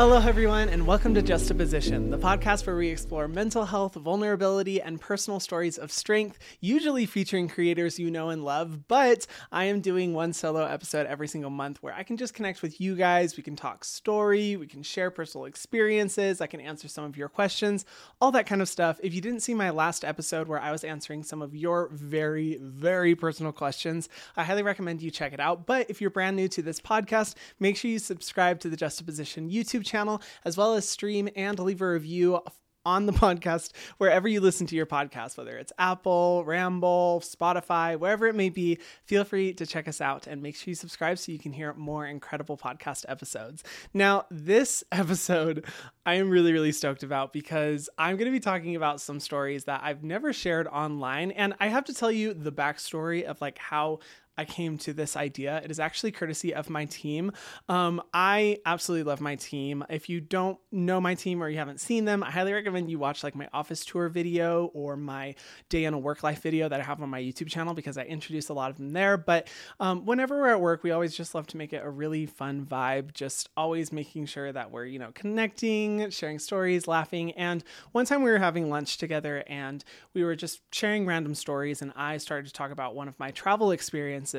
Hello, 0.00 0.16
everyone, 0.18 0.70
and 0.70 0.86
welcome 0.86 1.12
to 1.12 1.20
Justaposition, 1.20 2.10
the 2.10 2.16
podcast 2.16 2.66
where 2.66 2.74
we 2.74 2.88
explore 2.88 3.28
mental 3.28 3.66
health, 3.66 3.96
vulnerability, 3.96 4.80
and 4.80 4.98
personal 4.98 5.38
stories 5.38 5.76
of 5.76 5.92
strength, 5.92 6.38
usually 6.58 7.04
featuring 7.04 7.48
creators 7.48 7.98
you 7.98 8.10
know 8.10 8.30
and 8.30 8.42
love. 8.42 8.88
But 8.88 9.26
I 9.52 9.64
am 9.64 9.82
doing 9.82 10.14
one 10.14 10.32
solo 10.32 10.64
episode 10.64 11.06
every 11.06 11.28
single 11.28 11.50
month 11.50 11.82
where 11.82 11.92
I 11.92 12.02
can 12.02 12.16
just 12.16 12.32
connect 12.32 12.62
with 12.62 12.80
you 12.80 12.96
guys. 12.96 13.36
We 13.36 13.42
can 13.42 13.56
talk 13.56 13.84
story, 13.84 14.56
we 14.56 14.66
can 14.66 14.82
share 14.82 15.10
personal 15.10 15.44
experiences, 15.44 16.40
I 16.40 16.46
can 16.46 16.62
answer 16.62 16.88
some 16.88 17.04
of 17.04 17.18
your 17.18 17.28
questions, 17.28 17.84
all 18.22 18.32
that 18.32 18.46
kind 18.46 18.62
of 18.62 18.70
stuff. 18.70 18.98
If 19.02 19.12
you 19.12 19.20
didn't 19.20 19.40
see 19.40 19.52
my 19.52 19.68
last 19.68 20.02
episode 20.02 20.48
where 20.48 20.62
I 20.62 20.72
was 20.72 20.82
answering 20.82 21.24
some 21.24 21.42
of 21.42 21.54
your 21.54 21.90
very, 21.92 22.56
very 22.62 23.14
personal 23.14 23.52
questions, 23.52 24.08
I 24.34 24.44
highly 24.44 24.62
recommend 24.62 25.02
you 25.02 25.10
check 25.10 25.34
it 25.34 25.40
out. 25.40 25.66
But 25.66 25.90
if 25.90 26.00
you're 26.00 26.08
brand 26.08 26.36
new 26.36 26.48
to 26.48 26.62
this 26.62 26.80
podcast, 26.80 27.34
make 27.58 27.76
sure 27.76 27.90
you 27.90 27.98
subscribe 27.98 28.60
to 28.60 28.70
the 28.70 28.78
Justaposition 28.78 29.52
YouTube 29.52 29.89
channel, 29.90 30.22
as 30.44 30.56
well 30.56 30.74
as 30.74 30.88
stream 30.88 31.28
and 31.34 31.58
leave 31.58 31.82
a 31.82 31.90
review 31.90 32.40
on 32.84 33.06
the 33.06 33.12
podcast 33.24 33.72
wherever 33.98 34.28
you 34.28 34.40
listen 34.40 34.66
to 34.66 34.76
your 34.76 34.86
podcast, 34.86 35.36
whether 35.36 35.56
it's 35.56 35.72
Apple, 35.78 36.44
Ramble, 36.44 37.22
Spotify, 37.24 37.98
wherever 37.98 38.26
it 38.26 38.34
may 38.34 38.48
be. 38.48 38.78
Feel 39.04 39.24
free 39.24 39.52
to 39.54 39.66
check 39.66 39.88
us 39.88 40.00
out 40.00 40.26
and 40.26 40.42
make 40.42 40.56
sure 40.56 40.70
you 40.70 40.74
subscribe 40.74 41.18
so 41.18 41.32
you 41.32 41.38
can 41.38 41.52
hear 41.52 41.74
more 41.74 42.06
incredible 42.06 42.56
podcast 42.56 43.04
episodes. 43.08 43.62
Now, 43.92 44.26
this 44.30 44.82
episode 44.92 45.64
I 46.06 46.14
am 46.14 46.30
really, 46.30 46.52
really 46.52 46.72
stoked 46.72 47.02
about 47.02 47.32
because 47.32 47.88
I'm 47.98 48.16
going 48.16 48.26
to 48.26 48.32
be 48.32 48.40
talking 48.40 48.76
about 48.76 49.00
some 49.00 49.20
stories 49.20 49.64
that 49.64 49.82
I've 49.84 50.02
never 50.02 50.32
shared 50.32 50.66
online. 50.66 51.30
And 51.32 51.54
I 51.60 51.68
have 51.68 51.84
to 51.84 51.94
tell 51.94 52.10
you 52.10 52.34
the 52.34 52.52
backstory 52.52 53.24
of 53.24 53.40
like 53.40 53.58
how 53.58 54.00
I 54.40 54.46
came 54.46 54.78
to 54.78 54.94
this 54.94 55.16
idea. 55.18 55.60
It 55.62 55.70
is 55.70 55.78
actually 55.78 56.12
courtesy 56.12 56.54
of 56.54 56.70
my 56.70 56.86
team. 56.86 57.30
Um, 57.68 58.00
I 58.14 58.56
absolutely 58.64 59.02
love 59.02 59.20
my 59.20 59.34
team. 59.34 59.84
If 59.90 60.08
you 60.08 60.18
don't 60.18 60.58
know 60.72 60.98
my 60.98 61.14
team 61.14 61.42
or 61.42 61.50
you 61.50 61.58
haven't 61.58 61.78
seen 61.78 62.06
them, 62.06 62.22
I 62.22 62.30
highly 62.30 62.54
recommend 62.54 62.90
you 62.90 62.98
watch 62.98 63.22
like 63.22 63.34
my 63.34 63.50
office 63.52 63.84
tour 63.84 64.08
video 64.08 64.70
or 64.72 64.96
my 64.96 65.34
day 65.68 65.84
in 65.84 65.92
a 65.92 65.98
work 65.98 66.22
life 66.22 66.40
video 66.40 66.70
that 66.70 66.80
I 66.80 66.84
have 66.84 67.02
on 67.02 67.10
my 67.10 67.20
YouTube 67.20 67.48
channel 67.48 67.74
because 67.74 67.98
I 67.98 68.04
introduce 68.04 68.48
a 68.48 68.54
lot 68.54 68.70
of 68.70 68.78
them 68.78 68.94
there. 68.94 69.18
But 69.18 69.48
um, 69.78 70.06
whenever 70.06 70.40
we're 70.40 70.48
at 70.48 70.60
work, 70.62 70.82
we 70.82 70.90
always 70.90 71.14
just 71.14 71.34
love 71.34 71.46
to 71.48 71.58
make 71.58 71.74
it 71.74 71.82
a 71.84 71.90
really 71.90 72.24
fun 72.24 72.64
vibe, 72.64 73.12
just 73.12 73.50
always 73.58 73.92
making 73.92 74.24
sure 74.24 74.50
that 74.50 74.70
we're, 74.70 74.86
you 74.86 74.98
know, 74.98 75.10
connecting, 75.12 76.08
sharing 76.08 76.38
stories, 76.38 76.88
laughing. 76.88 77.32
And 77.32 77.62
one 77.92 78.06
time 78.06 78.22
we 78.22 78.30
were 78.30 78.38
having 78.38 78.70
lunch 78.70 78.96
together 78.96 79.44
and 79.48 79.84
we 80.14 80.24
were 80.24 80.34
just 80.34 80.62
sharing 80.72 81.04
random 81.04 81.34
stories, 81.34 81.82
and 81.82 81.92
I 81.94 82.16
started 82.16 82.46
to 82.46 82.54
talk 82.54 82.70
about 82.70 82.94
one 82.94 83.06
of 83.06 83.18
my 83.18 83.32
travel 83.32 83.70
experiences 83.70 84.29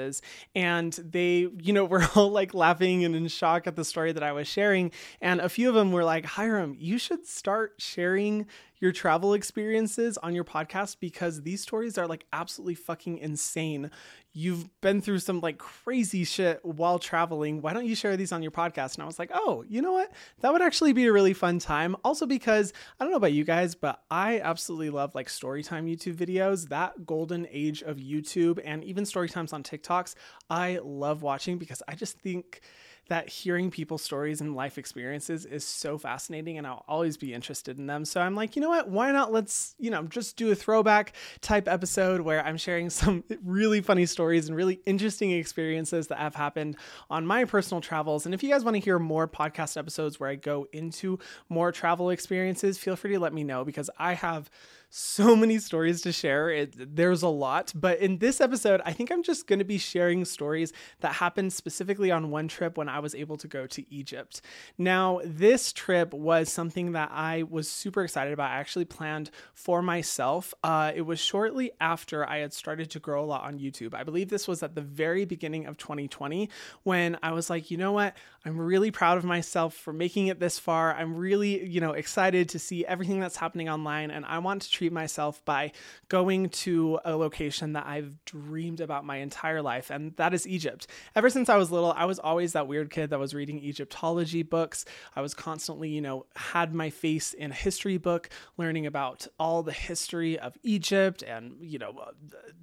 And 0.56 0.94
they, 0.94 1.47
you 1.61 1.73
know, 1.73 1.86
were 1.92 2.06
all 2.16 2.30
like 2.30 2.53
laughing 2.53 3.03
and 3.06 3.16
in 3.16 3.28
shock 3.28 3.67
at 3.67 3.75
the 3.75 3.86
story 3.86 4.11
that 4.11 4.23
I 4.23 4.31
was 4.31 4.47
sharing. 4.47 4.92
And 5.22 5.39
a 5.39 5.50
few 5.50 5.70
of 5.70 5.75
them 5.75 5.92
were 5.92 6.03
like, 6.03 6.25
Hyram, 6.25 6.75
you 6.80 6.97
should 6.97 7.25
start 7.25 7.75
sharing 7.78 8.47
your 8.80 8.92
travel 8.92 9.34
experiences 9.36 10.17
on 10.17 10.34
your 10.34 10.44
podcast 10.44 10.97
because 11.00 11.44
these 11.44 11.62
stories 11.62 11.97
are 12.00 12.08
like 12.08 12.25
absolutely 12.34 12.73
fucking 12.75 13.19
insane. 13.19 13.92
You've 14.34 14.70
been 14.80 15.02
through 15.02 15.20
some 15.20 15.42
like 15.42 15.58
crazy 15.58 16.24
shit 16.24 16.64
while 16.64 17.00
traveling. 17.00 17.62
Why 17.62 17.74
don't 17.74 17.86
you 17.86 17.96
share 17.96 18.16
these 18.16 18.32
on 18.32 18.42
your 18.42 18.52
podcast? 18.52 18.96
And 18.96 19.04
I 19.04 19.06
was 19.06 19.20
like, 19.20 19.32
oh, 19.34 19.66
you 19.68 19.82
know 19.82 19.92
what? 19.92 20.12
That 20.40 20.54
would 20.54 20.62
actually 20.62 20.94
be 20.94 21.06
a 21.06 21.12
really 21.12 21.34
fun 21.34 21.60
time. 21.60 21.98
Also, 22.06 22.26
because 22.26 22.72
I 23.00 23.04
don't 23.04 23.12
know 23.12 23.18
about 23.18 23.34
you 23.34 23.44
guys, 23.44 23.76
but 23.76 24.02
I 24.09 24.40
absolutely 24.40 24.90
love 24.90 25.16
like 25.16 25.28
storytime 25.28 25.90
YouTube 25.90 26.16
videos. 26.16 26.70
That 26.70 27.06
golden 27.06 27.46
age 27.52 27.82
of 27.82 27.98
YouTube 27.98 28.59
and 28.64 28.84
even 28.86 29.06
story 29.06 29.28
times 29.28 29.52
on 29.52 29.64
TikToks, 29.64 30.16
I 30.50 30.80
love 30.81 31.22
watching 31.22 31.58
because 31.58 31.84
I 31.88 31.96
just 31.96 32.18
think 32.20 32.62
that 33.07 33.28
hearing 33.28 33.69
people's 33.69 34.01
stories 34.01 34.39
and 34.39 34.56
life 34.56 34.78
experiences 34.78 35.45
is 35.45 35.66
so 35.66 35.97
fascinating 35.97 36.57
and 36.57 36.66
I'll 36.66 36.85
always 36.88 37.17
be 37.17 37.34
interested 37.34 37.78
in 37.78 37.88
them. 37.88 38.06
So 38.06 38.22
I'm 38.22 38.35
like, 38.35 38.56
you 38.56 38.62
know 38.62 38.69
what? 38.69 38.89
Why 38.89 39.12
not 39.12 39.31
let's, 39.34 39.75
you 39.79 39.91
know, 39.91 40.03
just 40.03 40.38
do 40.38 40.51
a 40.51 40.56
throwback 40.56 41.13
type 41.41 41.67
episode 41.67 42.22
where 42.22 42.45
I'm 42.45 42.57
sharing 42.57 42.90
some 43.01 43.23
really 43.44 43.81
funny 43.81 44.06
stories 44.06 44.47
and 44.47 44.56
really 44.56 44.79
interesting 44.85 45.31
experiences 45.31 46.07
that 46.07 46.19
have 46.19 46.35
happened 46.35 46.78
on 47.09 47.25
my 47.25 47.45
personal 47.45 47.81
travels. 47.81 48.25
And 48.25 48.34
if 48.34 48.44
you 48.44 48.50
guys 48.50 48.63
want 48.63 48.75
to 48.75 48.81
hear 48.81 48.97
more 48.97 49.28
podcast 49.28 49.78
episodes 49.78 50.19
where 50.19 50.29
I 50.29 50.35
go 50.35 50.67
into 50.72 51.19
more 51.50 51.72
travel 51.72 52.11
experiences, 52.11 52.78
feel 52.78 52.95
free 52.95 53.13
to 53.13 53.19
let 53.19 53.34
me 53.34 53.44
know 53.44 53.66
because 53.66 53.90
I 53.97 54.13
have 54.13 54.50
so 54.94 55.38
many 55.38 55.57
stories 55.57 56.02
to 56.02 56.12
share. 56.12 56.50
It, 56.50 56.96
there's 56.96 57.24
a 57.24 57.29
lot, 57.29 57.72
but 57.74 58.00
in 58.00 58.18
this 58.18 58.41
episode, 58.41 58.81
I 58.85 58.91
think 58.91 59.09
I'm 59.09 59.24
just 59.24 59.47
going 59.47 59.59
to 59.59 59.66
be 59.66 59.78
sharing 59.78 60.25
stories 60.25 60.74
that 61.00 61.13
happened 61.13 61.53
specifically 61.53 62.12
on 62.12 62.29
one 62.29 62.50
trip 62.50 62.78
when 62.78 62.90
I 62.90 63.00
was 63.00 63.16
able 63.16 63.38
to 63.38 63.47
go 63.47 63.66
to 63.68 63.94
Egypt. 63.94 64.41
Now, 64.78 65.22
this 65.24 65.72
trip 65.72 66.13
was 66.13 66.52
something 66.52 66.91
that 66.91 67.09
I 67.13 67.44
was 67.44 67.72
super 67.72 68.03
excited 68.03 68.34
about. 68.34 68.52
I 68.52 68.56
actually 68.56 68.84
planned 68.84 69.31
for 69.53 69.81
myself. 69.81 70.53
Uh, 70.62 70.91
it 70.94 71.03
was 71.03 71.22
shortly 71.22 71.72
after 71.79 72.28
I 72.29 72.40
had 72.40 72.53
started 72.53 72.91
to 72.91 73.00
grow 73.00 73.23
a 73.23 73.25
lot 73.25 73.44
on 73.44 73.59
YouTube. 73.59 73.94
I 73.94 74.03
believe 74.03 74.28
this 74.28 74.46
was 74.46 74.62
at 74.62 74.75
the 74.75 74.81
very 74.81 75.23
beginning 75.23 75.68
of 75.68 75.78
2020 75.78 76.50
when 76.84 77.18
I 77.23 77.31
was 77.31 77.50
like, 77.50 77.72
you 77.72 77.78
know 77.78 77.94
what? 77.94 78.18
I'm 78.44 78.59
really 78.59 78.90
proud 78.90 79.18
of 79.18 79.24
myself 79.24 79.75
for 79.75 79.94
making 79.94 80.28
it 80.28 80.40
this 80.40 80.57
far. 80.57 80.96
I'm 80.96 81.16
really, 81.16 81.63
you 81.66 81.79
know, 81.79 81.91
excited 81.91 82.50
to 82.50 82.59
see 82.59 82.85
everything 82.85 83.19
that's 83.19 83.38
happening 83.38 83.69
online 83.69 84.09
and 84.09 84.25
I 84.25 84.40
want 84.40 84.63
to 84.63 84.72
treat 84.72 84.91
myself 84.91 85.44
by 85.46 85.74
going 86.09 86.50
to 86.50 87.00
a 87.06 87.16
location 87.16 87.74
that 87.74 87.85
I've 87.85 88.24
dreamed 88.25 88.81
about 88.81 89.06
my 89.06 89.18
entire 89.18 89.62
life, 89.62 89.90
and 89.90 90.16
that 90.16 90.34
is 90.34 90.47
Egypt. 90.47 90.88
Ever 91.16 91.29
since 91.29 91.50
I 91.50 91.57
was 91.57 91.72
little, 91.72 91.91
I 91.91 92.06
was 92.06 92.19
always 92.19 92.53
that 92.53 92.68
weird 92.68 92.90
kid 92.90 93.12
that 93.12 93.19
was 93.19 93.34
reading 93.34 93.59
Egyptology 93.59 94.44
books. 94.44 94.85
I 95.16 95.22
was 95.22 95.34
constantly, 95.34 95.90
you 95.90 96.02
know, 96.02 96.25
had 96.35 96.73
my 96.73 96.90
face 96.90 97.34
in 97.34 97.52
a 97.52 97.56
history 97.56 97.97
book, 97.97 98.29
learning 98.58 98.85
about 98.85 99.28
all 99.40 99.63
the 99.63 99.72
history 99.72 100.40
of 100.40 100.58
Egypt 100.63 101.22
and, 101.22 101.58
you 101.62 101.78
know, 101.79 101.91
uh, 102.02 102.12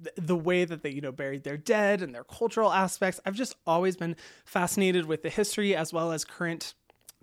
the, 0.01 0.21
the 0.21 0.35
way 0.35 0.65
that 0.65 0.83
they, 0.83 0.89
you 0.89 1.01
know, 1.01 1.11
buried 1.11 1.43
their 1.43 1.57
dead 1.57 2.01
and 2.01 2.13
their 2.13 2.23
cultural 2.23 2.71
aspects. 2.71 3.19
I've 3.25 3.35
just 3.35 3.55
always 3.65 3.95
been 3.95 4.15
fascinated 4.45 5.05
with 5.05 5.23
the 5.23 5.29
history 5.29 5.68
as 5.75 5.93
well 5.93 6.11
as 6.11 6.25
current 6.25 6.73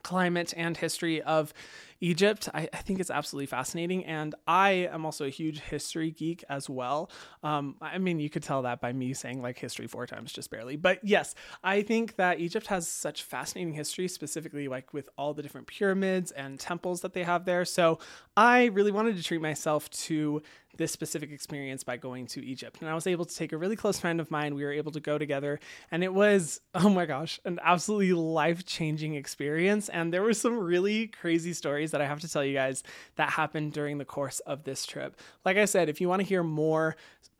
climate 0.02 0.54
and 0.56 0.76
history 0.76 1.20
of 1.22 1.52
Egypt. 2.00 2.48
I, 2.52 2.68
I, 2.72 2.78
think 2.78 3.00
it's 3.00 3.10
absolutely 3.10 3.46
fascinating. 3.46 4.04
And 4.04 4.34
I 4.46 4.88
am 4.92 5.04
also 5.04 5.24
a 5.24 5.30
huge 5.30 5.60
history 5.60 6.10
geek 6.10 6.44
as 6.48 6.68
well. 6.68 7.10
Um, 7.42 7.76
I 7.80 7.98
mean, 7.98 8.20
you 8.20 8.30
could 8.30 8.42
tell 8.42 8.62
that 8.62 8.80
by 8.80 8.92
me 8.92 9.14
saying 9.14 9.42
like 9.42 9.58
history 9.58 9.86
four 9.86 10.06
times, 10.06 10.32
just 10.32 10.50
barely. 10.50 10.76
But 10.76 11.00
yes, 11.02 11.34
I 11.64 11.82
think 11.82 12.16
that 12.16 12.40
Egypt 12.40 12.66
has 12.68 12.88
such 12.88 13.22
fascinating 13.22 13.74
history, 13.74 14.08
specifically 14.08 14.68
like 14.68 14.92
with 14.92 15.08
all 15.16 15.34
the 15.34 15.42
different 15.42 15.66
pyramids 15.66 16.30
and 16.32 16.58
temples 16.60 17.00
that 17.00 17.12
they 17.12 17.24
have 17.24 17.44
there. 17.44 17.64
So 17.64 17.98
I 18.36 18.66
really 18.66 18.92
wanted 18.92 19.16
to 19.16 19.22
treat 19.22 19.40
myself 19.40 19.88
to 19.90 20.42
this 20.76 20.92
specific 20.92 21.30
experience 21.30 21.82
by 21.84 21.96
going 21.96 22.26
to 22.26 22.44
Egypt. 22.44 22.78
And 22.80 22.90
I 22.90 22.94
was 22.94 23.06
able 23.06 23.24
to 23.24 23.34
take 23.34 23.52
a 23.52 23.56
really 23.56 23.76
close 23.76 23.98
friend 23.98 24.20
of 24.20 24.30
mine. 24.30 24.54
We 24.54 24.64
were 24.64 24.72
able 24.72 24.92
to 24.92 25.00
go 25.00 25.18
together, 25.18 25.58
and 25.90 26.04
it 26.04 26.12
was, 26.12 26.60
oh 26.74 26.88
my 26.88 27.06
gosh, 27.06 27.40
an 27.44 27.58
absolutely 27.62 28.12
life 28.12 28.64
changing 28.64 29.14
experience. 29.14 29.88
And 29.88 30.12
there 30.12 30.22
were 30.22 30.34
some 30.34 30.58
really 30.58 31.08
crazy 31.08 31.52
stories 31.52 31.85
stories 31.86 31.92
that 31.92 32.00
I 32.00 32.08
have 32.08 32.20
to 32.20 32.28
tell 32.28 32.44
you 32.44 32.54
guys 32.54 32.82
that 33.16 33.30
happened 33.30 33.72
during 33.72 33.98
the 33.98 34.04
course 34.04 34.40
of 34.40 34.64
this 34.64 34.86
trip. 34.86 35.18
Like 35.44 35.56
I 35.56 35.66
said, 35.66 35.88
if 35.88 36.00
you 36.00 36.08
want 36.08 36.20
to 36.20 36.26
hear 36.26 36.42
more 36.42 36.96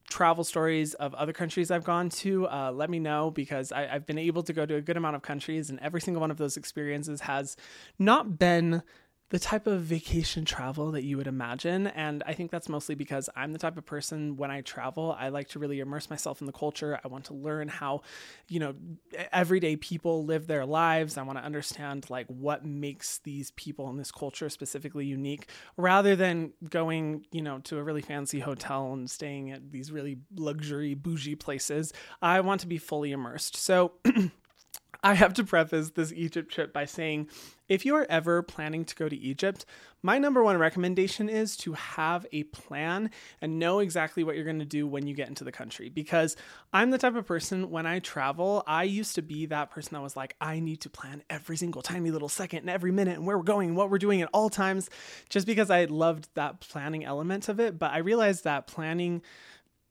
travel 0.08 0.44
stories 0.44 0.94
of 0.94 1.14
other 1.14 1.32
countries 1.32 1.70
I've 1.70 1.84
gone 1.84 2.10
to, 2.22 2.46
uh, 2.46 2.70
let 2.72 2.90
me 2.90 3.00
know 3.00 3.30
because 3.32 3.72
I, 3.72 3.86
have 3.86 4.06
been 4.06 4.18
able 4.18 4.44
to 4.44 4.52
go 4.52 4.64
to 4.64 4.76
a 4.76 4.80
good 4.80 4.96
amount 4.96 5.16
of 5.16 5.22
countries, 5.22 5.68
and 5.68 5.80
every 5.80 6.00
single 6.00 6.20
one 6.20 6.30
of 6.30 6.36
those 6.36 6.56
experiences 6.56 7.22
has 7.22 7.56
not 7.98 8.38
been 8.38 8.82
the 9.30 9.38
type 9.40 9.66
of 9.66 9.80
vacation 9.80 10.44
travel 10.44 10.92
that 10.92 11.02
you 11.02 11.16
would 11.16 11.26
imagine. 11.26 11.88
And 11.88 12.22
I 12.26 12.32
think 12.32 12.52
that's 12.52 12.68
mostly 12.68 12.94
because 12.94 13.28
I'm 13.34 13.52
the 13.52 13.58
type 13.58 13.76
of 13.76 13.84
person 13.84 14.36
when 14.36 14.52
I 14.52 14.60
travel, 14.60 15.16
I 15.18 15.28
like 15.30 15.48
to 15.50 15.58
really 15.58 15.80
immerse 15.80 16.08
myself 16.08 16.40
in 16.40 16.46
the 16.46 16.52
culture. 16.52 17.00
I 17.04 17.08
want 17.08 17.24
to 17.26 17.34
learn 17.34 17.66
how, 17.66 18.02
you 18.46 18.60
know, 18.60 18.74
everyday 19.32 19.74
people 19.74 20.24
live 20.24 20.46
their 20.46 20.64
lives. 20.64 21.18
I 21.18 21.22
want 21.22 21.38
to 21.38 21.44
understand 21.44 22.08
like 22.08 22.26
what 22.28 22.64
makes 22.64 23.18
these 23.18 23.50
people 23.52 23.90
in 23.90 23.96
this 23.96 24.12
culture 24.12 24.48
specifically 24.48 25.06
unique 25.06 25.48
rather 25.76 26.14
than 26.14 26.52
going, 26.70 27.26
you 27.32 27.42
know, 27.42 27.58
to 27.60 27.78
a 27.78 27.82
really 27.82 28.02
fancy 28.02 28.38
hotel 28.38 28.92
and 28.92 29.10
staying 29.10 29.50
at 29.50 29.72
these 29.72 29.90
really 29.90 30.18
luxury 30.36 30.94
bougie 30.94 31.34
places. 31.34 31.92
I 32.22 32.40
want 32.40 32.60
to 32.60 32.68
be 32.68 32.78
fully 32.78 33.10
immersed. 33.10 33.56
So, 33.56 33.94
I 35.06 35.14
have 35.14 35.34
to 35.34 35.44
preface 35.44 35.90
this 35.90 36.12
Egypt 36.12 36.52
trip 36.52 36.72
by 36.72 36.84
saying 36.84 37.28
if 37.68 37.86
you 37.86 37.94
are 37.94 38.08
ever 38.10 38.42
planning 38.42 38.84
to 38.84 38.94
go 38.96 39.08
to 39.08 39.16
Egypt, 39.16 39.64
my 40.02 40.18
number 40.18 40.42
one 40.42 40.58
recommendation 40.58 41.28
is 41.28 41.56
to 41.58 41.74
have 41.74 42.26
a 42.32 42.42
plan 42.42 43.10
and 43.40 43.60
know 43.60 43.78
exactly 43.78 44.24
what 44.24 44.34
you're 44.34 44.44
going 44.44 44.58
to 44.58 44.64
do 44.64 44.84
when 44.84 45.06
you 45.06 45.14
get 45.14 45.28
into 45.28 45.44
the 45.44 45.52
country. 45.52 45.88
Because 45.90 46.34
I'm 46.72 46.90
the 46.90 46.98
type 46.98 47.14
of 47.14 47.24
person 47.24 47.70
when 47.70 47.86
I 47.86 48.00
travel, 48.00 48.64
I 48.66 48.82
used 48.82 49.14
to 49.14 49.22
be 49.22 49.46
that 49.46 49.70
person 49.70 49.94
that 49.94 50.02
was 50.02 50.16
like, 50.16 50.34
I 50.40 50.58
need 50.58 50.80
to 50.80 50.90
plan 50.90 51.22
every 51.30 51.56
single 51.56 51.82
tiny 51.82 52.10
little 52.10 52.28
second 52.28 52.60
and 52.60 52.70
every 52.70 52.90
minute 52.90 53.16
and 53.16 53.28
where 53.28 53.38
we're 53.38 53.44
going 53.44 53.68
and 53.68 53.76
what 53.76 53.90
we're 53.90 53.98
doing 53.98 54.22
at 54.22 54.30
all 54.32 54.50
times, 54.50 54.90
just 55.28 55.46
because 55.46 55.70
I 55.70 55.84
loved 55.84 56.28
that 56.34 56.58
planning 56.58 57.04
element 57.04 57.48
of 57.48 57.60
it. 57.60 57.78
But 57.78 57.92
I 57.92 57.98
realized 57.98 58.42
that 58.42 58.66
planning 58.66 59.22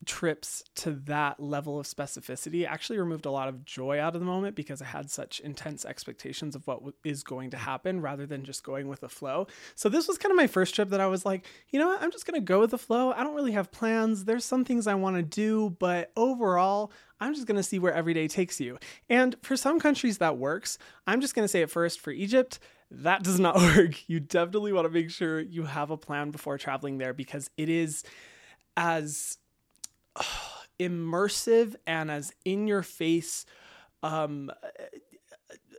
trips 0.06 0.64
to 0.76 0.92
that 0.92 1.40
level 1.40 1.80
of 1.80 1.86
specificity 1.86 2.68
actually 2.68 2.98
removed 2.98 3.26
a 3.26 3.32
lot 3.32 3.48
of 3.48 3.66
joy 3.66 4.00
out 4.00 4.16
of 4.16 4.22
the 4.22 4.26
moment 4.26 4.56
because 4.56 4.82
I 4.82 4.86
had 4.86 5.10
such 5.10 5.40
intense 5.40 5.86
expectations 5.86 6.56
of 6.56 6.66
what 6.68 6.78
w- 6.78 6.94
is 7.04 7.24
going 7.24 7.50
to 7.52 7.58
happen 7.58 8.02
rather 8.02 8.26
than 8.26 8.44
just 8.44 8.64
going 8.64 8.88
with 8.88 9.02
the 9.02 9.10
flow. 9.10 9.48
So 9.76 9.90
this 9.90 10.08
was 10.08 10.18
kind 10.18 10.32
of 10.32 10.38
my 10.38 10.48
first 10.48 10.76
trip 10.76 10.90
that 10.90 11.02
I 11.02 11.08
was 11.08 11.26
like, 11.26 11.46
you 11.70 11.80
know 11.80 11.88
what, 11.88 12.02
I'm 12.02 12.12
just 12.12 12.26
going 12.26 12.40
to 12.40 12.46
go 12.46 12.60
with 12.60 12.72
the 12.72 12.78
flow. 12.78 13.12
I 13.12 13.24
don't 13.24 13.36
really 13.36 13.54
have 13.54 13.72
plans. 13.72 14.26
There's 14.26 14.46
some 14.46 14.66
things 14.66 14.88
I 14.88 14.96
want 14.96 15.16
to 15.18 15.24
do, 15.24 15.76
but 15.80 16.12
overall, 16.16 16.92
I'm 17.20 17.34
just 17.34 17.48
going 17.48 17.58
to 17.58 17.64
see 17.64 17.80
where 17.80 17.94
every 17.94 18.14
day 18.14 18.28
takes 18.28 18.60
you. 18.60 18.78
And 19.10 19.36
for 19.42 19.58
some 19.58 19.80
countries 19.80 20.18
that 20.20 20.38
works. 20.38 20.78
I'm 21.08 21.22
just 21.22 21.36
going 21.36 21.44
to 21.44 21.50
say 21.50 21.62
it 21.62 21.70
first 21.70 22.00
for 22.00 22.12
Egypt, 22.12 22.60
that 22.92 23.24
does 23.24 23.40
not 23.40 23.56
work. 23.78 24.08
You 24.08 24.20
definitely 24.20 24.74
want 24.74 24.86
to 24.86 24.94
make 24.94 25.10
sure 25.10 25.40
you 25.40 25.64
have 25.64 25.92
a 25.92 25.98
plan 25.98 26.32
before 26.32 26.58
traveling 26.58 26.98
there 26.98 27.14
because 27.14 27.50
it 27.58 27.70
is 27.70 28.04
as 28.78 29.38
immersive 30.80 31.76
and 31.88 32.12
as 32.12 32.34
in 32.44 32.68
your 32.68 32.84
face. 32.84 33.46
Um, 34.04 34.52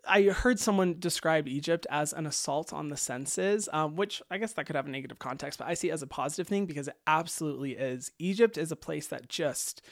I 0.09 0.23
heard 0.25 0.59
someone 0.59 0.97
describe 0.99 1.49
Egypt 1.49 1.87
as 1.91 2.13
an 2.13 2.27
assault 2.27 2.73
on 2.73 2.89
the 2.89 2.97
senses, 2.97 3.69
um, 3.73 3.97
which 3.97 4.23
I 4.31 4.39
guess 4.39 4.53
that 4.55 4.67
could 4.67 4.77
have 4.77 4.87
a 4.87 4.91
negative 4.91 5.19
context, 5.19 5.59
but 5.59 5.69
I 5.69 5.75
see 5.75 5.91
it 5.91 5.93
as 5.93 6.03
a 6.03 6.07
positive 6.07 6.47
thing 6.47 6.67
because 6.67 6.89
it 6.89 6.97
absolutely 7.07 7.73
is. 7.73 8.13
Egypt 8.19 8.59
is 8.59 8.73
a 8.73 8.77
place 8.77 9.07
that 9.09 9.29
just 9.29 9.83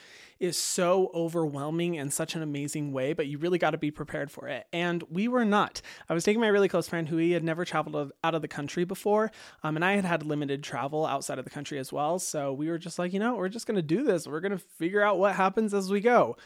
is 0.41 0.57
so 0.57 1.11
overwhelming 1.15 1.95
in 1.95 2.11
such 2.11 2.35
an 2.35 2.43
amazing 2.43 2.93
way, 2.93 3.13
but 3.13 3.27
you 3.27 3.39
really 3.39 3.59
got 3.59 3.71
to 3.71 3.79
be 3.79 3.91
prepared 3.91 4.31
for 4.31 4.49
it. 4.49 4.67
And 4.73 5.03
we 5.11 5.29
were 5.29 5.45
not. 5.45 5.81
I 6.09 6.15
was 6.15 6.25
taking 6.25 6.41
my 6.41 6.49
really 6.49 6.69
close 6.69 6.89
friend 6.89 7.09
who 7.09 7.17
he 7.17 7.33
had 7.33 7.45
never 7.45 7.65
traveled 7.65 8.13
out 8.23 8.35
of 8.35 8.43
the 8.43 8.49
country 8.49 8.85
before, 8.85 9.31
um, 9.63 9.77
and 9.77 9.85
I 9.85 9.95
had 9.95 10.05
had 10.05 10.25
limited 10.25 10.63
travel 10.63 11.07
outside 11.07 11.39
of 11.39 11.45
the 11.45 11.51
country 11.51 11.79
as 11.79 11.93
well. 11.93 12.19
So 12.19 12.53
we 12.53 12.69
were 12.69 12.79
just 12.79 12.99
like, 12.99 13.13
you 13.13 13.21
know, 13.21 13.37
we're 13.37 13.49
just 13.49 13.67
going 13.67 13.77
to 13.77 13.83
do 13.83 14.03
this. 14.03 14.27
We're 14.27 14.41
going 14.41 14.53
to 14.53 14.59
figure 14.59 15.03
out 15.03 15.19
what 15.19 15.35
happens 15.35 15.73
as 15.73 15.91
we 15.91 16.01
go 16.01 16.37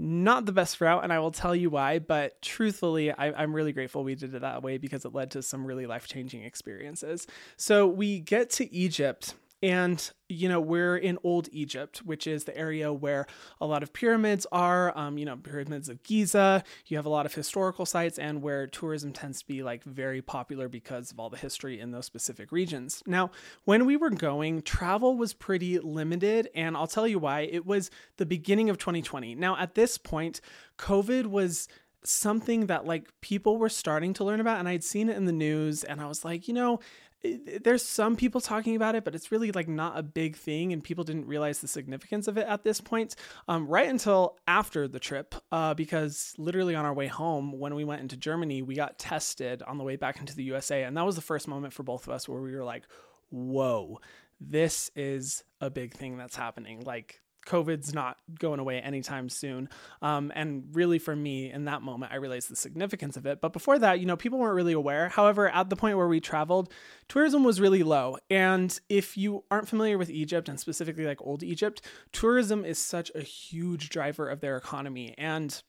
not 0.00 0.46
the 0.46 0.52
best 0.52 0.80
route, 0.80 1.04
and 1.04 1.12
I 1.12 1.18
will 1.18 1.30
tell 1.30 1.54
you 1.54 1.68
why. 1.68 1.98
But 1.98 2.40
truthfully, 2.40 3.12
I, 3.12 3.42
am 3.42 3.54
really 3.54 3.72
grateful 3.72 4.02
we 4.02 4.14
did 4.14 4.34
it 4.34 4.40
that 4.40 4.62
way 4.62 4.78
because 4.78 5.04
it 5.04 5.14
led 5.14 5.30
to 5.32 5.42
some 5.42 5.66
really 5.66 5.86
life 5.86 6.08
changing 6.08 6.42
experiences. 6.42 7.26
So 7.58 7.86
we 7.86 8.20
get 8.20 8.48
to 8.50 8.72
Egypt 8.74 9.34
and, 9.62 10.10
you 10.28 10.48
know, 10.48 10.60
we're 10.60 10.96
in 10.96 11.18
Old 11.22 11.48
Egypt, 11.52 11.98
which 11.98 12.26
is 12.26 12.44
the 12.44 12.56
area 12.56 12.92
where 12.92 13.26
a 13.60 13.66
lot 13.66 13.82
of 13.82 13.92
pyramids 13.92 14.46
are, 14.50 14.96
um, 14.96 15.18
you 15.18 15.26
know, 15.26 15.36
pyramids 15.36 15.90
of 15.90 16.02
Giza. 16.02 16.64
You 16.86 16.96
have 16.96 17.04
a 17.04 17.10
lot 17.10 17.26
of 17.26 17.34
historical 17.34 17.84
sites 17.84 18.18
and 18.18 18.40
where 18.40 18.66
tourism 18.66 19.12
tends 19.12 19.40
to 19.40 19.46
be 19.46 19.62
like 19.62 19.84
very 19.84 20.22
popular 20.22 20.68
because 20.68 21.12
of 21.12 21.20
all 21.20 21.28
the 21.28 21.36
history 21.36 21.78
in 21.78 21.90
those 21.90 22.06
specific 22.06 22.52
regions. 22.52 23.02
Now, 23.06 23.30
when 23.64 23.84
we 23.84 23.98
were 23.98 24.10
going, 24.10 24.62
travel 24.62 25.16
was 25.16 25.34
pretty 25.34 25.78
limited. 25.78 26.48
And 26.54 26.74
I'll 26.76 26.86
tell 26.86 27.06
you 27.06 27.18
why. 27.18 27.40
It 27.40 27.66
was 27.66 27.90
the 28.16 28.26
beginning 28.26 28.70
of 28.70 28.78
2020. 28.78 29.34
Now, 29.34 29.58
at 29.58 29.74
this 29.74 29.98
point, 29.98 30.40
COVID 30.78 31.26
was 31.26 31.68
something 32.02 32.66
that 32.66 32.86
like 32.86 33.08
people 33.20 33.58
were 33.58 33.68
starting 33.68 34.14
to 34.14 34.24
learn 34.24 34.40
about 34.40 34.58
and 34.58 34.68
I'd 34.68 34.82
seen 34.82 35.10
it 35.10 35.16
in 35.16 35.26
the 35.26 35.32
news 35.32 35.84
and 35.84 36.00
I 36.00 36.06
was 36.06 36.24
like, 36.24 36.48
you 36.48 36.54
know, 36.54 36.80
there's 37.22 37.84
some 37.84 38.16
people 38.16 38.40
talking 38.40 38.76
about 38.76 38.94
it, 38.94 39.04
but 39.04 39.14
it's 39.14 39.30
really 39.30 39.52
like 39.52 39.68
not 39.68 39.98
a 39.98 40.02
big 40.02 40.36
thing, 40.36 40.72
and 40.72 40.82
people 40.82 41.04
didn't 41.04 41.26
realize 41.26 41.60
the 41.60 41.68
significance 41.68 42.28
of 42.28 42.38
it 42.38 42.46
at 42.46 42.64
this 42.64 42.80
point, 42.80 43.14
um, 43.48 43.66
right 43.66 43.88
until 43.88 44.38
after 44.46 44.88
the 44.88 44.98
trip. 44.98 45.34
Uh, 45.52 45.74
because 45.74 46.34
literally 46.38 46.74
on 46.74 46.84
our 46.84 46.94
way 46.94 47.06
home, 47.06 47.58
when 47.58 47.74
we 47.74 47.84
went 47.84 48.00
into 48.00 48.16
Germany, 48.16 48.62
we 48.62 48.74
got 48.74 48.98
tested 48.98 49.62
on 49.62 49.78
the 49.78 49.84
way 49.84 49.96
back 49.96 50.18
into 50.18 50.34
the 50.34 50.44
USA, 50.44 50.84
and 50.84 50.96
that 50.96 51.04
was 51.04 51.16
the 51.16 51.22
first 51.22 51.46
moment 51.46 51.72
for 51.72 51.82
both 51.82 52.06
of 52.06 52.12
us 52.12 52.28
where 52.28 52.40
we 52.40 52.54
were 52.54 52.64
like, 52.64 52.84
"Whoa, 53.30 54.00
this 54.40 54.90
is 54.96 55.44
a 55.60 55.68
big 55.68 55.92
thing 55.92 56.16
that's 56.16 56.36
happening." 56.36 56.80
Like 56.80 57.20
COVID's 57.50 57.92
not 57.92 58.16
going 58.38 58.60
away 58.60 58.80
anytime 58.80 59.28
soon. 59.28 59.68
Um, 60.02 60.30
and 60.36 60.64
really, 60.72 61.00
for 61.00 61.16
me, 61.16 61.50
in 61.50 61.64
that 61.64 61.82
moment, 61.82 62.12
I 62.12 62.16
realized 62.16 62.48
the 62.48 62.54
significance 62.54 63.16
of 63.16 63.26
it. 63.26 63.40
But 63.40 63.52
before 63.52 63.78
that, 63.80 63.98
you 63.98 64.06
know, 64.06 64.16
people 64.16 64.38
weren't 64.38 64.54
really 64.54 64.72
aware. 64.72 65.08
However, 65.08 65.48
at 65.48 65.68
the 65.68 65.74
point 65.74 65.96
where 65.96 66.06
we 66.06 66.20
traveled, 66.20 66.72
tourism 67.08 67.42
was 67.42 67.60
really 67.60 67.82
low. 67.82 68.18
And 68.30 68.78
if 68.88 69.16
you 69.16 69.42
aren't 69.50 69.68
familiar 69.68 69.98
with 69.98 70.10
Egypt 70.10 70.48
and 70.48 70.60
specifically 70.60 71.06
like 71.06 71.20
old 71.20 71.42
Egypt, 71.42 71.82
tourism 72.12 72.64
is 72.64 72.78
such 72.78 73.10
a 73.16 73.20
huge 73.22 73.88
driver 73.88 74.28
of 74.28 74.40
their 74.40 74.56
economy. 74.56 75.16
And 75.18 75.60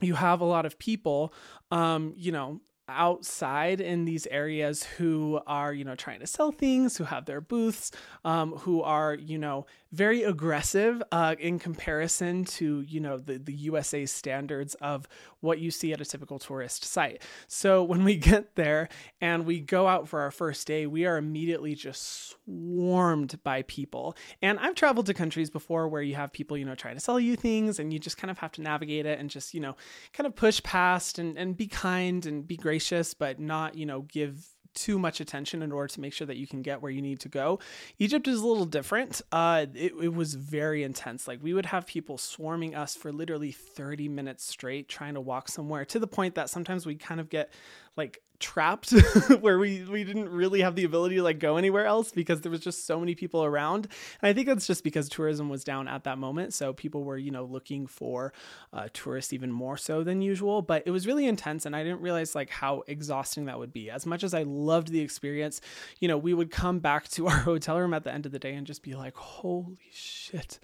you 0.00 0.14
have 0.14 0.40
a 0.40 0.46
lot 0.46 0.64
of 0.64 0.78
people, 0.78 1.34
um, 1.70 2.14
you 2.16 2.32
know, 2.32 2.60
outside 2.88 3.80
in 3.80 4.04
these 4.04 4.26
areas 4.28 4.84
who 4.84 5.40
are 5.46 5.72
you 5.72 5.84
know 5.84 5.96
trying 5.96 6.20
to 6.20 6.26
sell 6.26 6.52
things 6.52 6.96
who 6.96 7.04
have 7.04 7.24
their 7.26 7.40
booths 7.40 7.90
um, 8.24 8.52
who 8.52 8.80
are 8.82 9.14
you 9.14 9.38
know 9.38 9.66
very 9.96 10.22
aggressive 10.22 11.02
uh, 11.10 11.34
in 11.38 11.58
comparison 11.58 12.44
to 12.44 12.82
you 12.82 13.00
know 13.00 13.16
the, 13.16 13.38
the 13.38 13.52
usa 13.52 14.04
standards 14.04 14.74
of 14.76 15.08
what 15.40 15.58
you 15.58 15.70
see 15.70 15.92
at 15.92 16.00
a 16.00 16.04
typical 16.04 16.38
tourist 16.38 16.84
site. 16.84 17.22
So 17.46 17.82
when 17.90 18.04
we 18.04 18.16
get 18.16 18.54
there 18.56 18.88
and 19.20 19.46
we 19.46 19.60
go 19.60 19.88
out 19.88 20.06
for 20.08 20.20
our 20.20 20.30
first 20.30 20.66
day 20.66 20.86
we 20.86 21.06
are 21.06 21.16
immediately 21.16 21.74
just 21.74 22.36
swarmed 22.44 23.42
by 23.42 23.62
people. 23.62 24.16
And 24.42 24.58
i've 24.58 24.74
traveled 24.74 25.06
to 25.06 25.14
countries 25.14 25.50
before 25.50 25.88
where 25.88 26.02
you 26.02 26.14
have 26.14 26.32
people 26.32 26.56
you 26.56 26.64
know 26.64 26.74
trying 26.74 26.96
to 26.96 27.00
sell 27.00 27.18
you 27.18 27.36
things 27.36 27.78
and 27.78 27.92
you 27.92 27.98
just 27.98 28.18
kind 28.18 28.30
of 28.30 28.38
have 28.38 28.52
to 28.52 28.62
navigate 28.62 29.06
it 29.06 29.18
and 29.18 29.30
just 29.30 29.54
you 29.54 29.60
know 29.60 29.76
kind 30.12 30.26
of 30.26 30.34
push 30.36 30.62
past 30.62 31.18
and, 31.18 31.38
and 31.38 31.56
be 31.56 31.66
kind 31.66 32.26
and 32.26 32.46
be 32.46 32.56
gracious 32.56 33.14
but 33.14 33.40
not 33.40 33.74
you 33.74 33.86
know 33.86 34.02
give 34.02 34.55
too 34.76 34.98
much 34.98 35.20
attention 35.20 35.62
in 35.62 35.72
order 35.72 35.88
to 35.88 36.00
make 36.00 36.12
sure 36.12 36.26
that 36.26 36.36
you 36.36 36.46
can 36.46 36.62
get 36.62 36.80
where 36.80 36.92
you 36.92 37.02
need 37.02 37.18
to 37.20 37.28
go. 37.28 37.58
Egypt 37.98 38.28
is 38.28 38.40
a 38.40 38.46
little 38.46 38.66
different. 38.66 39.22
Uh, 39.32 39.66
it, 39.74 39.92
it 40.00 40.14
was 40.14 40.34
very 40.34 40.84
intense. 40.84 41.26
Like 41.26 41.42
we 41.42 41.52
would 41.52 41.66
have 41.66 41.86
people 41.86 42.18
swarming 42.18 42.74
us 42.74 42.94
for 42.94 43.10
literally 43.10 43.50
30 43.50 44.08
minutes 44.08 44.44
straight 44.44 44.88
trying 44.88 45.14
to 45.14 45.20
walk 45.20 45.48
somewhere 45.48 45.84
to 45.86 45.98
the 45.98 46.06
point 46.06 46.36
that 46.36 46.50
sometimes 46.50 46.86
we 46.86 46.94
kind 46.94 47.18
of 47.18 47.28
get 47.28 47.50
like 47.96 48.22
trapped 48.38 48.90
where 49.40 49.58
we 49.58 49.82
we 49.84 50.04
didn't 50.04 50.28
really 50.28 50.60
have 50.60 50.74
the 50.74 50.84
ability 50.84 51.16
to 51.16 51.22
like 51.22 51.38
go 51.38 51.56
anywhere 51.56 51.86
else 51.86 52.12
because 52.12 52.40
there 52.42 52.50
was 52.50 52.60
just 52.60 52.86
so 52.86 53.00
many 53.00 53.14
people 53.14 53.44
around. 53.44 53.88
And 54.20 54.28
i 54.28 54.32
think 54.32 54.46
that's 54.46 54.66
just 54.66 54.84
because 54.84 55.08
tourism 55.08 55.48
was 55.48 55.64
down 55.64 55.88
at 55.88 56.04
that 56.04 56.18
moment. 56.18 56.54
So 56.54 56.72
people 56.72 57.04
were 57.04 57.16
you 57.16 57.30
know 57.30 57.44
looking 57.44 57.86
for 57.86 58.32
uh, 58.72 58.88
tourists 58.92 59.32
even 59.32 59.50
more 59.50 59.76
so 59.76 60.02
than 60.02 60.22
usual. 60.22 60.62
But 60.62 60.82
it 60.86 60.90
was 60.90 61.06
really 61.06 61.26
intense 61.26 61.66
and 61.66 61.74
i 61.74 61.82
didn't 61.82 62.00
realize 62.00 62.34
like 62.34 62.50
how 62.50 62.82
exhausting 62.86 63.46
that 63.46 63.58
would 63.58 63.72
be. 63.72 63.90
As 63.90 64.06
much 64.06 64.22
as 64.22 64.34
i 64.34 64.42
loved 64.42 64.88
the 64.88 65.00
experience 65.00 65.60
you 66.00 66.08
know 66.08 66.18
we 66.18 66.34
would 66.34 66.50
come 66.50 66.78
back 66.78 67.08
to 67.10 67.26
our 67.26 67.38
hotel 67.50 67.78
room 67.78 67.94
at 67.94 68.04
the 68.04 68.12
end 68.12 68.26
of 68.26 68.32
the 68.32 68.38
day 68.38 68.54
and 68.54 68.66
just 68.66 68.82
be 68.82 68.94
like 68.94 69.16
holy 69.16 69.78
shit 69.90 70.58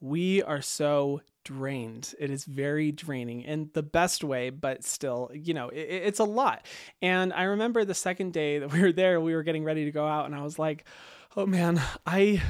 we 0.00 0.42
are 0.42 0.62
so 0.62 1.20
drained. 1.44 2.14
It 2.18 2.30
is 2.30 2.44
very 2.44 2.90
draining 2.92 3.42
in 3.42 3.70
the 3.74 3.82
best 3.82 4.24
way, 4.24 4.50
but 4.50 4.84
still, 4.84 5.30
you 5.34 5.54
know, 5.54 5.68
it, 5.68 5.88
it's 5.88 6.18
a 6.18 6.24
lot. 6.24 6.66
And 7.02 7.32
I 7.32 7.44
remember 7.44 7.84
the 7.84 7.94
second 7.94 8.32
day 8.32 8.58
that 8.58 8.72
we 8.72 8.80
were 8.80 8.92
there, 8.92 9.20
we 9.20 9.34
were 9.34 9.42
getting 9.42 9.64
ready 9.64 9.84
to 9.84 9.90
go 9.90 10.06
out, 10.06 10.26
and 10.26 10.34
I 10.34 10.42
was 10.42 10.58
like, 10.58 10.84
oh 11.36 11.46
man, 11.46 11.80
I 12.06 12.42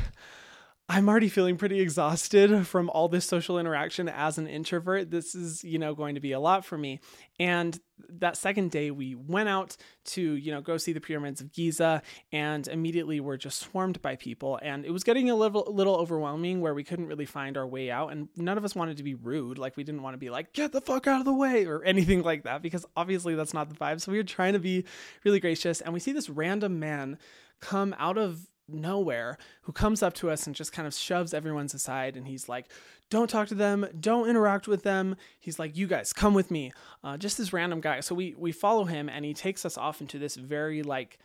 I'm 0.87 1.09
already 1.09 1.31
feeling 1.31 1.57
pretty 1.57 1.81
exhausted 1.81 2.67
from 2.67 2.91
all 2.91 3.09
this 3.09 3.25
social 3.25 3.59
interaction 3.59 4.07
as 4.07 4.37
an 4.37 4.47
introvert. 4.47 5.11
This 5.11 5.35
is, 5.35 5.65
you 5.65 5.79
know, 5.79 5.95
going 5.95 6.15
to 6.15 6.21
be 6.21 6.33
a 6.33 6.41
lot 6.41 6.65
for 6.65 6.77
me. 6.77 7.01
And 7.41 7.79
that 8.11 8.37
second 8.37 8.71
day, 8.71 8.91
we 8.91 9.15
went 9.15 9.49
out 9.49 9.79
to, 10.05 10.21
you 10.21 10.53
know, 10.53 10.61
go 10.61 10.77
see 10.77 10.93
the 10.93 11.01
pyramids 11.01 11.41
of 11.41 11.53
Giza, 11.53 12.03
and 12.33 12.69
immediately 12.69 13.19
we're 13.19 13.39
just 13.39 13.61
swarmed 13.61 14.03
by 14.03 14.17
people. 14.17 14.59
And 14.61 14.85
it 14.85 14.91
was 14.91 15.05
getting 15.05 15.31
a 15.31 15.35
little, 15.35 15.67
little 15.71 15.97
overwhelming 15.97 16.61
where 16.61 16.75
we 16.75 16.85
couldn't 16.85 17.07
really 17.07 17.25
find 17.25 17.57
our 17.57 17.67
way 17.67 17.91
out. 17.91 18.13
And 18.13 18.29
none 18.37 18.59
of 18.59 18.65
us 18.65 18.75
wanted 18.75 18.99
to 18.99 19.03
be 19.03 19.15
rude. 19.15 19.57
Like, 19.57 19.79
we 19.79 19.85
didn't 19.85 20.03
want 20.03 20.15
to 20.15 20.19
be 20.19 20.29
like, 20.29 20.53
get 20.53 20.73
the 20.73 20.83
fuck 20.83 21.07
out 21.07 21.21
of 21.21 21.25
the 21.25 21.33
way 21.33 21.65
or 21.65 21.83
anything 21.83 22.23
like 22.23 22.45
that, 22.45 22.61
because 22.61 22.85
obviously 22.95 23.35
that's 23.35 23.55
not 23.55 23.71
the 23.71 23.77
vibe. 23.77 24.03
So 24.03 24.13
we 24.13 24.19
were 24.19 24.25
trying 24.25 24.53
to 24.53 24.59
be 24.59 24.85
really 25.25 25.41
gracious. 25.41 25.81
And 25.81 25.95
we 25.95 26.01
see 26.01 26.13
this 26.13 26.29
random 26.29 26.79
man 26.79 27.17
come 27.61 27.95
out 27.99 28.19
of 28.19 28.47
nowhere 28.69 29.37
who 29.63 29.73
comes 29.73 30.03
up 30.03 30.15
to 30.15 30.31
us 30.31 30.47
and 30.47 30.57
just 30.57 30.73
kind 30.73 30.89
of 30.89 30.95
shoves 30.95 31.35
everyone's 31.35 31.75
aside 31.75 32.17
and 32.17 32.27
he's 32.27 32.49
like 32.49 32.67
don't 33.11 33.29
talk 33.29 33.49
to 33.49 33.55
them. 33.55 33.87
Don't 34.01 34.29
interact 34.29 34.67
with 34.67 34.83
them. 34.83 35.17
He's 35.39 35.59
like 35.59 35.77
you 35.77 35.87
guys 35.87 36.13
come 36.13 36.35
with 36.35 36.51
me. 36.51 36.73
Uh, 37.03 37.17
just 37.17 37.39
this 37.39 37.53
random 37.53 37.81
guy. 37.81 38.01
So 38.01 38.15
we 38.15 38.35
we 38.37 38.51
follow 38.51 38.85
him 38.85 39.09
and 39.09 39.25
he 39.25 39.35
takes 39.35 39.65
us 39.65 39.79
off 39.79 40.01
into 40.01 40.19
this 40.19 40.37
very 40.37 40.83
like 40.83 41.19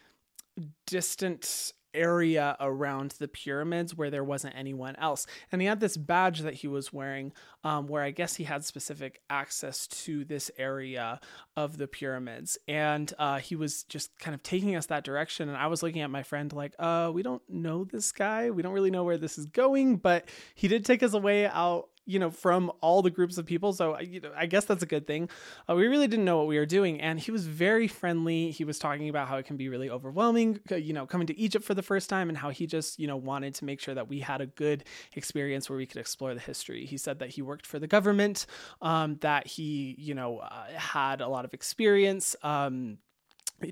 distant 0.85 1.73
area 1.93 2.55
around 2.59 3.15
the 3.19 3.27
pyramids 3.27 3.95
where 3.95 4.09
there 4.09 4.23
wasn't 4.23 4.55
anyone 4.55 4.95
else. 4.97 5.25
And 5.51 5.61
he 5.61 5.67
had 5.67 5.79
this 5.79 5.97
badge 5.97 6.41
that 6.41 6.55
he 6.55 6.67
was 6.67 6.93
wearing, 6.93 7.33
um, 7.63 7.87
where 7.87 8.03
I 8.03 8.11
guess 8.11 8.35
he 8.35 8.43
had 8.43 8.63
specific 8.65 9.21
access 9.29 9.87
to 9.87 10.25
this 10.25 10.51
area 10.57 11.19
of 11.55 11.77
the 11.77 11.87
pyramids. 11.87 12.57
And 12.67 13.11
uh, 13.19 13.39
he 13.39 13.55
was 13.55 13.83
just 13.83 14.17
kind 14.19 14.35
of 14.35 14.43
taking 14.43 14.75
us 14.75 14.87
that 14.87 15.03
direction. 15.03 15.49
And 15.49 15.57
I 15.57 15.67
was 15.67 15.83
looking 15.83 16.01
at 16.01 16.09
my 16.09 16.23
friend 16.23 16.51
like, 16.53 16.73
uh, 16.79 17.11
we 17.13 17.23
don't 17.23 17.41
know 17.49 17.83
this 17.83 18.11
guy. 18.11 18.49
We 18.49 18.61
don't 18.61 18.73
really 18.73 18.91
know 18.91 19.03
where 19.03 19.17
this 19.17 19.37
is 19.37 19.45
going, 19.45 19.97
but 19.97 20.29
he 20.55 20.67
did 20.67 20.85
take 20.85 21.03
us 21.03 21.13
away 21.13 21.47
out 21.47 21.89
you 22.09 22.17
know, 22.17 22.31
from 22.31 22.71
all 22.81 23.03
the 23.03 23.11
groups 23.11 23.37
of 23.37 23.45
people. 23.45 23.71
So, 23.71 23.99
you 23.99 24.19
know, 24.19 24.31
I 24.35 24.47
guess 24.47 24.65
that's 24.65 24.81
a 24.81 24.87
good 24.87 25.05
thing. 25.05 25.29
Uh, 25.69 25.75
we 25.75 25.85
really 25.85 26.07
didn't 26.07 26.25
know 26.25 26.39
what 26.39 26.47
we 26.47 26.57
were 26.57 26.65
doing. 26.65 26.99
And 26.99 27.19
he 27.19 27.29
was 27.29 27.45
very 27.45 27.87
friendly. 27.87 28.49
He 28.49 28.63
was 28.63 28.79
talking 28.79 29.09
about 29.09 29.27
how 29.27 29.37
it 29.37 29.45
can 29.45 29.57
be 29.57 29.69
really 29.69 29.91
overwhelming, 29.91 30.59
you 30.71 30.91
know, 30.91 31.05
coming 31.05 31.27
to 31.27 31.39
Egypt 31.39 31.63
for 31.63 31.75
the 31.75 31.83
first 31.83 32.09
time 32.09 32.27
and 32.27 32.37
how 32.37 32.49
he 32.49 32.65
just, 32.65 32.99
you 32.99 33.05
know, 33.05 33.15
wanted 33.15 33.53
to 33.55 33.65
make 33.65 33.79
sure 33.79 33.93
that 33.93 34.09
we 34.09 34.19
had 34.21 34.41
a 34.41 34.47
good 34.47 34.85
experience 35.13 35.69
where 35.69 35.77
we 35.77 35.85
could 35.85 35.99
explore 35.99 36.33
the 36.33 36.39
history. 36.39 36.85
He 36.85 36.97
said 36.97 37.19
that 37.19 37.29
he 37.29 37.43
worked 37.43 37.67
for 37.67 37.77
the 37.77 37.87
government, 37.87 38.47
um, 38.81 39.17
that 39.21 39.45
he, 39.45 39.95
you 39.99 40.15
know, 40.15 40.39
uh, 40.39 40.65
had 40.73 41.21
a 41.21 41.27
lot 41.27 41.45
of 41.45 41.53
experience. 41.53 42.35
Um, 42.41 42.97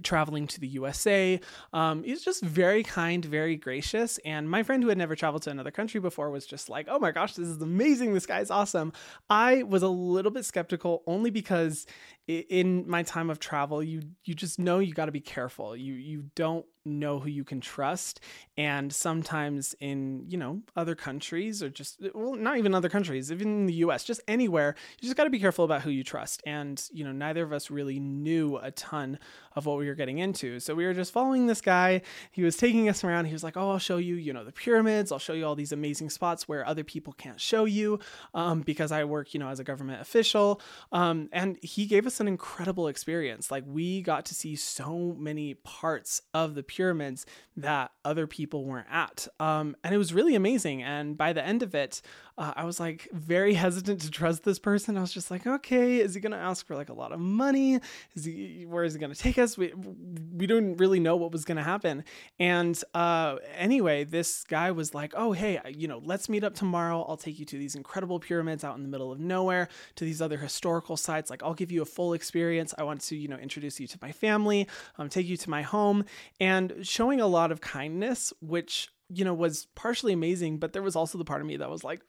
traveling 0.03 0.47
to 0.47 0.59
the 0.59 0.67
USA. 0.67 1.39
Um, 1.73 2.03
he's 2.03 2.23
just 2.23 2.43
very 2.43 2.83
kind, 2.83 3.23
very 3.23 3.55
gracious. 3.55 4.19
And 4.25 4.49
my 4.49 4.63
friend 4.63 4.83
who 4.83 4.89
had 4.89 4.97
never 4.97 5.15
traveled 5.15 5.43
to 5.43 5.49
another 5.49 5.71
country 5.71 5.99
before 5.99 6.29
was 6.29 6.45
just 6.45 6.69
like, 6.69 6.87
oh 6.89 6.99
my 6.99 7.11
gosh, 7.11 7.33
this 7.35 7.47
is 7.47 7.61
amazing. 7.61 8.13
This 8.13 8.25
guy's 8.25 8.51
awesome. 8.51 8.93
I 9.29 9.63
was 9.63 9.83
a 9.83 9.87
little 9.87 10.31
bit 10.31 10.45
skeptical 10.45 11.03
only 11.07 11.29
because 11.29 11.85
in 12.27 12.89
my 12.89 13.03
time 13.03 13.29
of 13.29 13.39
travel, 13.39 13.81
you 13.81 14.01
you 14.25 14.33
just 14.33 14.59
know 14.59 14.79
you 14.79 14.93
got 14.93 15.05
to 15.05 15.11
be 15.11 15.21
careful. 15.21 15.75
You 15.75 15.93
you 15.93 16.25
don't 16.35 16.65
know 16.87 17.19
who 17.19 17.29
you 17.29 17.43
can 17.43 17.61
trust. 17.61 18.19
And 18.57 18.91
sometimes 18.91 19.75
in 19.79 20.25
you 20.27 20.37
know 20.37 20.61
other 20.75 20.95
countries 20.95 21.61
or 21.61 21.69
just 21.69 22.01
well 22.13 22.35
not 22.35 22.57
even 22.57 22.73
other 22.73 22.89
countries 22.89 23.31
even 23.31 23.47
in 23.47 23.65
the 23.65 23.73
US 23.85 24.03
just 24.03 24.21
anywhere 24.27 24.75
you 24.99 25.05
just 25.05 25.15
got 25.15 25.25
to 25.25 25.29
be 25.29 25.39
careful 25.39 25.65
about 25.65 25.81
who 25.81 25.89
you 25.89 26.03
trust. 26.03 26.41
And 26.45 26.81
you 26.91 27.03
know 27.03 27.11
neither 27.11 27.43
of 27.43 27.53
us 27.53 27.69
really 27.69 27.99
knew 27.99 28.57
a 28.57 28.71
ton 28.71 29.19
of 29.55 29.65
what 29.65 29.77
we 29.77 29.87
were 29.87 29.95
getting 29.95 30.19
into. 30.19 30.59
So 30.59 30.75
we 30.75 30.85
were 30.85 30.93
just 30.93 31.11
following 31.11 31.47
this 31.47 31.61
guy. 31.61 32.01
He 32.31 32.43
was 32.43 32.57
taking 32.57 32.89
us 32.89 33.03
around. 33.03 33.25
He 33.25 33.33
was 33.33 33.43
like 33.43 33.57
oh 33.57 33.71
I'll 33.71 33.79
show 33.79 33.97
you 33.97 34.15
you 34.15 34.33
know 34.33 34.43
the 34.43 34.51
pyramids. 34.51 35.11
I'll 35.11 35.19
show 35.19 35.33
you 35.33 35.45
all 35.45 35.55
these 35.55 35.71
amazing 35.71 36.09
spots 36.09 36.47
where 36.47 36.65
other 36.65 36.83
people 36.83 37.13
can't 37.13 37.39
show 37.39 37.65
you 37.65 37.99
um, 38.33 38.61
because 38.61 38.91
I 38.91 39.03
work 39.03 39.33
you 39.33 39.39
know 39.39 39.49
as 39.49 39.59
a 39.59 39.63
government 39.63 40.01
official. 40.01 40.61
Um, 40.91 41.29
and 41.31 41.57
he 41.61 41.85
gave 41.85 42.07
us 42.07 42.19
an 42.19 42.27
incredible 42.27 42.87
experience. 42.87 43.51
Like 43.51 43.63
we 43.67 44.01
got 44.01 44.25
to 44.25 44.35
see 44.35 44.55
so 44.55 45.15
many 45.17 45.55
parts 45.55 46.21
of 46.33 46.55
the 46.55 46.63
pyramids 46.77 47.25
that 47.55 47.91
other 48.05 48.27
people 48.27 48.63
weren't 48.63 48.87
at. 48.91 49.27
Um, 49.39 49.75
and 49.83 49.95
it 49.95 49.97
was 49.97 50.13
really 50.13 50.35
amazing. 50.35 50.83
And 50.83 51.17
by 51.17 51.33
the 51.33 51.43
end 51.43 51.63
of 51.63 51.73
it, 51.73 52.01
uh, 52.37 52.53
I 52.55 52.65
was 52.65 52.79
like 52.79 53.07
very 53.11 53.55
hesitant 53.55 54.01
to 54.01 54.11
trust 54.11 54.43
this 54.43 54.59
person. 54.59 54.95
I 54.95 55.01
was 55.01 55.11
just 55.11 55.31
like, 55.31 55.47
okay, 55.47 55.97
is 55.97 56.13
he 56.13 56.21
going 56.21 56.33
to 56.33 56.37
ask 56.37 56.67
for 56.67 56.75
like 56.75 56.89
a 56.89 56.93
lot 56.93 57.11
of 57.11 57.19
money? 57.19 57.79
Is 58.15 58.25
he, 58.25 58.65
where 58.67 58.83
is 58.83 58.93
he 58.93 58.99
going 58.99 59.13
to 59.13 59.19
take 59.19 59.39
us? 59.39 59.57
We, 59.57 59.73
we 59.73 60.45
didn't 60.45 60.77
really 60.77 60.99
know 60.99 61.15
what 61.15 61.31
was 61.31 61.45
going 61.45 61.57
to 61.57 61.63
happen. 61.63 62.03
And 62.39 62.79
uh, 62.93 63.37
anyway, 63.55 64.03
this 64.03 64.43
guy 64.43 64.69
was 64.71 64.93
like, 64.93 65.13
oh, 65.17 65.31
hey, 65.31 65.59
you 65.75 65.87
know, 65.87 65.99
let's 66.03 66.29
meet 66.29 66.43
up 66.43 66.53
tomorrow. 66.53 67.03
I'll 67.07 67.17
take 67.17 67.39
you 67.39 67.45
to 67.45 67.57
these 67.57 67.73
incredible 67.73 68.19
pyramids 68.19 68.63
out 68.63 68.77
in 68.77 68.83
the 68.83 68.89
middle 68.89 69.11
of 69.11 69.19
nowhere, 69.19 69.69
to 69.95 70.05
these 70.05 70.21
other 70.21 70.37
historical 70.37 70.95
sites. 70.95 71.31
Like, 71.31 71.41
I'll 71.41 71.55
give 71.55 71.71
you 71.71 71.81
a 71.81 71.85
full 71.85 72.13
experience. 72.13 72.73
I 72.77 72.83
want 72.83 73.01
to, 73.01 73.15
you 73.15 73.27
know, 73.27 73.37
introduce 73.37 73.79
you 73.79 73.87
to 73.87 73.97
my 73.99 74.11
family, 74.11 74.67
um, 74.99 75.09
take 75.09 75.25
you 75.25 75.37
to 75.37 75.49
my 75.49 75.63
home, 75.63 76.05
and 76.39 76.75
showing 76.83 77.19
a 77.19 77.27
lot 77.27 77.51
of 77.51 77.61
kindness, 77.61 78.31
which 78.41 78.89
you 79.09 79.23
know 79.23 79.33
was 79.33 79.67
partially 79.73 80.11
amazing 80.11 80.57
but 80.57 80.73
there 80.73 80.81
was 80.81 80.93
also 80.93 81.17
the 81.17 81.23
part 81.23 81.39
of 81.39 81.47
me 81.47 81.55
that 81.55 81.69
was 81.69 81.81
like 81.81 82.01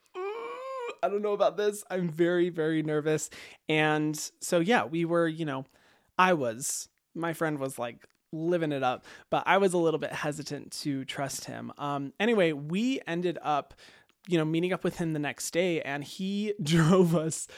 I 1.02 1.08
don't 1.08 1.22
know 1.22 1.32
about 1.32 1.56
this. 1.56 1.84
I'm 1.90 2.08
very, 2.08 2.48
very 2.48 2.82
nervous. 2.82 3.30
And 3.68 4.18
so, 4.40 4.60
yeah, 4.60 4.84
we 4.84 5.04
were, 5.04 5.28
you 5.28 5.44
know, 5.44 5.64
I 6.18 6.32
was, 6.32 6.88
my 7.14 7.32
friend 7.32 7.58
was 7.58 7.78
like 7.78 8.06
living 8.32 8.72
it 8.72 8.82
up, 8.82 9.04
but 9.30 9.44
I 9.46 9.58
was 9.58 9.72
a 9.72 9.78
little 9.78 10.00
bit 10.00 10.12
hesitant 10.12 10.72
to 10.82 11.04
trust 11.04 11.44
him. 11.44 11.72
Um, 11.78 12.12
anyway, 12.20 12.52
we 12.52 13.00
ended 13.06 13.38
up, 13.42 13.74
you 14.26 14.38
know, 14.38 14.44
meeting 14.44 14.72
up 14.72 14.84
with 14.84 14.98
him 14.98 15.12
the 15.12 15.18
next 15.18 15.50
day 15.52 15.80
and 15.82 16.04
he 16.04 16.54
drove 16.62 17.14
us 17.14 17.48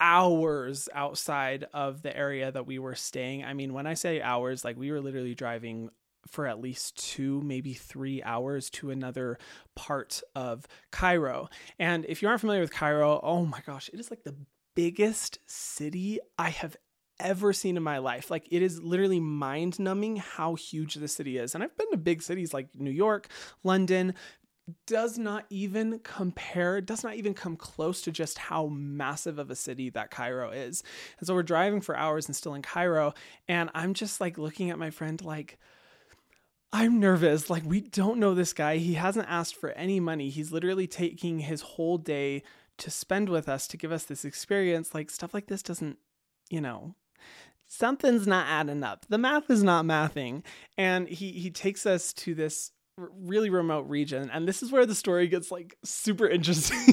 hours 0.00 0.88
outside 0.92 1.66
of 1.72 2.02
the 2.02 2.14
area 2.16 2.50
that 2.50 2.66
we 2.66 2.78
were 2.78 2.94
staying. 2.94 3.44
I 3.44 3.54
mean, 3.54 3.72
when 3.72 3.86
I 3.86 3.94
say 3.94 4.20
hours, 4.20 4.64
like 4.64 4.76
we 4.76 4.90
were 4.90 5.00
literally 5.00 5.34
driving 5.34 5.90
for 6.26 6.46
at 6.46 6.60
least 6.60 6.96
two, 6.96 7.40
maybe 7.42 7.74
three 7.74 8.22
hours 8.22 8.70
to 8.70 8.90
another 8.90 9.38
part 9.74 10.22
of 10.34 10.66
Cairo. 10.90 11.48
And 11.78 12.04
if 12.08 12.22
you 12.22 12.28
aren't 12.28 12.40
familiar 12.40 12.60
with 12.60 12.72
Cairo, 12.72 13.20
oh 13.22 13.44
my 13.44 13.60
gosh, 13.66 13.90
it 13.92 14.00
is 14.00 14.10
like 14.10 14.24
the 14.24 14.36
biggest 14.74 15.38
city 15.46 16.18
I 16.38 16.50
have 16.50 16.76
ever 17.20 17.52
seen 17.52 17.76
in 17.76 17.82
my 17.82 17.98
life. 17.98 18.30
Like 18.30 18.48
it 18.50 18.62
is 18.62 18.82
literally 18.82 19.20
mind 19.20 19.78
numbing 19.78 20.16
how 20.16 20.54
huge 20.54 20.94
the 20.94 21.08
city 21.08 21.38
is. 21.38 21.54
And 21.54 21.62
I've 21.62 21.76
been 21.76 21.90
to 21.90 21.96
big 21.96 22.22
cities 22.22 22.52
like 22.52 22.68
New 22.74 22.90
York, 22.90 23.28
London, 23.62 24.14
does 24.86 25.18
not 25.18 25.44
even 25.50 25.98
compare, 26.00 26.80
does 26.80 27.04
not 27.04 27.14
even 27.16 27.34
come 27.34 27.56
close 27.56 28.00
to 28.02 28.10
just 28.10 28.38
how 28.38 28.66
massive 28.68 29.38
of 29.38 29.50
a 29.50 29.56
city 29.56 29.90
that 29.90 30.10
Cairo 30.10 30.50
is. 30.50 30.82
And 31.18 31.26
so 31.26 31.34
we're 31.34 31.42
driving 31.42 31.80
for 31.80 31.96
hours 31.96 32.26
and 32.26 32.34
still 32.34 32.54
in 32.54 32.62
Cairo. 32.62 33.12
And 33.46 33.70
I'm 33.74 33.94
just 33.94 34.20
like 34.20 34.38
looking 34.38 34.70
at 34.70 34.78
my 34.78 34.90
friend 34.90 35.22
like, 35.22 35.58
I'm 36.74 36.98
nervous. 36.98 37.48
Like, 37.48 37.62
we 37.64 37.80
don't 37.80 38.18
know 38.18 38.34
this 38.34 38.52
guy. 38.52 38.78
He 38.78 38.94
hasn't 38.94 39.30
asked 39.30 39.54
for 39.54 39.70
any 39.70 40.00
money. 40.00 40.28
He's 40.28 40.50
literally 40.50 40.88
taking 40.88 41.38
his 41.38 41.60
whole 41.60 41.98
day 41.98 42.42
to 42.78 42.90
spend 42.90 43.28
with 43.28 43.48
us 43.48 43.68
to 43.68 43.76
give 43.76 43.92
us 43.92 44.02
this 44.02 44.24
experience. 44.24 44.92
Like, 44.92 45.08
stuff 45.08 45.32
like 45.32 45.46
this 45.46 45.62
doesn't, 45.62 45.98
you 46.50 46.60
know, 46.60 46.96
something's 47.68 48.26
not 48.26 48.48
adding 48.48 48.82
up. 48.82 49.06
The 49.08 49.18
math 49.18 49.50
is 49.50 49.62
not 49.62 49.84
mathing. 49.84 50.42
And 50.76 51.06
he, 51.08 51.30
he 51.30 51.48
takes 51.48 51.86
us 51.86 52.12
to 52.14 52.34
this 52.34 52.72
really 52.98 53.50
remote 53.50 53.88
region. 53.88 54.28
And 54.32 54.48
this 54.48 54.60
is 54.60 54.72
where 54.72 54.84
the 54.84 54.96
story 54.96 55.28
gets 55.28 55.52
like 55.52 55.78
super 55.84 56.26
interesting. 56.26 56.92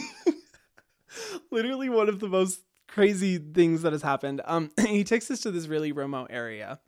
literally 1.51 1.89
one 1.89 2.07
of 2.07 2.19
the 2.19 2.29
most 2.29 2.61
crazy 2.87 3.39
things 3.39 3.81
that 3.81 3.93
has 3.93 4.03
happened. 4.03 4.41
Um, 4.45 4.69
he 4.87 5.03
takes 5.03 5.31
us 5.31 5.39
to 5.39 5.49
this 5.49 5.65
really 5.65 5.91
remote 5.91 6.27
area 6.29 6.79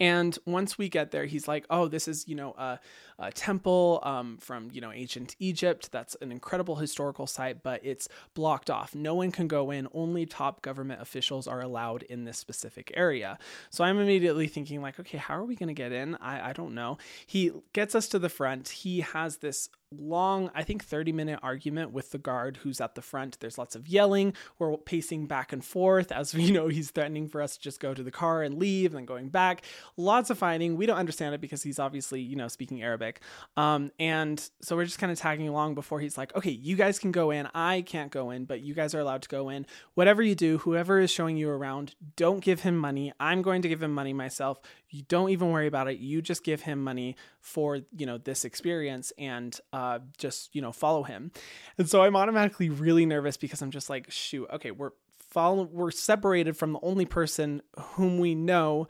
and 0.00 0.36
once 0.46 0.78
we 0.78 0.88
get 0.88 1.10
there, 1.10 1.26
he's 1.26 1.46
like, 1.46 1.66
"Oh, 1.70 1.88
this 1.88 2.08
is 2.08 2.26
you 2.26 2.34
know 2.34 2.52
a, 2.58 2.80
a 3.20 3.30
temple 3.32 4.00
um, 4.02 4.38
from 4.38 4.70
you 4.72 4.80
know 4.80 4.92
ancient 4.92 5.36
Egypt. 5.38 5.92
That's 5.92 6.16
an 6.20 6.32
incredible 6.32 6.76
historical 6.76 7.26
site, 7.26 7.62
but 7.62 7.80
it's 7.84 8.08
blocked 8.34 8.70
off. 8.70 8.94
No 8.94 9.14
one 9.14 9.30
can 9.30 9.48
go 9.48 9.70
in. 9.70 9.88
Only 9.92 10.26
top 10.26 10.62
government 10.62 11.00
officials 11.00 11.46
are 11.46 11.60
allowed 11.60 12.02
in 12.04 12.24
this 12.24 12.38
specific 12.38 12.92
area." 12.94 13.38
So 13.70 13.84
I'm 13.84 13.98
immediately 13.98 14.48
thinking 14.48 14.82
like, 14.82 14.98
"Okay, 14.98 15.18
how 15.18 15.36
are 15.36 15.44
we 15.44 15.56
going 15.56 15.68
to 15.68 15.74
get 15.74 15.92
in? 15.92 16.16
I 16.16 16.50
I 16.50 16.52
don't 16.52 16.74
know." 16.74 16.98
He 17.26 17.52
gets 17.72 17.94
us 17.94 18.08
to 18.08 18.18
the 18.18 18.28
front. 18.28 18.68
He 18.68 19.00
has 19.00 19.38
this 19.38 19.68
long, 19.92 20.50
I 20.54 20.62
think 20.62 20.84
30 20.84 21.12
minute 21.12 21.40
argument 21.42 21.92
with 21.92 22.12
the 22.12 22.18
guard 22.18 22.58
who's 22.58 22.80
at 22.80 22.94
the 22.94 23.02
front. 23.02 23.40
There's 23.40 23.58
lots 23.58 23.74
of 23.74 23.88
yelling. 23.88 24.34
We're 24.58 24.76
pacing 24.76 25.26
back 25.26 25.52
and 25.52 25.64
forth 25.64 26.12
as 26.12 26.34
we 26.40 26.50
know 26.50 26.68
he's 26.68 26.90
threatening 26.90 27.28
for 27.28 27.42
us 27.42 27.56
to 27.56 27.62
just 27.62 27.80
go 27.80 27.92
to 27.94 28.02
the 28.02 28.10
car 28.10 28.42
and 28.42 28.58
leave 28.58 28.92
and 28.92 28.98
then 28.98 29.04
going 29.04 29.28
back. 29.28 29.62
Lots 29.96 30.30
of 30.30 30.38
fighting. 30.38 30.76
We 30.76 30.86
don't 30.86 30.98
understand 30.98 31.34
it 31.34 31.40
because 31.40 31.62
he's 31.62 31.78
obviously, 31.78 32.20
you 32.20 32.36
know, 32.36 32.48
speaking 32.48 32.82
Arabic. 32.82 33.09
Um, 33.56 33.90
and 33.98 34.38
so 34.60 34.76
we're 34.76 34.84
just 34.84 34.98
kind 34.98 35.10
of 35.10 35.18
tagging 35.18 35.48
along 35.48 35.74
before 35.74 36.00
he's 36.00 36.16
like, 36.16 36.34
okay, 36.36 36.50
you 36.50 36.76
guys 36.76 36.98
can 36.98 37.10
go 37.10 37.30
in. 37.30 37.48
I 37.54 37.82
can't 37.82 38.12
go 38.12 38.30
in, 38.30 38.44
but 38.44 38.60
you 38.60 38.74
guys 38.74 38.94
are 38.94 39.00
allowed 39.00 39.22
to 39.22 39.28
go 39.28 39.48
in. 39.48 39.66
Whatever 39.94 40.22
you 40.22 40.34
do, 40.34 40.58
whoever 40.58 41.00
is 41.00 41.10
showing 41.10 41.36
you 41.36 41.50
around, 41.50 41.94
don't 42.16 42.40
give 42.44 42.60
him 42.60 42.76
money. 42.76 43.12
I'm 43.18 43.42
going 43.42 43.62
to 43.62 43.68
give 43.68 43.82
him 43.82 43.92
money 43.92 44.12
myself. 44.12 44.60
You 44.90 45.02
don't 45.02 45.30
even 45.30 45.50
worry 45.50 45.66
about 45.66 45.88
it. 45.88 45.98
You 45.98 46.22
just 46.22 46.44
give 46.44 46.62
him 46.62 46.82
money 46.82 47.16
for, 47.40 47.80
you 47.96 48.06
know, 48.06 48.18
this 48.18 48.44
experience 48.44 49.12
and, 49.18 49.58
uh, 49.72 49.98
just 50.18 50.54
you 50.54 50.62
know 50.62 50.72
follow 50.72 51.02
him 51.02 51.30
and 51.78 51.88
so 51.88 52.02
i'm 52.02 52.16
automatically 52.16 52.68
really 52.68 53.06
nervous 53.06 53.36
because 53.36 53.62
i'm 53.62 53.70
just 53.70 53.90
like 53.90 54.10
shoot 54.10 54.46
okay 54.52 54.70
we're 54.70 54.90
follow 55.18 55.64
we're 55.64 55.90
separated 55.90 56.56
from 56.56 56.72
the 56.72 56.80
only 56.82 57.04
person 57.04 57.62
whom 57.78 58.18
we 58.18 58.34
know 58.34 58.86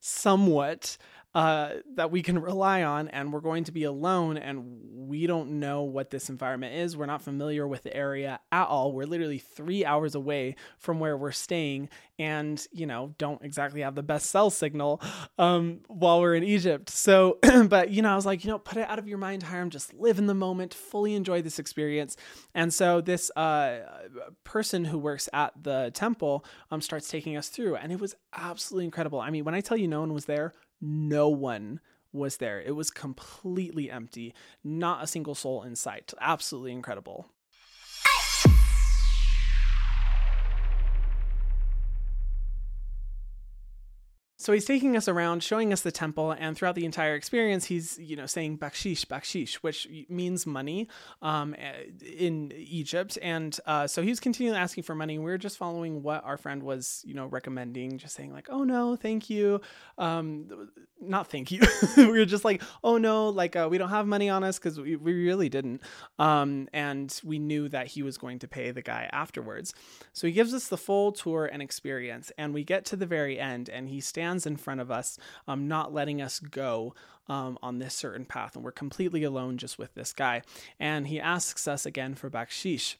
somewhat 0.00 0.96
uh, 1.34 1.70
that 1.94 2.10
we 2.10 2.22
can 2.22 2.38
rely 2.40 2.82
on, 2.82 3.08
and 3.08 3.32
we're 3.32 3.40
going 3.40 3.64
to 3.64 3.72
be 3.72 3.84
alone, 3.84 4.36
and 4.36 4.80
we 5.08 5.26
don't 5.26 5.58
know 5.58 5.82
what 5.82 6.10
this 6.10 6.28
environment 6.28 6.74
is. 6.74 6.96
We're 6.96 7.06
not 7.06 7.22
familiar 7.22 7.66
with 7.66 7.82
the 7.82 7.94
area 7.94 8.40
at 8.52 8.66
all. 8.66 8.92
We're 8.92 9.06
literally 9.06 9.38
three 9.38 9.84
hours 9.84 10.14
away 10.14 10.56
from 10.78 11.00
where 11.00 11.16
we're 11.16 11.32
staying, 11.32 11.88
and 12.18 12.64
you 12.72 12.86
know, 12.86 13.14
don't 13.18 13.42
exactly 13.42 13.80
have 13.80 13.94
the 13.94 14.02
best 14.02 14.30
cell 14.30 14.50
signal 14.50 15.02
um, 15.38 15.80
while 15.88 16.20
we're 16.20 16.34
in 16.34 16.44
Egypt. 16.44 16.90
So, 16.90 17.38
but 17.68 17.90
you 17.90 18.02
know, 18.02 18.12
I 18.12 18.16
was 18.16 18.26
like, 18.26 18.44
you 18.44 18.50
know, 18.50 18.58
put 18.58 18.78
it 18.78 18.88
out 18.88 18.98
of 18.98 19.08
your 19.08 19.18
mind, 19.18 19.44
Hyram. 19.44 19.68
Just 19.68 19.92
live 19.94 20.18
in 20.18 20.26
the 20.26 20.34
moment, 20.34 20.72
fully 20.72 21.14
enjoy 21.14 21.42
this 21.42 21.58
experience. 21.58 22.16
And 22.54 22.72
so, 22.72 23.00
this 23.00 23.30
uh, 23.36 23.80
person 24.44 24.84
who 24.84 24.98
works 24.98 25.28
at 25.32 25.52
the 25.60 25.90
temple 25.94 26.44
um, 26.70 26.80
starts 26.80 27.08
taking 27.08 27.36
us 27.36 27.48
through, 27.48 27.76
and 27.76 27.92
it 27.92 28.00
was 28.00 28.14
absolutely 28.32 28.84
incredible. 28.84 29.20
I 29.20 29.30
mean, 29.30 29.44
when 29.44 29.54
I 29.54 29.60
tell 29.60 29.76
you 29.76 29.88
no 29.88 30.00
one 30.00 30.12
was 30.12 30.26
there, 30.26 30.52
no 30.84 31.28
one 31.28 31.80
was 32.12 32.36
there. 32.36 32.60
It 32.60 32.76
was 32.76 32.90
completely 32.90 33.90
empty, 33.90 34.34
not 34.62 35.02
a 35.02 35.06
single 35.06 35.34
soul 35.34 35.62
in 35.62 35.74
sight. 35.76 36.12
Absolutely 36.20 36.72
incredible. 36.72 37.28
So 44.44 44.52
he's 44.52 44.66
taking 44.66 44.94
us 44.94 45.08
around, 45.08 45.42
showing 45.42 45.72
us 45.72 45.80
the 45.80 45.90
temple, 45.90 46.32
and 46.32 46.54
throughout 46.54 46.74
the 46.74 46.84
entire 46.84 47.14
experience, 47.14 47.64
he's 47.64 47.98
you 47.98 48.14
know 48.14 48.26
saying 48.26 48.58
bakshish, 48.58 49.06
bakshish, 49.06 49.54
which 49.54 49.88
means 50.10 50.44
money 50.44 50.86
um, 51.22 51.54
in 51.54 52.52
Egypt. 52.54 53.16
And 53.22 53.58
uh, 53.64 53.86
so 53.86 54.02
he 54.02 54.10
was 54.10 54.20
continually 54.20 54.58
asking 54.58 54.84
for 54.84 54.94
money. 54.94 55.16
We 55.18 55.24
were 55.24 55.38
just 55.38 55.56
following 55.56 56.02
what 56.02 56.22
our 56.24 56.36
friend 56.36 56.62
was 56.62 57.02
you 57.06 57.14
know 57.14 57.24
recommending, 57.24 57.96
just 57.96 58.14
saying 58.14 58.34
like, 58.34 58.48
oh 58.50 58.64
no, 58.64 58.96
thank 58.96 59.30
you, 59.30 59.62
um, 59.96 60.68
not 61.08 61.28
thank 61.28 61.50
you. 61.50 61.60
we 61.96 62.06
were 62.06 62.24
just 62.24 62.44
like, 62.44 62.62
oh 62.82 62.98
no, 62.98 63.28
like 63.28 63.56
uh, 63.56 63.68
we 63.70 63.78
don't 63.78 63.90
have 63.90 64.06
money 64.06 64.28
on 64.28 64.44
us 64.44 64.58
because 64.58 64.80
we, 64.80 64.96
we 64.96 65.12
really 65.12 65.48
didn't, 65.48 65.82
um, 66.18 66.68
and 66.72 67.20
we 67.24 67.38
knew 67.38 67.68
that 67.68 67.88
he 67.88 68.02
was 68.02 68.18
going 68.18 68.38
to 68.40 68.48
pay 68.48 68.70
the 68.70 68.82
guy 68.82 69.08
afterwards. 69.12 69.74
So 70.12 70.26
he 70.26 70.32
gives 70.32 70.54
us 70.54 70.68
the 70.68 70.76
full 70.76 71.12
tour 71.12 71.46
and 71.46 71.62
experience, 71.62 72.32
and 72.38 72.54
we 72.54 72.64
get 72.64 72.84
to 72.86 72.96
the 72.96 73.06
very 73.06 73.38
end, 73.38 73.68
and 73.68 73.88
he 73.88 74.00
stands 74.00 74.46
in 74.46 74.56
front 74.56 74.80
of 74.80 74.90
us, 74.90 75.18
um, 75.48 75.68
not 75.68 75.92
letting 75.92 76.20
us 76.20 76.38
go 76.38 76.94
um, 77.28 77.58
on 77.62 77.78
this 77.78 77.94
certain 77.94 78.24
path. 78.24 78.54
And 78.54 78.64
we're 78.64 78.72
completely 78.72 79.22
alone 79.24 79.58
just 79.58 79.78
with 79.78 79.94
this 79.94 80.12
guy. 80.12 80.42
And 80.78 81.06
he 81.06 81.20
asks 81.20 81.66
us 81.66 81.86
again 81.86 82.14
for 82.14 82.30
bakshish. 82.30 82.96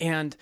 And 0.00 0.36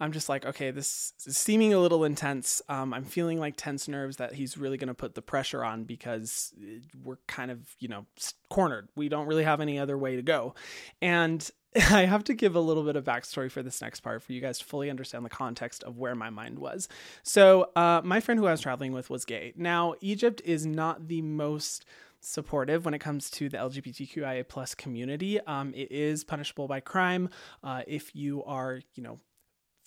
I'm 0.00 0.12
just 0.12 0.28
like, 0.28 0.46
okay, 0.46 0.70
this 0.70 1.12
is 1.26 1.36
seeming 1.36 1.74
a 1.74 1.78
little 1.78 2.04
intense. 2.04 2.62
Um, 2.68 2.94
I'm 2.94 3.04
feeling 3.04 3.40
like 3.40 3.54
tense 3.56 3.88
nerves 3.88 4.16
that 4.16 4.34
he's 4.34 4.56
really 4.56 4.76
going 4.76 4.88
to 4.88 4.94
put 4.94 5.14
the 5.14 5.22
pressure 5.22 5.64
on 5.64 5.84
because 5.84 6.52
uh, 6.60 6.80
we're 7.02 7.18
kind 7.26 7.50
of, 7.50 7.74
you 7.80 7.88
know, 7.88 8.06
cornered. 8.48 8.88
We 8.96 9.08
don't 9.08 9.26
really 9.26 9.44
have 9.44 9.60
any 9.60 9.78
other 9.78 9.98
way 9.98 10.16
to 10.16 10.22
go. 10.22 10.54
And 11.02 11.48
I 11.90 12.04
have 12.04 12.24
to 12.24 12.34
give 12.34 12.54
a 12.54 12.60
little 12.60 12.84
bit 12.84 12.96
of 12.96 13.04
backstory 13.04 13.50
for 13.50 13.62
this 13.62 13.80
next 13.82 14.00
part 14.00 14.22
for 14.22 14.32
you 14.32 14.40
guys 14.40 14.58
to 14.58 14.64
fully 14.64 14.88
understand 14.90 15.24
the 15.24 15.30
context 15.30 15.82
of 15.82 15.98
where 15.98 16.14
my 16.14 16.30
mind 16.30 16.58
was. 16.58 16.88
So, 17.22 17.70
uh, 17.76 18.00
my 18.04 18.20
friend 18.20 18.38
who 18.38 18.46
I 18.46 18.52
was 18.52 18.60
traveling 18.60 18.92
with 18.92 19.10
was 19.10 19.24
gay. 19.24 19.52
Now, 19.56 19.94
Egypt 20.00 20.40
is 20.44 20.64
not 20.64 21.08
the 21.08 21.22
most 21.22 21.84
supportive 22.20 22.84
when 22.84 22.94
it 22.94 22.98
comes 22.98 23.30
to 23.30 23.48
the 23.48 23.56
LGBTQIA 23.56 24.48
plus 24.48 24.74
community. 24.74 25.40
Um, 25.40 25.72
it 25.74 25.92
is 25.92 26.24
punishable 26.24 26.66
by 26.66 26.80
crime 26.80 27.28
uh, 27.62 27.82
if 27.86 28.14
you 28.14 28.42
are, 28.44 28.80
you 28.94 29.02
know, 29.02 29.18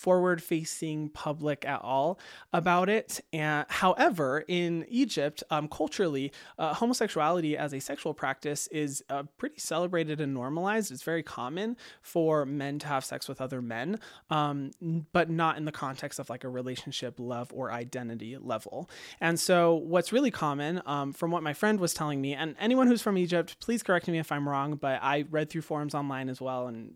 forward 0.01 0.41
facing 0.41 1.09
public 1.09 1.63
at 1.63 1.79
all 1.83 2.19
about 2.51 2.89
it. 2.89 3.21
And 3.31 3.67
however, 3.69 4.43
in 4.47 4.83
Egypt, 4.89 5.43
um, 5.51 5.67
culturally, 5.67 6.31
uh, 6.57 6.73
homosexuality 6.73 7.55
as 7.55 7.71
a 7.71 7.79
sexual 7.79 8.15
practice 8.15 8.65
is 8.67 9.03
uh, 9.11 9.23
pretty 9.37 9.59
celebrated 9.59 10.19
and 10.19 10.33
normalized. 10.33 10.91
It's 10.91 11.03
very 11.03 11.21
common 11.21 11.77
for 12.01 12.47
men 12.47 12.79
to 12.79 12.87
have 12.87 13.05
sex 13.05 13.29
with 13.29 13.39
other 13.39 13.61
men, 13.61 13.99
um, 14.31 14.71
but 15.13 15.29
not 15.29 15.57
in 15.57 15.65
the 15.65 15.71
context 15.71 16.17
of 16.17 16.31
like 16.31 16.43
a 16.43 16.49
relationship, 16.49 17.19
love, 17.19 17.51
or 17.53 17.71
identity 17.71 18.37
level. 18.39 18.89
And 19.19 19.39
so, 19.39 19.75
what's 19.75 20.11
really 20.11 20.31
common, 20.31 20.81
um, 20.87 21.13
from 21.13 21.29
what 21.29 21.43
my 21.43 21.53
friend 21.53 21.79
was 21.79 21.93
telling 21.93 22.19
me, 22.19 22.33
and 22.33 22.55
anyone 22.59 22.87
who's 22.87 23.03
from 23.03 23.19
Egypt, 23.19 23.59
please 23.59 23.83
correct 23.83 24.07
me 24.07 24.17
if 24.17 24.31
I'm 24.31 24.49
wrong, 24.49 24.77
but 24.77 24.99
I 25.03 25.25
read 25.29 25.51
through 25.51 25.61
forums 25.61 25.93
online 25.93 26.27
as 26.27 26.41
well 26.41 26.65
and 26.65 26.93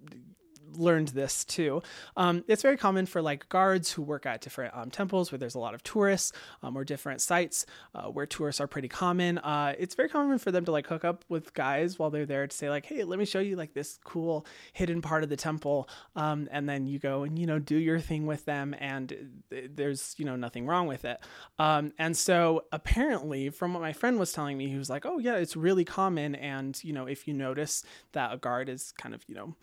learned 0.77 1.09
this 1.09 1.43
too. 1.45 1.81
Um, 2.17 2.43
it's 2.47 2.61
very 2.61 2.77
common 2.77 3.05
for 3.05 3.21
like 3.21 3.49
guards 3.49 3.91
who 3.91 4.01
work 4.01 4.25
at 4.25 4.41
different 4.41 4.75
um, 4.75 4.91
temples 4.91 5.31
where 5.31 5.39
there's 5.39 5.55
a 5.55 5.59
lot 5.59 5.73
of 5.73 5.83
tourists 5.83 6.31
um, 6.63 6.77
or 6.77 6.83
different 6.83 7.21
sites 7.21 7.65
uh, 7.93 8.03
where 8.03 8.25
tourists 8.25 8.61
are 8.61 8.67
pretty 8.67 8.87
common. 8.87 9.37
Uh, 9.39 9.73
it's 9.77 9.95
very 9.95 10.09
common 10.09 10.37
for 10.37 10.51
them 10.51 10.65
to 10.65 10.71
like 10.71 10.87
hook 10.87 11.05
up 11.05 11.25
with 11.29 11.53
guys 11.53 11.99
while 11.99 12.09
they're 12.09 12.25
there 12.25 12.47
to 12.47 12.55
say 12.55 12.69
like, 12.69 12.85
hey, 12.85 13.03
let 13.03 13.19
me 13.19 13.25
show 13.25 13.39
you 13.39 13.55
like 13.55 13.73
this 13.73 13.99
cool 14.03 14.45
hidden 14.73 15.01
part 15.01 15.23
of 15.23 15.29
the 15.29 15.35
temple, 15.35 15.89
um, 16.15 16.47
and 16.51 16.67
then 16.67 16.87
you 16.87 16.99
go 16.99 17.23
and 17.23 17.37
you 17.37 17.45
know 17.45 17.59
do 17.59 17.77
your 17.77 17.99
thing 17.99 18.25
with 18.25 18.45
them, 18.45 18.75
and 18.79 19.41
there's 19.49 20.15
you 20.17 20.25
know 20.25 20.35
nothing 20.35 20.65
wrong 20.65 20.87
with 20.87 21.05
it. 21.05 21.19
Um, 21.59 21.93
and 21.97 22.15
so 22.15 22.65
apparently, 22.71 23.49
from 23.49 23.73
what 23.73 23.81
my 23.81 23.93
friend 23.93 24.19
was 24.19 24.31
telling 24.31 24.57
me, 24.57 24.67
he 24.67 24.77
was 24.77 24.89
like, 24.89 25.05
oh 25.05 25.19
yeah, 25.19 25.35
it's 25.35 25.55
really 25.55 25.85
common, 25.85 26.35
and 26.35 26.81
you 26.83 26.93
know 26.93 27.05
if 27.05 27.27
you 27.27 27.33
notice 27.33 27.83
that 28.13 28.33
a 28.33 28.37
guard 28.37 28.69
is 28.69 28.93
kind 28.97 29.13
of 29.13 29.23
you 29.27 29.35
know 29.35 29.55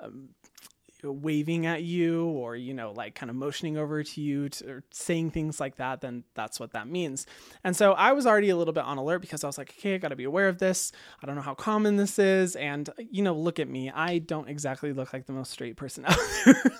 um, 0.00 0.30
waving 1.02 1.66
at 1.66 1.82
you 1.82 2.26
or 2.26 2.56
you 2.56 2.74
know 2.74 2.92
like 2.92 3.14
kind 3.14 3.30
of 3.30 3.36
motioning 3.36 3.76
over 3.76 4.02
to 4.02 4.20
you 4.20 4.48
to, 4.48 4.68
or 4.68 4.84
saying 4.90 5.30
things 5.30 5.60
like 5.60 5.76
that 5.76 6.00
then 6.00 6.24
that's 6.34 6.60
what 6.60 6.72
that 6.72 6.88
means. 6.88 7.26
And 7.64 7.76
so 7.76 7.92
i 7.92 8.12
was 8.12 8.26
already 8.26 8.50
a 8.50 8.56
little 8.56 8.74
bit 8.74 8.84
on 8.84 8.98
alert 8.98 9.20
because 9.20 9.44
i 9.44 9.46
was 9.46 9.58
like 9.58 9.74
okay 9.78 9.94
i 9.94 9.98
got 9.98 10.08
to 10.08 10.16
be 10.16 10.24
aware 10.24 10.48
of 10.48 10.58
this. 10.58 10.92
I 11.22 11.26
don't 11.26 11.36
know 11.36 11.42
how 11.42 11.54
common 11.54 11.96
this 11.96 12.18
is. 12.18 12.56
And 12.56 12.88
you 12.98 13.22
know 13.22 13.34
look 13.34 13.58
at 13.58 13.68
me. 13.68 13.90
I 13.90 14.18
don't 14.18 14.48
exactly 14.48 14.92
look 14.92 15.12
like 15.12 15.26
the 15.26 15.32
most 15.32 15.50
straight 15.50 15.76
person 15.76 16.04
out 16.08 16.18
there. 16.44 16.72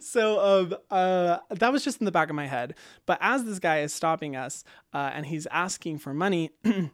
So 0.00 0.40
um, 0.40 0.76
uh, 0.90 1.38
that 1.50 1.72
was 1.72 1.84
just 1.84 2.00
in 2.00 2.04
the 2.04 2.12
back 2.12 2.30
of 2.30 2.36
my 2.36 2.46
head. 2.46 2.74
But 3.06 3.18
as 3.20 3.44
this 3.44 3.58
guy 3.58 3.80
is 3.80 3.92
stopping 3.92 4.36
us 4.36 4.64
uh, 4.92 5.10
and 5.12 5.26
he's 5.26 5.46
asking 5.46 5.98
for 5.98 6.14
money 6.14 6.50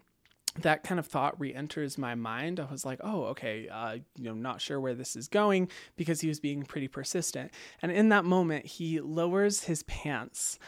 that 0.61 0.85
kind 0.85 0.99
of 0.99 1.07
thought 1.07 1.39
re-enters 1.41 1.99
my 1.99 2.15
mind. 2.15 2.61
I 2.61 2.71
was 2.71 2.85
like, 2.85 3.01
oh, 3.03 3.25
okay, 3.25 3.69
uh, 3.69 3.99
you 4.17 4.25
know, 4.25 4.35
not 4.35 4.61
sure 4.61 4.81
where 4.81 4.95
this 4.95 5.17
is 5.17 5.29
going 5.29 5.69
because 5.97 6.21
he 6.21 6.29
was 6.29 6.41
being 6.41 6.63
pretty 6.63 6.89
persistent. 6.89 7.51
And 7.83 7.91
in 7.91 8.11
that 8.11 8.25
moment, 8.25 8.67
he 8.67 9.01
lowers 9.01 9.65
his 9.65 9.83
pants 9.85 10.59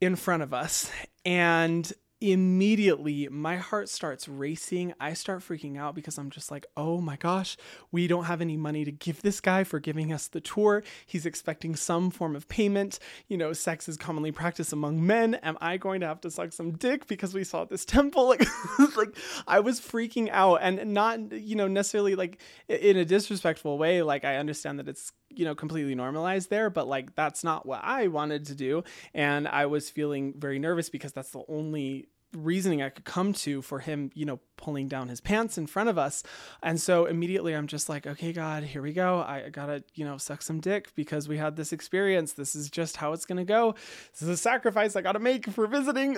in 0.00 0.14
front 0.14 0.42
of 0.42 0.52
us 0.54 0.90
and 1.24 1.92
immediately 2.20 3.28
my 3.30 3.56
heart 3.56 3.88
starts 3.88 4.26
racing. 4.26 4.94
I 4.98 5.12
start 5.12 5.40
freaking 5.40 5.76
out 5.76 5.94
because 5.94 6.16
I'm 6.16 6.30
just 6.30 6.50
like, 6.50 6.66
oh 6.76 7.00
my 7.00 7.16
gosh, 7.16 7.56
we 7.92 8.06
don't 8.06 8.24
have 8.24 8.40
any 8.40 8.56
money 8.56 8.84
to 8.84 8.92
give 8.92 9.20
this 9.22 9.40
guy 9.40 9.64
for 9.64 9.78
giving 9.78 10.12
us 10.12 10.28
the 10.28 10.40
tour. 10.40 10.82
He's 11.04 11.26
expecting 11.26 11.76
some 11.76 12.10
form 12.10 12.34
of 12.34 12.48
payment. 12.48 12.98
You 13.28 13.36
know, 13.36 13.52
sex 13.52 13.88
is 13.88 13.96
commonly 13.96 14.32
practiced 14.32 14.72
among 14.72 15.06
men. 15.06 15.34
Am 15.36 15.58
I 15.60 15.76
going 15.76 16.00
to 16.00 16.06
have 16.06 16.20
to 16.22 16.30
suck 16.30 16.52
some 16.52 16.72
dick 16.72 17.06
because 17.06 17.34
we 17.34 17.44
saw 17.44 17.64
this 17.64 17.84
temple? 17.86 18.28
Like, 18.28 18.46
like 18.96 19.16
I 19.46 19.60
was 19.60 19.80
freaking 19.80 20.30
out 20.30 20.60
and 20.62 20.94
not, 20.94 21.32
you 21.32 21.56
know, 21.56 21.68
necessarily 21.68 22.14
like 22.14 22.40
in 22.68 22.96
a 22.96 23.04
disrespectful 23.04 23.76
way. 23.76 24.02
Like, 24.02 24.24
I 24.24 24.36
understand 24.36 24.78
that 24.78 24.88
it's 24.88 25.12
you 25.38 25.44
know 25.44 25.54
completely 25.54 25.94
normalized 25.94 26.50
there 26.50 26.70
but 26.70 26.86
like 26.86 27.14
that's 27.14 27.44
not 27.44 27.66
what 27.66 27.80
i 27.82 28.06
wanted 28.06 28.44
to 28.46 28.54
do 28.54 28.82
and 29.14 29.46
i 29.48 29.66
was 29.66 29.90
feeling 29.90 30.34
very 30.36 30.58
nervous 30.58 30.88
because 30.88 31.12
that's 31.12 31.30
the 31.30 31.42
only 31.48 32.08
reasoning 32.36 32.82
I 32.82 32.90
could 32.90 33.04
come 33.04 33.32
to 33.32 33.62
for 33.62 33.78
him, 33.80 34.10
you 34.14 34.24
know, 34.24 34.40
pulling 34.56 34.88
down 34.88 35.08
his 35.08 35.20
pants 35.20 35.58
in 35.58 35.66
front 35.66 35.88
of 35.88 35.98
us. 35.98 36.22
And 36.62 36.80
so 36.80 37.06
immediately 37.06 37.54
I'm 37.54 37.66
just 37.66 37.88
like, 37.88 38.06
okay, 38.06 38.32
God, 38.32 38.62
here 38.62 38.82
we 38.82 38.92
go. 38.92 39.20
I 39.20 39.48
gotta, 39.50 39.84
you 39.94 40.04
know, 40.04 40.18
suck 40.18 40.42
some 40.42 40.60
dick 40.60 40.94
because 40.94 41.28
we 41.28 41.38
had 41.38 41.56
this 41.56 41.72
experience. 41.72 42.32
This 42.32 42.54
is 42.54 42.70
just 42.70 42.96
how 42.96 43.12
it's 43.12 43.24
gonna 43.24 43.44
go. 43.44 43.74
This 44.12 44.22
is 44.22 44.28
a 44.28 44.36
sacrifice 44.36 44.96
I 44.96 45.02
gotta 45.02 45.18
make 45.18 45.48
for 45.50 45.66
visiting. 45.66 46.16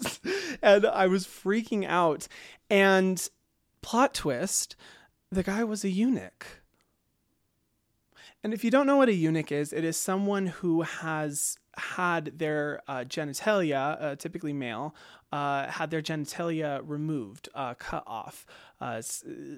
and 0.62 0.86
I 0.86 1.06
was 1.06 1.26
freaking 1.26 1.86
out. 1.86 2.28
And 2.70 3.26
plot 3.82 4.14
twist, 4.14 4.76
the 5.30 5.42
guy 5.42 5.64
was 5.64 5.84
a 5.84 5.90
eunuch. 5.90 6.62
And 8.46 8.54
if 8.54 8.62
you 8.62 8.70
don't 8.70 8.86
know 8.86 8.98
what 8.98 9.08
a 9.08 9.12
eunuch 9.12 9.50
is, 9.50 9.72
it 9.72 9.82
is 9.82 9.96
someone 9.96 10.46
who 10.46 10.82
has 10.82 11.58
had 11.76 12.38
their 12.38 12.80
uh, 12.86 12.98
genitalia, 12.98 14.00
uh, 14.00 14.14
typically 14.14 14.52
male, 14.52 14.94
uh, 15.32 15.66
had 15.66 15.90
their 15.90 16.00
genitalia 16.00 16.80
removed, 16.84 17.48
uh, 17.56 17.74
cut 17.74 18.04
off. 18.06 18.46
Uh, 18.80 19.02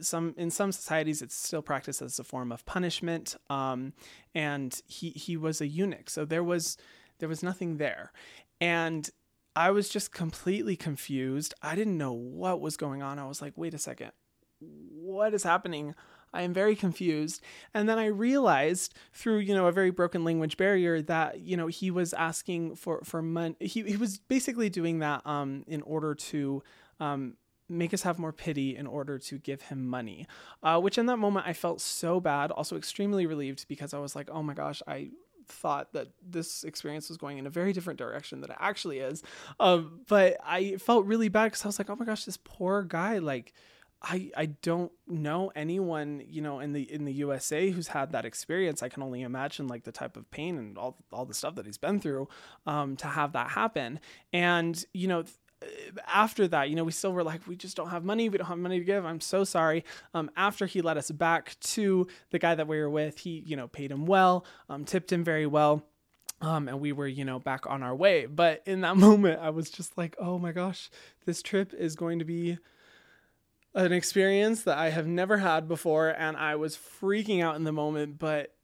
some 0.01 0.33
in 0.39 0.51
some 0.51 0.73
societies, 0.73 1.21
it's 1.21 1.35
still 1.35 1.61
practiced 1.61 2.01
as 2.01 2.19
a 2.19 2.25
form 2.25 2.51
of 2.51 2.65
punishment. 2.65 3.37
Um, 3.51 3.93
and 4.35 4.81
he 4.87 5.11
he 5.11 5.37
was 5.37 5.61
a 5.61 5.67
eunuch, 5.67 6.09
so 6.09 6.25
there 6.25 6.43
was 6.43 6.79
there 7.19 7.29
was 7.29 7.43
nothing 7.43 7.77
there, 7.77 8.11
and 8.59 9.11
I 9.55 9.71
was 9.71 9.91
just 9.91 10.13
completely 10.13 10.77
confused. 10.77 11.53
I 11.61 11.75
didn't 11.75 11.99
know 11.99 12.15
what 12.15 12.63
was 12.63 12.79
going 12.79 13.03
on. 13.03 13.19
I 13.19 13.27
was 13.27 13.43
like, 13.43 13.53
wait 13.55 13.75
a 13.75 13.79
second, 13.79 14.13
what 14.61 15.35
is 15.35 15.43
happening? 15.43 15.95
I 16.33 16.43
am 16.43 16.53
very 16.53 16.77
confused. 16.77 17.43
And 17.75 17.89
then 17.89 17.99
I 17.99 18.07
realized 18.07 18.95
through, 19.13 19.39
you 19.39 19.55
know, 19.55 19.67
a 19.67 19.73
very 19.73 19.91
broken 19.91 20.25
language 20.25 20.57
barrier 20.57 21.03
that, 21.03 21.41
you 21.41 21.57
know, 21.57 21.67
he 21.67 21.91
was 21.91 22.13
asking 22.13 22.77
for, 22.77 23.01
for 23.05 23.23
money. 23.23 23.57
He, 23.61 23.83
he 23.83 23.97
was 23.97 24.19
basically 24.19 24.71
doing 24.71 25.01
that 25.01 25.27
um, 25.27 25.65
in 25.67 25.83
order 25.83 26.15
to 26.15 26.63
um, 27.01 27.35
make 27.69 27.93
us 27.93 28.03
have 28.03 28.19
more 28.19 28.33
pity 28.33 28.77
in 28.77 28.87
order 28.87 29.19
to 29.19 29.39
give 29.39 29.63
him 29.63 29.87
money. 29.87 30.27
Uh, 30.63 30.81
which 30.81 30.99
in 30.99 31.07
that 31.07 31.19
moment 31.19 31.47
I 31.47 31.53
felt 31.53 31.81
so 31.81 32.21
bad, 32.21 32.51
also 32.51 32.77
extremely 32.77 33.27
relieved 33.27 33.67
because 33.69 33.95
I 33.95 33.99
was 33.99 34.17
like, 34.17 34.29
oh 34.31 34.43
my 34.43 34.55
gosh, 34.55 34.83
I 34.87 35.11
thought 35.47 35.93
that 35.95 36.09
this 36.27 36.65
experience 36.65 37.09
was 37.09 37.17
going 37.17 37.39
in 37.39 37.47
a 37.47 37.51
very 37.51 37.73
different 37.73 37.99
direction 37.99 38.41
than 38.41 38.51
it 38.51 38.57
actually 38.61 38.99
is. 38.99 39.23
Um, 39.59 40.03
but 40.07 40.37
I 40.45 40.77
felt 40.77 41.07
really 41.07 41.29
bad 41.29 41.45
because 41.45 41.65
I 41.65 41.69
was 41.69 41.79
like, 41.79 41.91
oh 41.91 41.97
my 41.97 42.05
gosh, 42.05 42.25
this 42.25 42.37
poor 42.37 42.83
guy, 42.83 43.19
like, 43.19 43.53
I 44.03 44.31
I 44.37 44.47
don't 44.47 44.93
know 45.07 45.51
anyone 45.57 46.23
you 46.29 46.41
know 46.43 46.61
in 46.61 46.73
the 46.73 46.83
in 46.93 47.05
the 47.05 47.13
USA 47.15 47.71
who's 47.71 47.89
had 47.89 48.13
that 48.13 48.25
experience. 48.25 48.83
I 48.83 48.89
can 48.89 49.03
only 49.03 49.23
imagine 49.23 49.67
like 49.67 49.85
the 49.85 49.93
type 49.93 50.17
of 50.17 50.31
pain 50.31 50.57
and 50.59 50.79
all 50.79 50.97
all 51.13 51.25
the 51.25 51.35
stuff 51.35 51.55
that 51.57 51.67
he's 51.67 51.79
been 51.79 52.01
through 52.01 52.29
um, 52.67 52.97
to 52.97 53.07
have 53.09 53.33
that 53.33 53.51
happen. 53.51 54.01
And 54.33 54.83
you 54.93 55.09
know. 55.09 55.25
after 56.07 56.47
that, 56.47 56.71
you 56.71 56.77
know, 56.77 56.85
we 56.85 56.93
still 56.93 57.13
were 57.13 57.25
like, 57.25 57.47
we 57.49 57.57
just 57.57 57.77
don't 57.77 57.91
have 57.91 58.05
money. 58.05 58.29
We 58.29 58.39
don't 58.39 58.47
have 58.47 58.59
money 58.59 58.79
to 58.79 58.85
give. 58.85 59.05
I'm 59.05 59.21
so 59.21 59.43
sorry. 59.43 59.85
Um, 60.15 60.31
after 60.37 60.67
he 60.67 60.83
led 60.83 60.97
us 60.97 61.11
back 61.11 61.57
to 61.75 62.07
the 62.31 62.39
guy 62.39 62.55
that 62.55 62.69
we 62.69 62.79
were 62.79 62.89
with, 62.89 63.19
he, 63.19 63.43
you 63.45 63.57
know, 63.57 63.67
paid 63.67 63.91
him 63.91 64.07
well, 64.07 64.45
um, 64.69 64.85
tipped 64.85 65.11
him 65.13 65.25
very 65.25 65.47
well 65.47 65.83
Um, 66.41 66.69
and 66.69 66.81
we 66.81 66.93
were, 66.93 67.09
you 67.09 67.25
know, 67.25 67.41
back 67.41 67.67
on 67.67 67.83
our 67.83 67.95
way. 67.97 68.27
But 68.27 68.63
in 68.67 68.83
that 68.83 68.97
moment, 69.09 69.41
I 69.41 69.51
was 69.51 69.71
just 69.71 69.99
like, 69.99 70.15
oh 70.21 70.39
my 70.39 70.53
gosh, 70.53 70.91
this 71.27 71.43
trip 71.43 71.75
is 71.75 71.97
going 71.97 72.21
to 72.21 72.25
be 72.25 72.59
an 73.79 73.93
experience 73.93 74.65
that 74.65 74.77
I 74.77 74.91
have 74.91 75.07
never 75.07 75.39
had 75.39 75.69
before. 75.69 76.09
And 76.09 76.37
I 76.37 76.57
was 76.57 76.77
freaking 76.77 77.43
out 77.43 77.57
in 77.57 77.65
the 77.65 77.73
moment, 77.73 78.19
but 78.19 78.55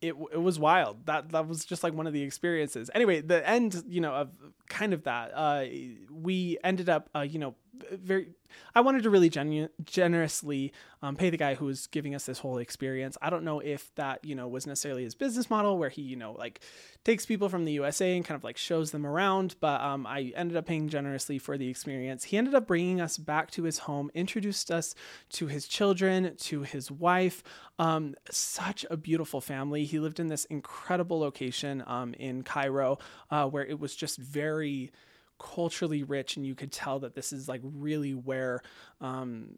it, 0.00 0.14
it 0.32 0.40
was 0.40 0.58
wild. 0.58 1.06
That 1.06 1.30
that 1.32 1.46
was 1.46 1.64
just 1.64 1.82
like 1.82 1.94
one 1.94 2.06
of 2.06 2.12
the 2.12 2.22
experiences. 2.22 2.90
Anyway, 2.94 3.20
the 3.20 3.46
end, 3.48 3.82
you 3.86 4.00
know, 4.00 4.12
of 4.12 4.30
kind 4.68 4.92
of 4.92 5.04
that, 5.04 5.32
uh, 5.34 5.64
we 6.10 6.58
ended 6.64 6.88
up, 6.88 7.08
uh, 7.14 7.20
you 7.20 7.38
know, 7.38 7.54
very 7.90 8.28
I 8.74 8.80
wanted 8.80 9.02
to 9.04 9.10
really 9.10 9.28
genu- 9.28 9.68
generously 9.84 10.72
um, 11.02 11.16
pay 11.16 11.30
the 11.30 11.36
guy 11.36 11.54
who 11.54 11.66
was 11.66 11.86
giving 11.86 12.14
us 12.14 12.26
this 12.26 12.38
whole 12.38 12.58
experience. 12.58 13.16
I 13.20 13.30
don't 13.30 13.44
know 13.44 13.60
if 13.60 13.94
that 13.96 14.24
you 14.24 14.34
know 14.34 14.48
was 14.48 14.66
necessarily 14.66 15.04
his 15.04 15.14
business 15.14 15.50
model 15.50 15.78
where 15.78 15.88
he 15.88 16.02
you 16.02 16.16
know 16.16 16.32
like 16.32 16.60
takes 17.04 17.26
people 17.26 17.48
from 17.48 17.64
the 17.64 17.72
USA 17.72 18.16
and 18.16 18.24
kind 18.24 18.36
of 18.36 18.44
like 18.44 18.56
shows 18.56 18.90
them 18.90 19.06
around, 19.06 19.56
but 19.60 19.80
um, 19.80 20.06
I 20.06 20.32
ended 20.34 20.56
up 20.56 20.66
paying 20.66 20.88
generously 20.88 21.38
for 21.38 21.58
the 21.58 21.68
experience. 21.68 22.24
He 22.24 22.36
ended 22.38 22.54
up 22.54 22.66
bringing 22.66 23.00
us 23.00 23.18
back 23.18 23.50
to 23.52 23.64
his 23.64 23.78
home, 23.78 24.10
introduced 24.14 24.70
us 24.70 24.94
to 25.30 25.46
his 25.46 25.68
children, 25.68 26.36
to 26.36 26.62
his 26.62 26.90
wife. 26.90 27.42
Um, 27.78 28.14
such 28.30 28.86
a 28.90 28.96
beautiful 28.96 29.40
family. 29.40 29.84
He 29.84 29.98
lived 29.98 30.20
in 30.20 30.28
this 30.28 30.44
incredible 30.46 31.18
location 31.18 31.82
um, 31.86 32.14
in 32.14 32.42
Cairo 32.42 32.98
uh, 33.30 33.46
where 33.46 33.66
it 33.66 33.80
was 33.80 33.94
just 33.96 34.16
very 34.18 34.92
culturally 35.38 36.02
rich 36.02 36.36
and 36.36 36.46
you 36.46 36.54
could 36.54 36.72
tell 36.72 37.00
that 37.00 37.14
this 37.14 37.32
is 37.32 37.48
like 37.48 37.60
really 37.62 38.14
where 38.14 38.60
um, 39.00 39.56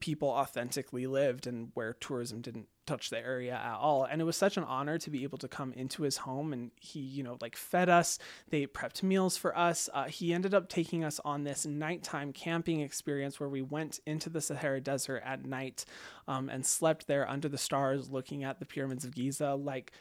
people 0.00 0.28
authentically 0.28 1.06
lived 1.06 1.46
and 1.46 1.70
where 1.74 1.94
tourism 1.94 2.40
didn't 2.40 2.68
touch 2.86 3.10
the 3.10 3.18
area 3.18 3.54
at 3.54 3.76
all. 3.76 4.04
And 4.04 4.20
it 4.20 4.24
was 4.24 4.36
such 4.36 4.56
an 4.56 4.64
honor 4.64 4.98
to 4.98 5.10
be 5.10 5.22
able 5.22 5.38
to 5.38 5.48
come 5.48 5.72
into 5.72 6.02
his 6.02 6.18
home 6.18 6.52
and 6.52 6.70
he 6.80 7.00
you 7.00 7.22
know 7.22 7.38
like 7.40 7.56
fed 7.56 7.88
us. 7.88 8.18
They 8.50 8.66
prepped 8.66 9.02
meals 9.02 9.36
for 9.36 9.56
us. 9.56 9.88
Uh, 9.92 10.04
he 10.04 10.32
ended 10.32 10.54
up 10.54 10.68
taking 10.68 11.04
us 11.04 11.20
on 11.24 11.44
this 11.44 11.66
nighttime 11.66 12.32
camping 12.32 12.80
experience 12.80 13.40
where 13.40 13.48
we 13.48 13.62
went 13.62 14.00
into 14.06 14.30
the 14.30 14.40
sahara 14.40 14.80
desert 14.80 15.22
at 15.24 15.44
night 15.44 15.84
um, 16.28 16.48
and 16.48 16.64
slept 16.64 17.06
there 17.06 17.28
under 17.28 17.48
the 17.48 17.58
stars 17.58 18.10
looking 18.10 18.44
at 18.44 18.58
the 18.58 18.66
pyramids 18.66 19.04
of 19.04 19.14
giza 19.14 19.54
like 19.54 19.92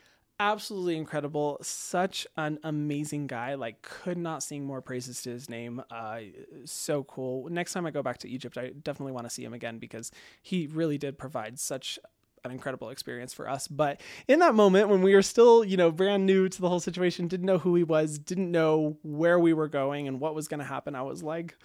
absolutely 0.52 0.98
incredible. 0.98 1.58
Such 1.62 2.28
an 2.36 2.60
amazing 2.64 3.28
guy. 3.28 3.56
Like, 3.56 3.82
could 3.82 4.18
not 4.18 4.44
sing 4.44 4.66
more 4.66 4.82
praises 4.82 5.22
to 5.24 5.30
his 5.32 5.50
name. 5.50 5.82
Uh, 5.90 6.20
so 6.66 7.04
cool. 7.04 7.50
Next 7.50 7.74
time 7.74 7.86
I 7.86 7.92
go 7.92 8.04
back 8.04 8.18
to 8.20 8.30
Egypt, 8.30 8.58
I 8.58 8.70
definitely 8.70 9.14
want 9.14 9.26
to 9.26 9.34
see 9.34 9.44
him 9.44 9.54
again 9.54 9.80
because 9.80 10.12
he 10.42 10.68
really 10.68 10.98
did 10.98 11.18
provide 11.18 11.60
such 11.60 11.98
an 12.44 12.52
incredible 12.52 12.90
experience 12.90 13.34
for 13.34 13.50
us. 13.50 13.68
But 13.70 14.02
in 14.28 14.40
that 14.40 14.54
moment, 14.54 14.90
when 14.90 15.02
we 15.02 15.16
were 15.16 15.22
still, 15.22 15.64
you 15.64 15.78
know, 15.78 15.92
brand 15.92 16.26
new 16.26 16.50
to 16.50 16.62
the 16.62 16.68
whole 16.68 16.82
situation, 16.82 17.28
didn't 17.28 17.46
know 17.46 17.60
who 17.60 17.76
he 17.76 17.84
was, 17.84 18.20
didn't 18.20 18.52
know 18.52 18.98
where 19.02 19.40
we 19.40 19.54
were 19.54 19.70
going 19.70 20.08
and 20.10 20.20
what 20.20 20.36
was 20.36 20.50
going 20.50 20.60
to 20.60 20.66
happen, 20.66 20.94
I 20.94 21.04
was 21.04 21.24
like, 21.24 21.56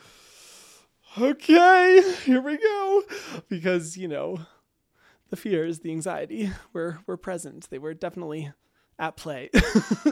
okay, 1.21 2.15
here 2.25 2.41
we 2.41 2.59
go. 2.59 3.03
Because, 3.49 3.97
you 3.97 4.07
know, 4.07 4.39
the 5.31 5.37
fears, 5.37 5.81
the 5.81 5.91
anxiety 5.91 6.51
were 6.73 7.01
were 7.07 7.17
present. 7.17 7.69
They 7.71 7.79
were 7.79 7.95
definitely 7.95 8.53
at 8.99 9.17
play. 9.17 9.51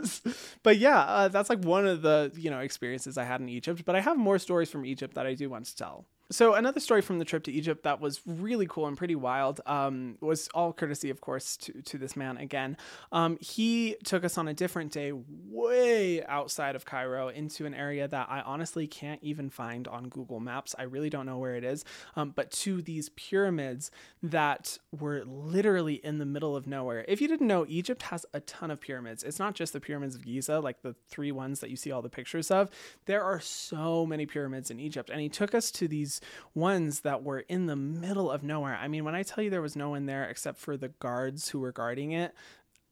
but 0.62 0.79
yeah, 0.79 1.01
uh, 1.01 1.29
that's 1.29 1.51
like 1.51 1.64
one 1.64 1.87
of 1.87 2.03
the 2.03 2.33
you 2.37 2.51
know 2.51 2.61
experiences 2.61 3.18
I 3.18 3.25
had 3.25 3.40
in 3.40 3.49
Egypt. 3.49 3.85
But 3.85 3.96
I 3.96 4.01
have 4.01 4.16
more 4.16 4.38
stories 4.38 4.70
from 4.70 4.85
Egypt 4.87 5.14
that 5.14 5.27
I 5.27 5.35
do 5.35 5.49
want 5.49 5.66
to 5.66 5.77
tell. 5.77 6.07
So 6.30 6.54
another 6.54 6.80
story 6.80 7.02
from 7.02 7.20
the 7.20 7.24
trip 7.24 7.44
to 7.44 7.52
Egypt 7.52 7.84
that 7.84 8.00
was 8.00 8.20
really 8.26 8.66
cool 8.66 8.86
and 8.88 8.96
pretty 8.96 9.14
wild 9.14 9.60
um, 9.64 10.16
was 10.20 10.48
all 10.54 10.72
courtesy, 10.72 11.08
of 11.10 11.20
course, 11.20 11.56
to, 11.58 11.82
to 11.82 11.98
this 11.98 12.16
man 12.16 12.36
again. 12.36 12.76
Um, 13.12 13.38
he 13.40 13.96
took 14.02 14.24
us 14.24 14.36
on 14.36 14.48
a 14.48 14.54
different 14.54 14.90
day, 14.90 15.12
way 15.14 16.24
outside 16.24 16.74
of 16.74 16.84
Cairo, 16.84 17.28
into 17.28 17.64
an 17.64 17.74
area 17.74 18.08
that 18.08 18.26
I 18.28 18.40
honestly 18.40 18.88
can't 18.88 19.22
even 19.22 19.50
find 19.50 19.86
on 19.86 20.08
Google 20.08 20.40
Maps. 20.40 20.74
I 20.76 20.82
really 20.82 21.10
don't 21.10 21.26
know 21.26 21.38
where 21.38 21.54
it 21.54 21.62
is, 21.62 21.84
um, 22.16 22.32
but 22.34 22.50
to 22.52 22.82
these 22.82 23.08
pyramids 23.10 23.92
that 24.20 24.78
were 24.98 25.22
literally 25.24 25.94
in 25.94 26.18
the 26.18 26.26
middle 26.26 26.56
of 26.56 26.66
nowhere. 26.66 27.04
If 27.06 27.20
you 27.20 27.28
didn't 27.28 27.46
know, 27.46 27.64
Egypt 27.68 28.02
has 28.02 28.26
a 28.34 28.40
ton 28.40 28.72
of 28.72 28.80
pyramids. 28.80 29.22
It's 29.22 29.38
not 29.38 29.54
just 29.54 29.72
the 29.72 29.80
pyramids 29.80 30.16
of 30.16 30.24
Giza, 30.24 30.58
like 30.58 30.82
the 30.82 30.96
three 31.08 31.30
ones 31.30 31.60
that 31.60 31.70
you 31.70 31.76
see 31.76 31.92
all 31.92 32.02
the 32.02 32.08
pictures 32.08 32.50
of. 32.50 32.68
There 33.04 33.22
are 33.22 33.38
so 33.38 34.04
many 34.04 34.26
pyramids 34.26 34.72
in 34.72 34.80
Egypt, 34.80 35.08
and 35.08 35.20
he 35.20 35.28
took 35.28 35.54
us 35.54 35.70
to 35.70 35.86
these 36.16 36.31
ones 36.55 37.00
that 37.00 37.22
were 37.22 37.40
in 37.40 37.66
the 37.66 37.76
middle 37.76 38.31
of 38.31 38.42
nowhere. 38.42 38.76
I 38.76 38.88
mean, 38.88 39.05
when 39.05 39.14
I 39.14 39.22
tell 39.22 39.42
you 39.42 39.50
there 39.50 39.62
was 39.62 39.76
no 39.76 39.90
one 39.90 40.07
there 40.07 40.29
except 40.29 40.59
for 40.59 40.76
the 40.76 40.88
guards 40.88 41.48
who 41.48 41.61
were 41.61 41.72
guarding 41.72 42.12
it, 42.12 42.35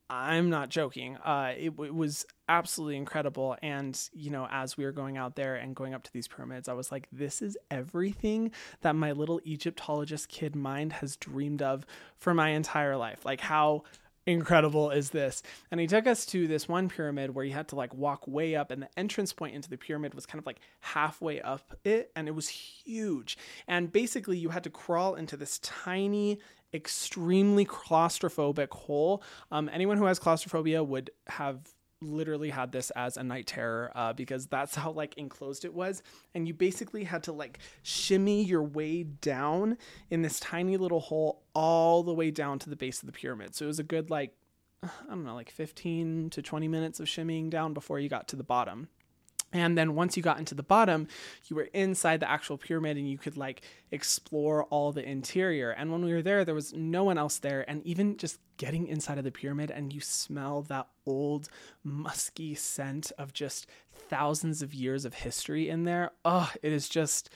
I'm 0.07 0.51
not 0.51 0.69
joking. 0.69 1.17
Uh, 1.17 1.53
it, 1.57 1.73
it, 1.79 1.95
was 1.95 2.27
absolutely 2.47 2.97
incredible. 2.97 3.57
And, 3.63 3.99
you 4.13 4.29
know, 4.29 4.47
as 4.51 4.77
we 4.77 4.85
were 4.85 4.91
going 4.91 5.17
out 5.17 5.35
there 5.35 5.55
and 5.55 5.75
going 5.75 5.95
up 5.95 6.03
to 6.03 6.13
these 6.13 6.27
pyramids, 6.27 6.69
I 6.69 6.73
was 6.73 6.91
like, 6.91 7.07
this 7.11 7.41
is 7.41 7.57
everything 7.71 8.51
that 8.81 8.95
my 8.95 9.13
little 9.13 9.41
Egyptologist 9.43 10.29
kid 10.29 10.55
mind 10.55 10.93
has 10.93 11.15
dreamed 11.15 11.63
of 11.63 11.87
for 12.19 12.35
my 12.35 12.49
entire 12.49 12.95
life. 12.95 13.25
Like, 13.25 13.41
how 13.41 13.83
incredible 14.25 14.91
is 14.91 15.11
this? 15.11 15.43
And 15.71 15.79
he 15.79 15.87
took 15.87 16.07
us 16.07 16.25
to 16.27 16.47
this 16.47 16.67
one 16.67 16.89
pyramid 16.89 17.33
where 17.33 17.45
you 17.45 17.53
had 17.53 17.67
to 17.69 17.75
like 17.75 17.93
walk 17.93 18.27
way 18.27 18.55
up, 18.55 18.71
and 18.71 18.81
the 18.81 18.89
entrance 18.97 19.33
point 19.33 19.55
into 19.55 19.69
the 19.69 19.77
pyramid 19.77 20.13
was 20.13 20.25
kind 20.25 20.39
of 20.39 20.45
like 20.45 20.59
halfway 20.79 21.41
up 21.41 21.77
it, 21.83 22.11
and 22.15 22.27
it 22.27 22.35
was 22.35 22.47
huge. 22.47 23.37
And 23.67 23.91
basically, 23.91 24.37
you 24.37 24.49
had 24.49 24.63
to 24.63 24.69
crawl 24.69 25.15
into 25.15 25.37
this 25.37 25.59
tiny, 25.59 26.39
extremely 26.73 27.65
claustrophobic 27.65 28.71
hole. 28.71 29.23
Um, 29.51 29.69
anyone 29.71 29.97
who 29.97 30.05
has 30.05 30.19
claustrophobia 30.19 30.83
would 30.83 31.11
have 31.27 31.59
literally 32.05 32.49
had 32.49 32.71
this 32.71 32.91
as 32.91 33.17
a 33.17 33.23
night 33.23 33.47
terror 33.47 33.91
uh, 33.95 34.13
because 34.13 34.47
that's 34.47 34.75
how 34.75 34.91
like 34.91 35.17
enclosed 35.17 35.65
it 35.65 35.73
was. 35.73 36.03
And 36.33 36.47
you 36.47 36.53
basically 36.53 37.03
had 37.03 37.23
to 37.23 37.31
like 37.31 37.59
shimmy 37.83 38.43
your 38.43 38.63
way 38.63 39.03
down 39.03 39.77
in 40.09 40.21
this 40.21 40.39
tiny 40.39 40.77
little 40.77 40.99
hole 40.99 41.43
all 41.53 42.03
the 42.03 42.13
way 42.13 42.31
down 42.31 42.59
to 42.59 42.69
the 42.69 42.75
base 42.75 43.01
of 43.01 43.07
the 43.07 43.13
pyramid. 43.13 43.55
So 43.55 43.65
it 43.65 43.67
was 43.67 43.79
a 43.79 43.83
good 43.83 44.09
like 44.09 44.33
i 44.83 45.09
don't 45.09 45.23
know 45.23 45.33
like 45.33 45.49
15 45.49 46.29
to 46.31 46.41
20 46.41 46.67
minutes 46.67 46.99
of 46.99 47.07
shimmying 47.07 47.49
down 47.49 47.73
before 47.73 47.99
you 47.99 48.07
got 48.07 48.27
to 48.27 48.35
the 48.35 48.43
bottom 48.43 48.87
and 49.55 49.77
then 49.77 49.95
once 49.95 50.17
you 50.17 50.21
got 50.21 50.37
into 50.37 50.53
the 50.53 50.63
bottom, 50.63 51.07
you 51.47 51.55
were 51.55 51.69
inside 51.73 52.19
the 52.19 52.29
actual 52.29 52.57
pyramid 52.57 52.97
and 52.97 53.09
you 53.09 53.17
could 53.17 53.37
like 53.37 53.61
explore 53.89 54.65
all 54.65 54.91
the 54.91 55.07
interior. 55.07 55.71
And 55.71 55.93
when 55.93 56.03
we 56.03 56.11
were 56.11 56.21
there, 56.21 56.43
there 56.43 56.53
was 56.53 56.73
no 56.73 57.05
one 57.05 57.17
else 57.17 57.39
there. 57.39 57.63
And 57.69 57.81
even 57.85 58.17
just 58.17 58.39
getting 58.57 58.85
inside 58.87 59.17
of 59.17 59.23
the 59.23 59.31
pyramid 59.31 59.71
and 59.71 59.93
you 59.93 60.01
smell 60.01 60.61
that 60.63 60.89
old 61.05 61.47
musky 61.85 62.53
scent 62.53 63.13
of 63.17 63.31
just 63.31 63.65
thousands 63.93 64.61
of 64.61 64.73
years 64.73 65.05
of 65.05 65.13
history 65.13 65.69
in 65.69 65.85
there. 65.85 66.11
Oh, 66.25 66.51
it 66.61 66.73
is 66.73 66.89
just 66.89 67.29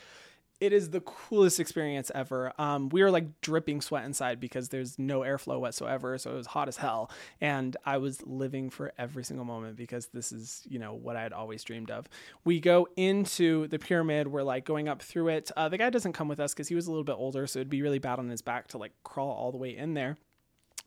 it 0.60 0.74
is 0.74 0.90
the 0.90 1.02
coolest 1.02 1.60
experience 1.60 2.12
ever. 2.14 2.54
Um, 2.58 2.90
we 2.90 3.02
were 3.02 3.12
like 3.12 3.42
dripping 3.42 3.82
sweat 3.82 4.06
inside 4.06 4.40
because 4.40 4.70
there's 4.70 5.00
no 5.00 5.22
airflow 5.22 5.60
whatsoever, 5.60 6.18
so 6.18 6.32
it 6.32 6.36
was 6.36 6.48
hot 6.48 6.68
as 6.68 6.78
hell. 6.78 7.12
And 7.40 7.78
I 7.86 7.98
was 7.98 8.22
living 8.26 8.70
for 8.70 8.92
every 8.98 9.24
single 9.24 9.46
moment 9.46 9.78
because 9.78 10.08
this 10.08 10.32
is, 10.32 10.64
you 10.68 10.80
know, 10.80 10.94
what 10.94 11.16
I 11.16 11.22
had 11.22 11.34
always 11.34 11.64
dreamed 11.64 11.92
of. 11.92 12.08
We 12.44 12.60
go 12.60 12.88
into 12.98 13.68
the 13.68 13.80
pyramid. 13.80 14.28
We're 14.28 14.44
like 14.44 14.66
going 14.66 14.90
up 14.90 15.02
through 15.02 15.30
it. 15.30 15.52
Uh, 15.56 15.70
the 15.70 15.78
guy 15.78 15.90
doesn't 15.90 16.14
come 16.14 16.28
with 16.28 16.40
us 16.40 16.54
because 16.54 16.68
he 16.68 16.76
was 16.76 16.88
a 16.88 16.92
little 16.92 17.06
bit 17.06 17.16
older, 17.18 17.48
so 17.48 17.60
it'd 17.60 17.70
be 17.70 17.82
really 17.82 18.00
bad 18.00 18.20
on 18.20 18.30
his 18.30 18.42
back 18.42 18.68
to 18.70 18.78
like 18.78 18.94
crawl 19.04 19.32
all 19.32 19.52
the 19.52 19.58
way 19.58 19.76
in 19.76 19.94
there 19.94 20.18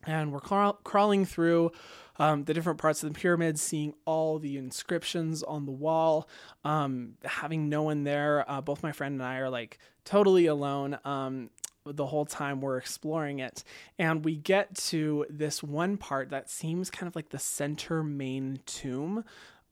and 0.07 0.33
we're 0.33 0.41
crawl- 0.41 0.79
crawling 0.85 1.25
through 1.25 1.73
um, 2.19 2.45
the 2.45 2.55
different 2.55 2.79
parts 2.79 3.03
of 3.03 3.13
the 3.13 3.19
pyramid, 3.19 3.59
seeing 3.59 3.95
all 4.05 4.39
the 4.39 4.57
inscriptions 4.57 5.43
on 5.43 5.67
the 5.67 5.73
wall, 5.73 6.29
um, 6.65 7.15
having 7.25 7.69
no 7.69 7.83
one 7.83 8.05
there. 8.05 8.45
Uh, 8.51 8.61
both 8.61 8.83
my 8.83 8.93
friend 8.93 9.15
and 9.15 9.23
I 9.23 9.39
are 9.39 9.51
like 9.51 9.79
totally 10.05 10.47
alone. 10.47 10.99
Um, 11.05 11.51
the 11.85 12.07
whole 12.07 12.25
time 12.25 12.61
we're 12.61 12.77
exploring 12.77 13.41
it. 13.41 13.65
And 13.99 14.25
we 14.25 14.37
get 14.37 14.75
to 14.77 15.27
this 15.29 15.63
one 15.63 15.97
part 15.97 16.31
that 16.31 16.49
seems 16.49 16.91
kind 16.91 17.09
of 17.09 17.17
like 17.17 17.31
the 17.31 17.39
center 17.39 18.05
main 18.05 18.61
tomb 18.67 19.25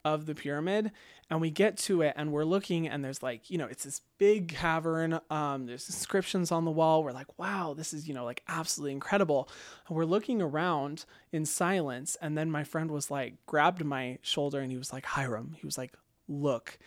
of 0.05 0.27
the 0.27 0.35
pyramid 0.35 0.91
and 1.29 1.41
we 1.41 1.51
get 1.51 1.77
to 1.77 2.03
it 2.03 2.15
and 2.17 2.33
we're 2.33 2.45
looking 2.45 2.89
and 2.89 3.05
there's 3.05 3.23
like 3.23 3.51
you 3.51 3.59
know 3.59 3.67
it's 3.67 3.85
this 3.85 4.01
big 4.19 4.49
cavern 4.49 5.21
um 5.31 5.67
there's 5.67 5.89
inscriptions 5.89 6.51
on 6.51 6.65
the 6.65 6.71
wall. 6.71 7.05
We're 7.05 7.13
like 7.13 7.39
wow 7.39 7.75
this 7.77 7.93
is 7.93 8.09
you 8.09 8.15
know 8.15 8.25
like 8.25 8.43
absolutely 8.49 8.93
incredible. 8.93 9.49
And 9.89 9.97
we're 9.97 10.05
looking 10.05 10.41
around 10.41 11.05
in 11.33 11.45
silence 11.45 12.17
and 12.21 12.37
then 12.37 12.51
my 12.51 12.65
friend 12.65 12.91
was 12.91 13.11
like 13.11 13.35
grabbed 13.47 13.85
my 13.85 14.19
shoulder 14.23 14.61
and 14.61 14.71
he 14.71 14.79
was 14.79 14.93
like 14.93 15.05
Hyram 15.05 15.55
he 15.55 15.67
was 15.67 15.79
like 15.79 15.95
look. 16.29 16.79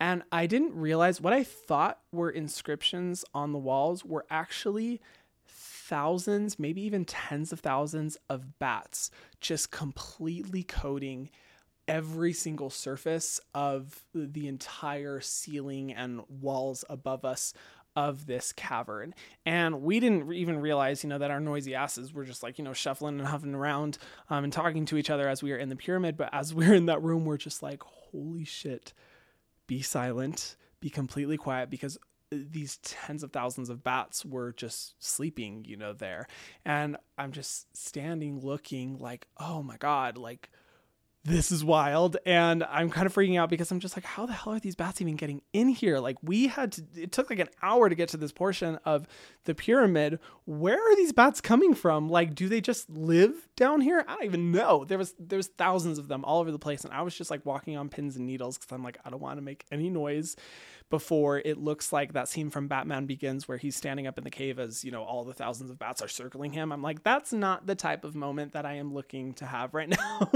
And 0.00 0.22
i 0.30 0.46
didn't 0.46 0.74
realize 0.74 1.20
what 1.20 1.32
i 1.32 1.42
thought 1.42 2.00
were 2.12 2.30
inscriptions 2.30 3.24
on 3.34 3.52
the 3.52 3.58
walls 3.58 4.04
were 4.04 4.26
actually 4.30 5.00
thousands 5.46 6.58
maybe 6.58 6.82
even 6.82 7.04
tens 7.04 7.52
of 7.52 7.60
thousands 7.60 8.16
of 8.28 8.58
bats 8.58 9.10
just 9.40 9.70
completely 9.70 10.62
coating 10.62 11.30
every 11.86 12.32
single 12.32 12.70
surface 12.70 13.40
of 13.54 14.04
the 14.14 14.48
entire 14.48 15.20
ceiling 15.20 15.92
and 15.92 16.22
walls 16.28 16.84
above 16.88 17.24
us 17.24 17.54
of 17.96 18.26
this 18.26 18.52
cavern. 18.52 19.14
And 19.46 19.82
we 19.82 20.00
didn't 20.00 20.32
even 20.32 20.58
realize, 20.58 21.04
you 21.04 21.08
know, 21.08 21.18
that 21.18 21.30
our 21.30 21.40
noisy 21.40 21.74
asses 21.74 22.12
were 22.12 22.24
just 22.24 22.42
like, 22.42 22.58
you 22.58 22.64
know, 22.64 22.72
shuffling 22.72 23.18
and 23.20 23.28
huffing 23.28 23.54
around 23.54 23.98
um, 24.30 24.44
and 24.44 24.52
talking 24.52 24.84
to 24.86 24.96
each 24.96 25.10
other 25.10 25.28
as 25.28 25.42
we 25.42 25.52
were 25.52 25.58
in 25.58 25.68
the 25.68 25.76
pyramid. 25.76 26.16
But 26.16 26.30
as 26.32 26.52
we 26.52 26.66
we're 26.68 26.74
in 26.74 26.86
that 26.86 27.02
room, 27.02 27.24
we're 27.24 27.36
just 27.36 27.62
like, 27.62 27.82
holy 27.82 28.44
shit, 28.44 28.92
be 29.66 29.80
silent, 29.82 30.56
be 30.80 30.90
completely 30.90 31.36
quiet 31.36 31.70
because 31.70 31.98
these 32.30 32.78
tens 32.78 33.22
of 33.22 33.32
thousands 33.32 33.70
of 33.70 33.84
bats 33.84 34.24
were 34.24 34.52
just 34.52 34.94
sleeping, 34.98 35.64
you 35.64 35.76
know, 35.76 35.92
there. 35.92 36.26
And 36.64 36.96
I'm 37.16 37.30
just 37.30 37.76
standing 37.76 38.40
looking 38.40 38.98
like, 38.98 39.26
oh 39.38 39.62
my 39.62 39.76
God, 39.76 40.18
like 40.18 40.50
this 41.24 41.50
is 41.50 41.64
wild. 41.64 42.18
And 42.26 42.62
I'm 42.64 42.90
kind 42.90 43.06
of 43.06 43.14
freaking 43.14 43.38
out 43.38 43.48
because 43.48 43.70
I'm 43.70 43.80
just 43.80 43.96
like, 43.96 44.04
how 44.04 44.26
the 44.26 44.34
hell 44.34 44.52
are 44.52 44.60
these 44.60 44.76
bats 44.76 45.00
even 45.00 45.16
getting 45.16 45.40
in 45.52 45.68
here? 45.68 45.98
Like, 45.98 46.16
we 46.22 46.48
had 46.48 46.72
to, 46.72 46.84
it 46.96 47.12
took 47.12 47.30
like 47.30 47.38
an 47.38 47.48
hour 47.62 47.88
to 47.88 47.94
get 47.94 48.10
to 48.10 48.18
this 48.18 48.30
portion 48.30 48.78
of 48.84 49.06
the 49.44 49.54
pyramid. 49.54 50.18
Where 50.44 50.78
are 50.78 50.96
these 50.96 51.12
bats 51.12 51.40
coming 51.40 51.74
from? 51.74 52.10
Like, 52.10 52.34
do 52.34 52.48
they 52.48 52.60
just 52.60 52.90
live 52.90 53.48
down 53.56 53.80
here? 53.80 54.04
I 54.06 54.14
don't 54.14 54.24
even 54.24 54.52
know. 54.52 54.84
There 54.84 54.98
was, 54.98 55.14
there 55.18 55.38
was 55.38 55.48
thousands 55.48 55.98
of 55.98 56.08
them 56.08 56.24
all 56.24 56.40
over 56.40 56.52
the 56.52 56.58
place. 56.58 56.84
And 56.84 56.92
I 56.92 57.00
was 57.00 57.16
just 57.16 57.30
like 57.30 57.46
walking 57.46 57.76
on 57.76 57.88
pins 57.88 58.16
and 58.16 58.26
needles 58.26 58.58
because 58.58 58.72
I'm 58.72 58.84
like, 58.84 58.98
I 59.04 59.10
don't 59.10 59.22
want 59.22 59.38
to 59.38 59.42
make 59.42 59.64
any 59.72 59.88
noise 59.88 60.36
before 60.90 61.38
it 61.38 61.58
looks 61.58 61.92
like 61.92 62.12
that 62.12 62.28
scene 62.28 62.50
from 62.50 62.68
Batman 62.68 63.06
Begins 63.06 63.48
where 63.48 63.58
he's 63.58 63.74
standing 63.74 64.06
up 64.06 64.18
in 64.18 64.24
the 64.24 64.30
cave 64.30 64.58
as, 64.58 64.84
you 64.84 64.90
know, 64.90 65.02
all 65.02 65.24
the 65.24 65.34
thousands 65.34 65.70
of 65.70 65.78
bats 65.78 66.02
are 66.02 66.08
circling 66.08 66.52
him. 66.52 66.70
I'm 66.72 66.82
like, 66.82 67.02
that's 67.02 67.32
not 67.32 67.66
the 67.66 67.74
type 67.74 68.04
of 68.04 68.14
moment 68.14 68.52
that 68.52 68.66
I 68.66 68.74
am 68.74 68.92
looking 68.92 69.34
to 69.34 69.46
have 69.46 69.74
right 69.74 69.88
now. 69.98 70.30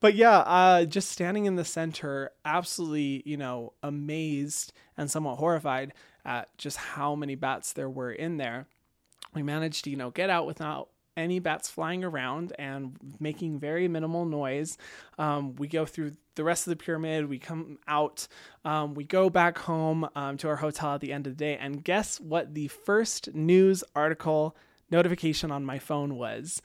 but 0.00 0.14
yeah, 0.14 0.38
uh, 0.38 0.84
just 0.84 1.10
standing 1.10 1.44
in 1.46 1.56
the 1.56 1.64
center, 1.64 2.30
absolutely, 2.44 3.22
you 3.24 3.36
know, 3.36 3.72
amazed 3.82 4.72
and 4.96 5.10
somewhat 5.10 5.36
horrified 5.36 5.92
at 6.24 6.48
just 6.58 6.76
how 6.76 7.14
many 7.14 7.34
bats 7.34 7.72
there 7.72 7.90
were 7.90 8.12
in 8.12 8.36
there. 8.36 8.66
We 9.34 9.42
managed 9.42 9.84
to, 9.84 9.90
you 9.90 9.96
know, 9.96 10.10
get 10.10 10.30
out 10.30 10.46
without 10.46 10.88
any 11.18 11.40
bats 11.40 11.68
flying 11.68 12.04
around 12.04 12.52
and 12.58 12.96
making 13.18 13.58
very 13.58 13.88
minimal 13.88 14.24
noise. 14.24 14.78
Um, 15.18 15.56
we 15.56 15.66
go 15.66 15.84
through 15.84 16.12
the 16.36 16.44
rest 16.44 16.66
of 16.66 16.70
the 16.70 16.76
pyramid. 16.76 17.28
We 17.28 17.38
come 17.38 17.78
out. 17.88 18.28
Um, 18.64 18.94
we 18.94 19.04
go 19.04 19.28
back 19.28 19.58
home 19.58 20.08
um, 20.14 20.36
to 20.38 20.48
our 20.48 20.56
hotel 20.56 20.94
at 20.94 21.00
the 21.00 21.12
end 21.12 21.26
of 21.26 21.36
the 21.36 21.44
day. 21.44 21.58
And 21.58 21.84
guess 21.84 22.20
what? 22.20 22.54
The 22.54 22.68
first 22.68 23.34
news 23.34 23.82
article 23.94 24.56
notification 24.90 25.50
on 25.50 25.64
my 25.64 25.78
phone 25.78 26.14
was 26.16 26.62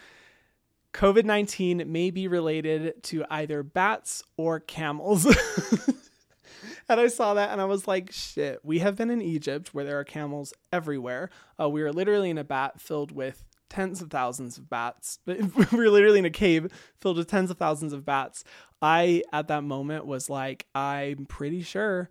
COVID 0.94 1.26
19 1.26 1.92
may 1.92 2.12
be 2.12 2.28
related 2.28 3.02
to 3.04 3.26
either 3.30 3.64
bats 3.64 4.24
or 4.38 4.60
camels. 4.60 5.26
and 6.88 7.00
I 7.00 7.08
saw 7.08 7.34
that 7.34 7.50
and 7.50 7.60
I 7.60 7.66
was 7.66 7.88
like, 7.88 8.12
shit, 8.12 8.60
we 8.64 8.80
have 8.80 8.96
been 8.96 9.10
in 9.10 9.22
Egypt 9.22 9.74
where 9.74 9.84
there 9.84 10.00
are 10.00 10.04
camels 10.04 10.54
everywhere. 10.72 11.32
Uh, 11.60 11.68
we 11.70 11.82
were 11.82 11.92
literally 11.92 12.30
in 12.30 12.38
a 12.38 12.44
bat 12.44 12.80
filled 12.80 13.12
with 13.12 13.44
tens 13.74 14.02
of 14.02 14.12
thousands 14.12 14.58
of 14.58 14.70
bats. 14.70 15.20
we 15.26 15.36
were 15.72 15.90
literally 15.90 16.20
in 16.20 16.26
a 16.26 16.30
cave 16.30 16.72
filled 17.02 17.18
with 17.18 17.28
tens 17.28 17.50
of 17.50 17.58
thousands 17.58 17.92
of 17.92 18.06
bats. 18.06 18.44
I, 18.82 19.24
at 19.34 19.48
that 19.48 19.64
moment, 19.64 20.06
was 20.06 20.30
like, 20.30 20.68
I'm 20.76 21.26
pretty 21.26 21.64
sure 21.64 22.10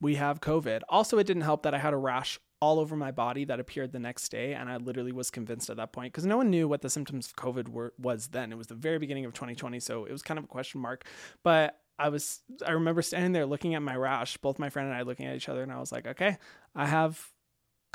we 0.00 0.14
have 0.14 0.40
COVID. 0.40 0.82
Also, 0.88 1.18
it 1.18 1.26
didn't 1.26 1.42
help 1.42 1.64
that 1.64 1.74
I 1.74 1.78
had 1.78 1.92
a 1.92 1.98
rash 1.98 2.38
all 2.60 2.78
over 2.78 2.96
my 2.96 3.10
body 3.10 3.44
that 3.44 3.60
appeared 3.60 3.92
the 3.92 3.98
next 3.98 4.30
day 4.30 4.54
and 4.54 4.70
i 4.70 4.78
literally 4.78 5.12
was 5.12 5.30
convinced 5.30 5.68
at 5.68 5.76
that 5.76 5.92
point 5.92 6.10
because 6.10 6.24
no 6.24 6.38
one 6.38 6.48
knew 6.48 6.66
what 6.66 6.80
the 6.80 6.88
symptoms 6.88 7.26
of 7.26 7.36
covid 7.36 7.68
were 7.68 7.92
was 7.98 8.28
then 8.28 8.50
it 8.50 8.56
was 8.56 8.66
the 8.68 8.74
very 8.74 8.98
beginning 8.98 9.26
of 9.26 9.34
2020 9.34 9.78
so 9.78 10.06
it 10.06 10.10
was 10.10 10.22
kind 10.22 10.38
of 10.38 10.44
a 10.44 10.48
question 10.48 10.80
mark 10.80 11.06
but 11.42 11.78
i 11.98 12.08
was 12.08 12.40
i 12.66 12.70
remember 12.70 13.02
standing 13.02 13.32
there 13.32 13.44
looking 13.44 13.74
at 13.74 13.82
my 13.82 13.94
rash 13.94 14.38
both 14.38 14.58
my 14.58 14.70
friend 14.70 14.88
and 14.88 14.96
i 14.96 15.02
looking 15.02 15.26
at 15.26 15.36
each 15.36 15.50
other 15.50 15.62
and 15.62 15.70
i 15.70 15.78
was 15.78 15.92
like 15.92 16.06
okay 16.06 16.38
i 16.74 16.86
have 16.86 17.30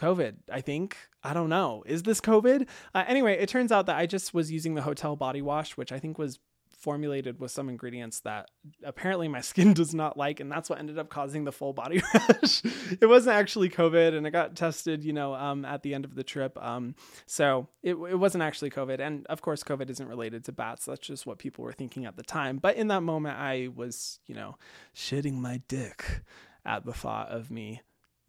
COVID, 0.02 0.38
I 0.52 0.62
think. 0.62 0.98
I 1.24 1.34
don't 1.34 1.50
know. 1.50 1.84
Is 1.86 2.04
this 2.04 2.20
COVID? 2.20 2.68
Uh, 2.96 3.04
anyway, 3.08 3.38
it 3.38 3.50
turns 3.50 3.72
out 3.72 3.86
that 3.86 3.96
I 3.96 4.06
just 4.06 4.34
was 4.34 4.52
using 4.52 4.76
the 4.76 4.82
hotel 4.82 5.16
body 5.16 5.42
wash, 5.42 5.78
which 5.78 5.92
I 5.92 6.00
think 6.00 6.18
was 6.18 6.40
formulated 6.82 7.40
with 7.40 7.52
some 7.52 7.70
ingredients 7.70 8.22
that 8.22 8.50
apparently 8.84 9.28
my 9.28 9.42
skin 9.52 9.72
does 9.74 9.94
not 9.94 10.18
like 10.18 10.40
and 10.40 10.52
that's 10.52 10.68
what 10.68 10.80
ended 10.80 10.98
up 10.98 11.10
causing 11.10 11.44
the 11.44 11.52
full 11.52 11.74
body 11.74 12.02
rash 12.14 12.64
it 13.00 13.08
wasn't 13.08 13.36
actually 13.36 13.70
covid 13.70 14.18
and 14.18 14.26
it 14.26 14.32
got 14.32 14.56
tested 14.56 15.04
you 15.04 15.14
know 15.14 15.36
um, 15.36 15.64
at 15.64 15.84
the 15.84 15.94
end 15.94 16.06
of 16.06 16.16
the 16.16 16.24
trip 16.24 16.58
um, 16.64 16.96
so 17.28 17.68
it, 17.84 17.92
it 17.92 18.18
wasn't 18.18 18.42
actually 18.42 18.72
covid 18.72 19.00
and 19.00 19.28
of 19.28 19.42
course 19.42 19.64
covid 19.64 19.92
isn't 19.92 20.08
related 20.08 20.44
to 20.44 20.52
bats 20.52 20.86
that's 20.86 21.06
just 21.06 21.28
what 21.28 21.38
people 21.38 21.64
were 21.64 21.72
thinking 21.74 22.06
at 22.06 22.18
the 22.18 22.24
time 22.24 22.58
but 22.58 22.76
in 22.76 22.88
that 22.88 23.02
moment 23.02 23.38
i 23.38 23.70
was 23.76 24.20
you 24.26 24.34
know 24.34 24.56
shitting 24.96 25.36
my 25.36 25.62
dick 25.68 26.24
at 26.66 26.84
the 26.84 26.94
thought 26.94 27.30
of 27.30 27.52
me 27.52 27.82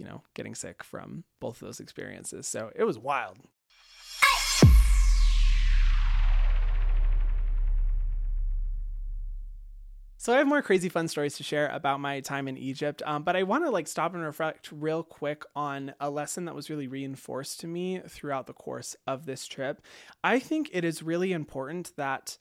you 0.03 0.09
know, 0.09 0.21
getting 0.35 0.57
sick 0.57 0.83
from 0.83 1.23
both 1.39 1.63
of 1.63 1.67
those 1.67 1.79
experiences. 1.79 2.49
So 2.49 2.73
it 2.75 2.83
was 2.83 2.99
wild. 2.99 3.39
So 10.17 10.33
I 10.33 10.39
have 10.39 10.47
more 10.49 10.63
crazy 10.63 10.89
fun 10.89 11.07
stories 11.07 11.37
to 11.37 11.45
share 11.45 11.69
about 11.69 12.01
my 12.01 12.19
time 12.21 12.49
in 12.49 12.57
Egypt, 12.57 13.01
um, 13.07 13.23
but 13.23 13.37
I 13.37 13.45
want 13.45 13.65
to 13.65 13.71
like 13.71 13.87
stop 13.87 14.15
and 14.15 14.25
reflect 14.25 14.71
real 14.73 15.05
quick 15.05 15.45
on 15.55 15.95
a 16.01 16.11
lesson 16.11 16.47
that 16.47 16.55
was 16.55 16.69
really 16.69 16.89
reinforced 16.89 17.61
to 17.61 17.69
me 17.69 18.01
throughout 18.09 18.47
the 18.47 18.53
course 18.53 18.97
of 19.07 19.25
this 19.25 19.47
trip. 19.47 19.83
I 20.25 20.41
think 20.41 20.71
it 20.73 20.85
is 20.85 21.03
really 21.03 21.33
important 21.33 21.93
that 21.97 22.39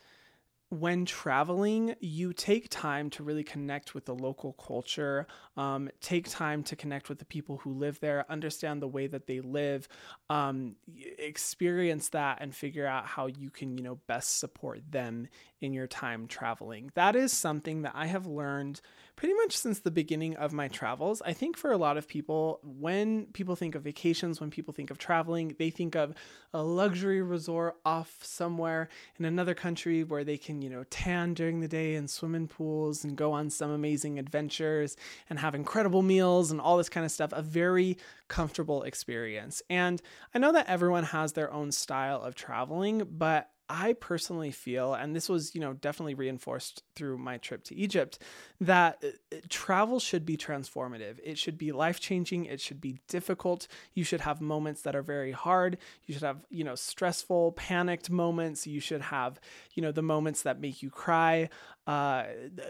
when 0.72 1.04
traveling, 1.04 1.96
you 2.00 2.32
take 2.32 2.70
time 2.70 3.10
to 3.10 3.24
really 3.24 3.44
connect 3.44 3.94
with 3.94 4.06
the 4.06 4.16
local 4.16 4.54
culture, 4.54 5.28
um, 5.58 5.90
take 6.00 6.30
time 6.30 6.64
to 6.64 6.78
connect 6.78 7.10
with 7.10 7.20
the 7.20 7.26
people 7.26 7.58
who 7.58 7.74
live 7.74 8.00
there, 8.00 8.26
understand 8.32 8.82
the 8.82 8.88
way 8.88 9.06
that 9.06 9.28
they 9.28 9.42
live, 9.42 9.90
um, 10.30 10.78
experience 11.20 12.08
that, 12.10 12.38
and 12.40 12.56
figure 12.56 12.88
out 12.88 13.06
how 13.06 13.26
you 13.26 13.50
can, 13.50 13.78
you 13.78 13.84
know, 13.84 14.00
best 14.08 14.40
support 14.40 14.80
them 14.90 15.28
in 15.60 15.74
your 15.74 15.88
time 15.88 16.26
traveling. 16.26 16.90
That 16.96 17.18
is 17.18 17.34
something 17.34 17.82
that 17.82 17.92
I 17.94 18.06
have 18.06 18.26
learned 18.26 18.80
pretty 19.22 19.36
much 19.36 19.56
since 19.56 19.82
the 19.82 19.92
beginning 19.92 20.36
of 20.38 20.52
my 20.52 20.68
travels. 20.68 21.22
I 21.24 21.34
think 21.34 21.56
for 21.56 21.72
a 21.72 21.78
lot 21.78 21.96
of 21.96 22.08
people, 22.08 22.60
when 22.64 23.28
people 23.34 23.56
think 23.56 23.76
of 23.76 23.84
vacations, 23.84 24.42
when 24.42 24.50
people 24.50 24.74
think 24.74 24.90
of 24.90 24.98
traveling, 24.98 25.56
they 25.60 25.70
think 25.70 25.94
of 25.94 26.16
a 26.56 26.64
luxury 26.64 27.22
resort 27.22 27.76
off 27.86 28.18
somewhere 28.24 28.90
in 29.20 29.26
another 29.26 29.54
country 29.54 30.04
where 30.04 30.24
they 30.24 30.40
can, 30.40 30.64
you 30.64 30.72
know, 30.72 30.86
tan 30.90 31.36
during 31.36 31.60
the 31.60 31.68
day 31.68 31.94
and 31.94 32.10
swim 32.10 32.34
in 32.34 32.48
pools 32.48 33.04
and 33.04 33.16
go 33.16 33.32
on 33.32 33.52
some 33.52 33.70
amazing 33.70 34.18
adventures 34.18 34.98
and 35.30 35.38
have 35.38 35.54
incredible 35.54 36.02
meals 36.02 36.50
and 36.50 36.60
all 36.60 36.78
this 36.78 36.90
kind 36.90 37.06
of 37.06 37.12
stuff. 37.12 37.32
A 37.32 37.44
very 37.44 38.00
comfortable 38.28 38.82
experience. 38.82 39.62
And 39.70 40.02
I 40.34 40.40
know 40.40 40.52
that 40.54 40.66
everyone 40.68 41.04
has 41.04 41.34
their 41.34 41.54
own 41.54 41.72
style 41.72 42.24
of 42.24 42.34
traveling, 42.34 43.08
but 43.08 43.52
I 43.74 43.94
personally 43.94 44.52
feel, 44.52 44.94
and 44.94 45.16
this 45.16 45.30
was, 45.30 45.56
you 45.56 45.62
know, 45.62 45.72
definitely 45.72 46.14
reinforced 46.14 46.84
through 46.94 47.18
my 47.18 47.38
trip 47.38 47.64
to 47.66 47.76
Egypt, 47.76 48.20
that 48.60 49.02
uh, 49.02 49.38
travel 49.48 50.02
should 50.02 50.26
be 50.26 50.36
transformative. 50.36 51.20
It 51.24 51.38
should 51.38 51.58
be 51.58 51.72
life 51.72 52.02
changing. 52.02 52.46
It 52.46 52.60
should 52.60 52.82
be 52.82 53.00
difficult. 53.08 53.68
You 53.94 54.04
should 54.04 54.22
have 54.22 54.42
moments 54.42 54.82
that 54.82 54.94
are 54.94 55.02
very 55.02 55.32
hard. 55.32 55.78
You 56.06 56.14
should 56.14 56.24
have, 56.24 56.46
you 56.50 56.66
know, 56.66 56.76
stressful, 56.76 57.54
panicked 57.54 58.10
moments. 58.10 58.68
You 58.68 58.82
should 58.82 59.02
have, 59.04 59.40
you 59.74 59.82
know, 59.82 59.94
the 59.94 60.02
moments 60.02 60.42
that 60.42 60.60
make 60.60 60.84
you 60.84 60.90
cry, 60.90 61.48
uh, 61.88 62.26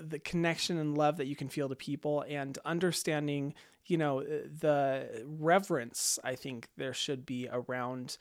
the 0.08 0.20
connection 0.20 0.78
and 0.78 0.96
love 0.96 1.18
that 1.18 1.26
you 1.26 1.36
can 1.36 1.50
feel 1.50 1.68
to 1.68 1.76
people, 1.76 2.24
and 2.30 2.60
understanding, 2.64 3.56
you 3.88 3.98
know, 3.98 4.20
uh, 4.20 4.48
the 4.60 5.26
reverence 5.26 6.20
I 6.24 6.36
think 6.36 6.68
there 6.78 6.94
should 6.94 7.26
be 7.26 7.50
around 7.52 8.18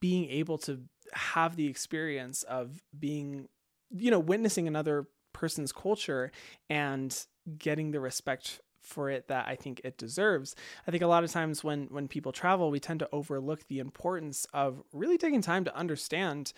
being 0.00 0.30
able 0.30 0.58
to 0.58 0.80
have 1.12 1.56
the 1.56 1.66
experience 1.66 2.42
of 2.44 2.82
being, 2.98 3.48
you 3.90 4.10
know, 4.10 4.18
witnessing 4.18 4.66
another 4.68 5.06
person's 5.32 5.72
culture 5.72 6.30
and 6.70 7.26
getting 7.58 7.90
the 7.90 8.00
respect 8.00 8.60
for 8.80 9.10
it 9.10 9.28
that 9.28 9.46
I 9.48 9.56
think 9.56 9.80
it 9.82 9.96
deserves. 9.96 10.54
I 10.86 10.90
think 10.90 11.02
a 11.02 11.06
lot 11.06 11.24
of 11.24 11.32
times 11.32 11.64
when 11.64 11.86
when 11.86 12.08
people 12.08 12.32
travel, 12.32 12.70
we 12.70 12.80
tend 12.80 13.00
to 13.00 13.08
overlook 13.12 13.66
the 13.66 13.78
importance 13.78 14.46
of 14.52 14.82
really 14.92 15.18
taking 15.18 15.42
time 15.42 15.64
to 15.64 15.76
understand 15.76 16.52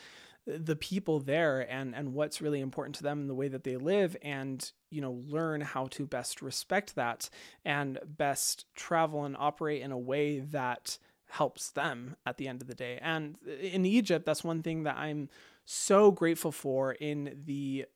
the 0.46 0.76
people 0.76 1.18
there 1.18 1.60
and 1.70 1.94
and 1.94 2.14
what's 2.14 2.40
really 2.40 2.60
important 2.60 2.94
to 2.96 3.02
them 3.02 3.20
and 3.20 3.30
the 3.30 3.34
way 3.34 3.48
that 3.48 3.64
they 3.64 3.76
live 3.76 4.16
and 4.22 4.70
you 4.90 5.00
know 5.00 5.20
learn 5.26 5.60
how 5.60 5.86
to 5.86 6.06
best 6.06 6.40
respect 6.40 6.94
that 6.94 7.28
and 7.64 7.98
best 8.06 8.64
travel 8.76 9.24
and 9.24 9.36
operate 9.38 9.82
in 9.82 9.90
a 9.90 9.98
way 9.98 10.38
that 10.38 10.98
helps 11.28 11.70
them 11.70 12.16
at 12.24 12.36
the 12.36 12.48
end 12.48 12.62
of 12.62 12.68
the 12.68 12.74
day. 12.74 12.98
And 13.02 13.36
in 13.60 13.84
Egypt, 13.84 14.24
that's 14.24 14.44
one 14.44 14.62
thing 14.62 14.84
that 14.84 14.96
I'm 14.96 15.28
so 15.64 16.10
grateful 16.10 16.52
for 16.52 16.92
in 16.92 17.42
the 17.44 17.86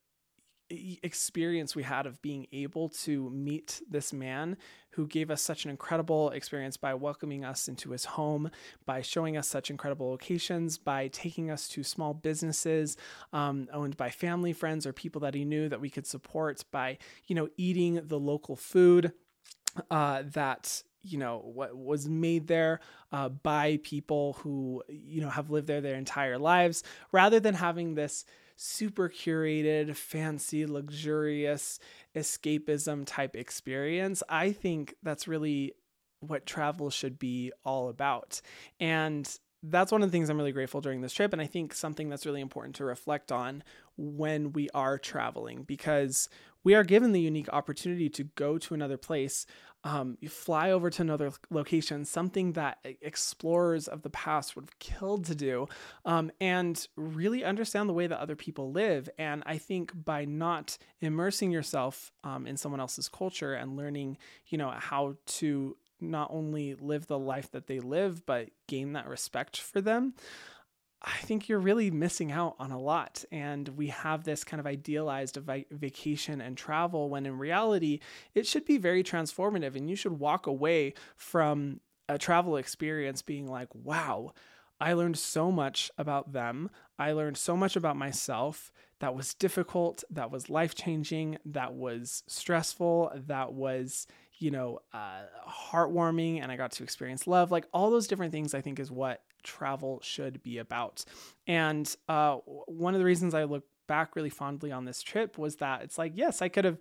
experience 1.02 1.74
we 1.74 1.82
had 1.82 2.06
of 2.06 2.22
being 2.22 2.46
able 2.52 2.88
to 2.88 3.28
meet 3.30 3.82
this 3.90 4.12
man 4.12 4.56
who 4.90 5.06
gave 5.06 5.30
us 5.30 5.42
such 5.42 5.64
an 5.64 5.70
incredible 5.70 6.30
experience 6.30 6.76
by 6.76 6.94
welcoming 6.94 7.44
us 7.44 7.68
into 7.68 7.90
his 7.90 8.04
home, 8.04 8.50
by 8.86 9.02
showing 9.02 9.36
us 9.36 9.48
such 9.48 9.70
incredible 9.70 10.10
locations, 10.10 10.78
by 10.78 11.08
taking 11.08 11.50
us 11.50 11.68
to 11.68 11.82
small 11.82 12.14
businesses 12.14 12.96
um, 13.32 13.68
owned 13.72 13.96
by 13.96 14.10
family 14.10 14.52
friends 14.52 14.86
or 14.86 14.92
people 14.92 15.20
that 15.20 15.34
he 15.34 15.44
knew 15.44 15.68
that 15.68 15.80
we 15.80 15.90
could 15.90 16.06
support, 16.06 16.64
by 16.70 16.98
you 17.26 17.34
know 17.34 17.48
eating 17.56 18.00
the 18.04 18.18
local 18.18 18.56
food 18.56 19.12
uh, 19.90 20.22
that 20.24 20.82
you 21.02 21.18
know 21.18 21.42
what 21.44 21.76
was 21.76 22.08
made 22.08 22.46
there 22.46 22.80
uh, 23.12 23.28
by 23.28 23.78
people 23.82 24.34
who 24.40 24.82
you 24.88 25.20
know 25.20 25.30
have 25.30 25.50
lived 25.50 25.66
there 25.66 25.80
their 25.80 25.96
entire 25.96 26.38
lives 26.38 26.82
rather 27.12 27.40
than 27.40 27.54
having 27.54 27.94
this 27.94 28.24
super 28.56 29.08
curated 29.08 29.96
fancy 29.96 30.66
luxurious 30.66 31.78
escapism 32.14 33.04
type 33.06 33.34
experience 33.34 34.22
i 34.28 34.52
think 34.52 34.94
that's 35.02 35.26
really 35.26 35.72
what 36.20 36.46
travel 36.46 36.90
should 36.90 37.18
be 37.18 37.52
all 37.64 37.88
about. 37.88 38.40
And 38.78 39.28
that's 39.62 39.92
one 39.92 40.02
of 40.02 40.08
the 40.08 40.12
things 40.12 40.30
I'm 40.30 40.38
really 40.38 40.52
grateful 40.52 40.80
during 40.80 41.00
this 41.00 41.12
trip. 41.12 41.32
And 41.32 41.42
I 41.42 41.46
think 41.46 41.74
something 41.74 42.08
that's 42.08 42.26
really 42.26 42.40
important 42.40 42.76
to 42.76 42.84
reflect 42.84 43.30
on 43.30 43.62
when 43.96 44.52
we 44.52 44.68
are 44.74 44.98
traveling 44.98 45.64
because 45.64 46.28
we 46.64 46.74
are 46.74 46.84
given 46.84 47.12
the 47.12 47.20
unique 47.20 47.48
opportunity 47.52 48.08
to 48.10 48.24
go 48.24 48.58
to 48.58 48.74
another 48.74 48.96
place, 48.96 49.46
um, 49.82 50.18
you 50.20 50.28
fly 50.28 50.70
over 50.70 50.90
to 50.90 51.02
another 51.02 51.32
location, 51.48 52.04
something 52.04 52.52
that 52.52 52.78
explorers 52.84 53.88
of 53.88 54.02
the 54.02 54.10
past 54.10 54.54
would 54.54 54.66
have 54.66 54.78
killed 54.78 55.24
to 55.26 55.34
do, 55.34 55.68
um, 56.04 56.30
and 56.38 56.86
really 56.96 57.44
understand 57.44 57.88
the 57.88 57.94
way 57.94 58.06
that 58.06 58.18
other 58.18 58.36
people 58.36 58.72
live. 58.72 59.08
And 59.18 59.42
I 59.46 59.56
think 59.56 59.92
by 60.04 60.26
not 60.26 60.76
immersing 61.00 61.50
yourself 61.50 62.12
um, 62.24 62.46
in 62.46 62.58
someone 62.58 62.80
else's 62.80 63.08
culture 63.08 63.54
and 63.54 63.76
learning, 63.76 64.18
you 64.48 64.58
know, 64.58 64.70
how 64.70 65.16
to 65.26 65.76
not 66.00 66.30
only 66.32 66.74
live 66.74 67.06
the 67.06 67.18
life 67.18 67.50
that 67.52 67.66
they 67.66 67.80
live, 67.80 68.24
but 68.26 68.50
gain 68.68 68.92
that 68.92 69.08
respect 69.08 69.56
for 69.56 69.80
them. 69.80 70.14
I 71.02 71.16
think 71.18 71.48
you're 71.48 71.58
really 71.58 71.90
missing 71.90 72.30
out 72.30 72.56
on 72.58 72.70
a 72.70 72.78
lot. 72.78 73.24
And 73.32 73.68
we 73.68 73.86
have 73.88 74.24
this 74.24 74.44
kind 74.44 74.60
of 74.60 74.66
idealized 74.66 75.38
vacation 75.70 76.40
and 76.40 76.56
travel 76.56 77.08
when 77.08 77.24
in 77.24 77.38
reality, 77.38 78.00
it 78.34 78.46
should 78.46 78.66
be 78.66 78.76
very 78.76 79.02
transformative. 79.02 79.76
And 79.76 79.88
you 79.88 79.96
should 79.96 80.18
walk 80.18 80.46
away 80.46 80.92
from 81.16 81.80
a 82.08 82.18
travel 82.18 82.56
experience 82.56 83.22
being 83.22 83.46
like, 83.46 83.74
wow, 83.74 84.32
I 84.78 84.92
learned 84.92 85.18
so 85.18 85.50
much 85.50 85.90
about 85.96 86.32
them. 86.32 86.70
I 86.98 87.12
learned 87.12 87.38
so 87.38 87.56
much 87.56 87.76
about 87.76 87.96
myself 87.96 88.72
that 88.98 89.14
was 89.14 89.32
difficult, 89.32 90.04
that 90.10 90.30
was 90.30 90.50
life 90.50 90.74
changing, 90.74 91.38
that 91.46 91.72
was 91.72 92.22
stressful, 92.26 93.12
that 93.26 93.54
was, 93.54 94.06
you 94.40 94.50
know, 94.50 94.80
uh, 94.92 95.22
heartwarming, 95.48 96.42
and 96.42 96.50
I 96.50 96.56
got 96.56 96.72
to 96.72 96.82
experience 96.82 97.26
love. 97.26 97.50
Like 97.50 97.66
all 97.72 97.90
those 97.90 98.06
different 98.06 98.32
things, 98.32 98.54
I 98.54 98.60
think 98.60 98.80
is 98.80 98.90
what 98.90 99.22
travel 99.42 100.00
should 100.02 100.42
be 100.42 100.58
about. 100.58 101.04
And 101.46 101.94
uh, 102.08 102.36
one 102.66 102.94
of 102.94 102.98
the 102.98 103.04
reasons 103.04 103.34
I 103.34 103.44
look 103.44 103.64
back 103.86 104.16
really 104.16 104.30
fondly 104.30 104.72
on 104.72 104.84
this 104.84 105.02
trip 105.02 105.38
was 105.38 105.56
that 105.56 105.82
it's 105.82 105.98
like, 105.98 106.12
yes, 106.14 106.42
I 106.42 106.48
could 106.48 106.64
have 106.64 106.78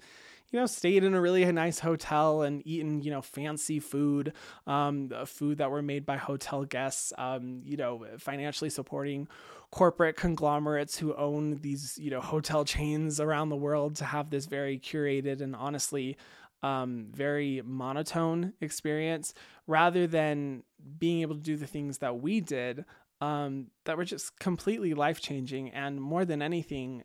you 0.52 0.60
know, 0.60 0.66
stayed 0.66 1.04
in 1.04 1.14
a 1.14 1.22
really 1.22 1.50
nice 1.52 1.80
hotel 1.80 2.42
and 2.42 2.66
eaten, 2.66 3.02
you 3.02 3.12
know, 3.12 3.22
fancy 3.22 3.80
food, 3.80 4.34
um, 4.66 5.12
food 5.26 5.60
that 5.60 5.70
were 5.70 5.82
made 5.82 6.06
by 6.06 6.18
hotel 6.18 6.66
guests, 6.66 7.14
um, 7.18 7.62
you 7.64 7.78
know, 7.78 8.06
financially 8.18 8.70
supporting 8.70 9.28
corporate 9.72 10.16
conglomerates 10.16 10.98
who 10.98 11.14
own 11.16 11.60
these, 11.62 12.00
you 12.00 12.10
know, 12.10 12.20
hotel 12.20 12.66
chains 12.66 13.20
around 13.20 13.50
the 13.50 13.56
world 13.56 13.96
to 13.98 14.06
have 14.06 14.32
this 14.32 14.48
very 14.48 14.80
curated 14.80 15.42
and 15.42 15.56
honestly 15.56 16.18
um, 16.64 17.08
very 17.12 17.62
monotone 17.64 18.54
experience 18.62 19.34
rather 19.68 20.08
than 20.08 20.64
being 20.98 21.22
able 21.22 21.36
to 21.36 21.42
do 21.42 21.58
the 21.58 21.68
things 21.68 22.00
that 22.00 22.22
we 22.22 22.42
did 22.42 22.86
um, 23.22 23.68
that 23.86 23.98
were 23.98 24.06
just 24.06 24.40
completely 24.40 24.94
life 24.94 25.22
changing. 25.22 25.70
And 25.72 26.02
more 26.02 26.26
than 26.26 26.42
anything, 26.42 27.04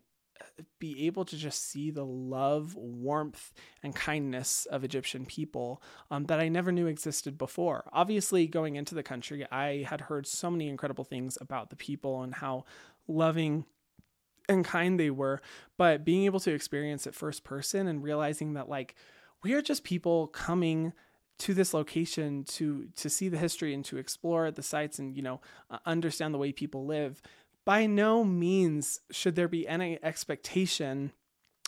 be 0.78 1.06
able 1.06 1.24
to 1.24 1.36
just 1.36 1.70
see 1.70 1.90
the 1.90 2.04
love, 2.04 2.74
warmth, 2.74 3.52
and 3.82 3.94
kindness 3.94 4.66
of 4.66 4.84
Egyptian 4.84 5.24
people 5.26 5.82
um, 6.10 6.24
that 6.24 6.40
I 6.40 6.48
never 6.48 6.72
knew 6.72 6.86
existed 6.86 7.38
before. 7.38 7.88
Obviously, 7.92 8.46
going 8.46 8.76
into 8.76 8.94
the 8.94 9.02
country, 9.02 9.46
I 9.50 9.86
had 9.88 10.02
heard 10.02 10.26
so 10.26 10.50
many 10.50 10.68
incredible 10.68 11.04
things 11.04 11.38
about 11.40 11.70
the 11.70 11.76
people 11.76 12.22
and 12.22 12.34
how 12.34 12.64
loving 13.08 13.64
and 14.48 14.64
kind 14.64 15.00
they 15.00 15.10
were, 15.10 15.40
but 15.78 16.04
being 16.04 16.24
able 16.24 16.40
to 16.40 16.52
experience 16.52 17.06
it 17.06 17.14
first 17.14 17.44
person 17.44 17.86
and 17.86 18.02
realizing 18.02 18.54
that, 18.54 18.68
like, 18.68 18.94
we 19.44 19.52
are 19.52 19.62
just 19.62 19.84
people 19.84 20.26
coming 20.28 20.92
to 21.38 21.54
this 21.54 21.74
location 21.74 22.44
to 22.44 22.88
to 22.96 23.10
see 23.10 23.28
the 23.28 23.38
history 23.38 23.74
and 23.74 23.84
to 23.84 23.98
explore 23.98 24.50
the 24.50 24.62
sites 24.62 24.98
and 24.98 25.14
you 25.14 25.22
know 25.22 25.40
uh, 25.70 25.78
understand 25.86 26.34
the 26.34 26.38
way 26.38 26.50
people 26.50 26.86
live. 26.86 27.22
By 27.64 27.86
no 27.86 28.24
means 28.24 29.00
should 29.10 29.36
there 29.36 29.48
be 29.48 29.68
any 29.68 29.98
expectation 30.02 31.12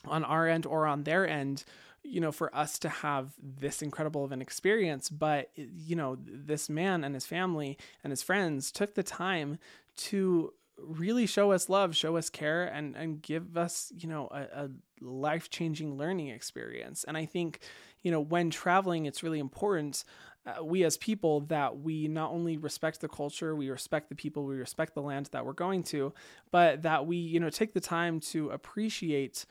on 0.04 0.24
our 0.24 0.48
end 0.48 0.66
or 0.66 0.86
on 0.86 1.04
their 1.04 1.28
end 1.28 1.64
you 2.02 2.20
know 2.20 2.32
for 2.32 2.54
us 2.54 2.78
to 2.78 2.88
have 2.88 3.34
this 3.40 3.82
incredible 3.82 4.24
of 4.24 4.32
an 4.32 4.40
experience. 4.40 5.08
But 5.08 5.50
you 5.54 5.96
know 5.96 6.16
this 6.20 6.68
man 6.68 7.04
and 7.04 7.14
his 7.14 7.26
family 7.26 7.76
and 8.02 8.10
his 8.10 8.22
friends 8.22 8.72
took 8.72 8.94
the 8.94 9.02
time 9.02 9.58
to 9.96 10.52
really 10.78 11.26
show 11.26 11.52
us 11.52 11.68
love, 11.68 11.96
show 11.96 12.16
us 12.16 12.30
care, 12.30 12.64
and 12.64 12.96
and 12.96 13.20
give 13.20 13.56
us 13.56 13.92
you 13.96 14.08
know 14.08 14.28
a, 14.30 14.64
a 14.64 14.70
life 15.00 15.50
changing 15.50 15.96
learning 15.96 16.28
experience. 16.28 17.04
And 17.04 17.16
I 17.16 17.26
think 17.26 17.60
you 18.02 18.10
know 18.10 18.20
when 18.20 18.50
traveling, 18.50 19.06
it's 19.06 19.22
really 19.22 19.38
important. 19.38 20.04
Uh, 20.46 20.64
we 20.64 20.84
as 20.84 20.96
people 20.96 21.40
that 21.40 21.78
we 21.78 22.06
not 22.06 22.30
only 22.30 22.56
respect 22.56 23.00
the 23.00 23.08
culture, 23.08 23.56
we 23.56 23.68
respect 23.68 24.08
the 24.08 24.14
people, 24.14 24.44
we 24.44 24.54
respect 24.54 24.94
the 24.94 25.02
land 25.02 25.28
that 25.32 25.44
we're 25.44 25.52
going 25.52 25.82
to, 25.82 26.12
but 26.50 26.82
that 26.82 27.06
we 27.06 27.16
you 27.16 27.40
know 27.40 27.50
take 27.50 27.74
the 27.74 27.80
time 27.80 28.20
to 28.20 28.50
appreciate 28.50 29.44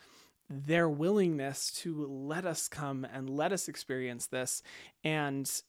their 0.50 0.88
willingness 0.88 1.72
to 1.72 2.06
let 2.06 2.46
us 2.46 2.68
come 2.68 3.06
and 3.12 3.30
let 3.30 3.52
us 3.52 3.68
experience 3.68 4.28
this 4.28 4.62
and 5.04 5.64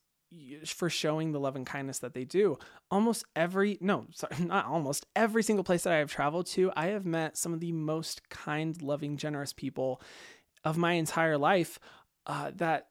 for 0.66 0.90
showing 0.90 1.32
the 1.32 1.40
love 1.40 1.56
and 1.56 1.66
kindness 1.66 2.00
that 2.00 2.14
they 2.14 2.24
do. 2.24 2.58
Almost 2.90 3.24
every, 3.34 3.78
no, 3.80 4.06
sorry, 4.12 4.36
not 4.44 4.66
almost 4.66 5.06
every 5.14 5.42
single 5.42 5.64
place 5.64 5.82
that 5.84 5.92
I 5.92 5.98
have 5.98 6.10
traveled 6.10 6.46
to, 6.48 6.72
I 6.76 6.86
have 6.86 7.06
met 7.06 7.36
some 7.36 7.52
of 7.52 7.60
the 7.60 7.72
most 7.72 8.28
kind, 8.28 8.80
loving, 8.82 9.16
generous 9.16 9.52
people 9.52 10.00
of 10.64 10.76
my 10.76 10.92
entire 10.92 11.38
life. 11.38 11.78
Uh, 12.28 12.50
that 12.56 12.88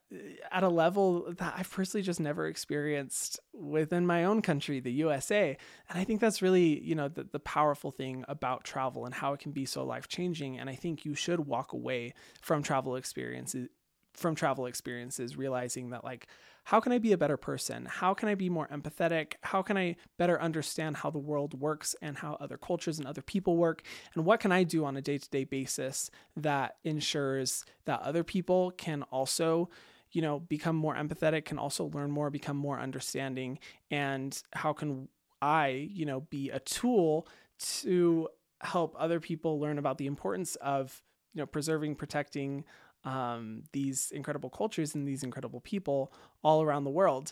at 0.50 0.64
a 0.64 0.70
level 0.70 1.26
that 1.34 1.56
I've 1.58 1.70
personally 1.70 2.02
just 2.02 2.22
never 2.22 2.48
experienced 2.48 3.38
within 3.54 4.08
my 4.08 4.24
own 4.24 4.42
country, 4.42 4.80
the 4.80 4.94
USA. 4.94 5.58
And 5.90 6.00
I 6.00 6.06
think 6.06 6.22
that's 6.22 6.42
really, 6.42 6.82
you 6.82 6.96
know, 6.96 7.10
the, 7.10 7.26
the 7.26 7.40
powerful 7.40 7.92
thing 7.92 8.24
about 8.30 8.64
travel 8.64 9.04
and 9.04 9.14
how 9.14 9.34
it 9.34 9.42
can 9.42 9.52
be 9.52 9.66
so 9.66 9.84
life 9.84 10.08
changing. 10.08 10.58
And 10.58 10.70
I 10.70 10.76
think 10.76 11.04
you 11.04 11.16
should 11.16 11.42
walk 11.42 11.74
away 11.74 12.14
from 12.42 12.64
travel 12.64 12.96
experiences 12.96 13.68
from 14.16 14.36
travel 14.36 14.66
experiences 14.66 15.38
realizing 15.38 15.90
that 15.90 16.04
like 16.04 16.28
how 16.66 16.80
can 16.80 16.92
i 16.92 16.98
be 16.98 17.12
a 17.12 17.18
better 17.18 17.38
person? 17.38 17.86
How 17.86 18.14
can 18.16 18.28
i 18.28 18.36
be 18.36 18.50
more 18.50 18.68
empathetic? 18.68 19.34
How 19.42 19.62
can 19.62 19.78
i 19.78 19.96
better 20.18 20.42
understand 20.42 20.98
how 20.98 21.12
the 21.12 21.20
world 21.20 21.60
works 21.60 21.96
and 22.02 22.18
how 22.18 22.38
other 22.40 22.58
cultures 22.58 22.98
and 22.98 23.08
other 23.08 23.22
people 23.22 23.56
work? 23.56 23.84
And 24.16 24.26
what 24.26 24.40
can 24.40 24.52
i 24.52 24.64
do 24.64 24.84
on 24.84 24.98
a 24.98 25.02
day-to-day 25.02 25.44
basis 25.44 26.10
that 26.36 26.78
ensures 26.84 27.64
that 27.86 28.02
other 28.02 28.24
people 28.24 28.72
can 28.72 29.04
also 29.04 29.70
you 30.12 30.22
know 30.22 30.40
become 30.40 30.76
more 30.76 30.96
empathetic 30.96 31.46
can 31.46 31.60
also 31.60 31.86
learn 31.94 32.10
more 32.10 32.30
become 32.30 32.58
more 32.58 32.80
understanding? 32.80 33.60
And 33.92 34.42
how 34.54 34.74
can 34.74 35.08
i 35.42 35.68
you 35.68 36.06
know 36.06 36.22
be 36.22 36.50
a 36.50 36.60
tool 36.60 37.28
to 37.60 38.28
help 38.62 38.96
other 38.98 39.20
people 39.20 39.60
learn 39.60 39.78
about 39.78 40.00
the 40.00 40.08
importance 40.08 40.56
of 40.56 41.04
you 41.36 41.42
know 41.42 41.46
preserving 41.46 41.96
protecting 41.96 42.64
um, 43.06 43.64
these 43.72 44.12
incredible 44.12 44.50
cultures 44.50 44.96
and 44.96 45.08
these 45.08 45.24
incredible 45.24 45.62
people 45.62 46.12
all 46.44 46.62
around 46.62 46.84
the 46.84 46.90
world. 46.90 47.32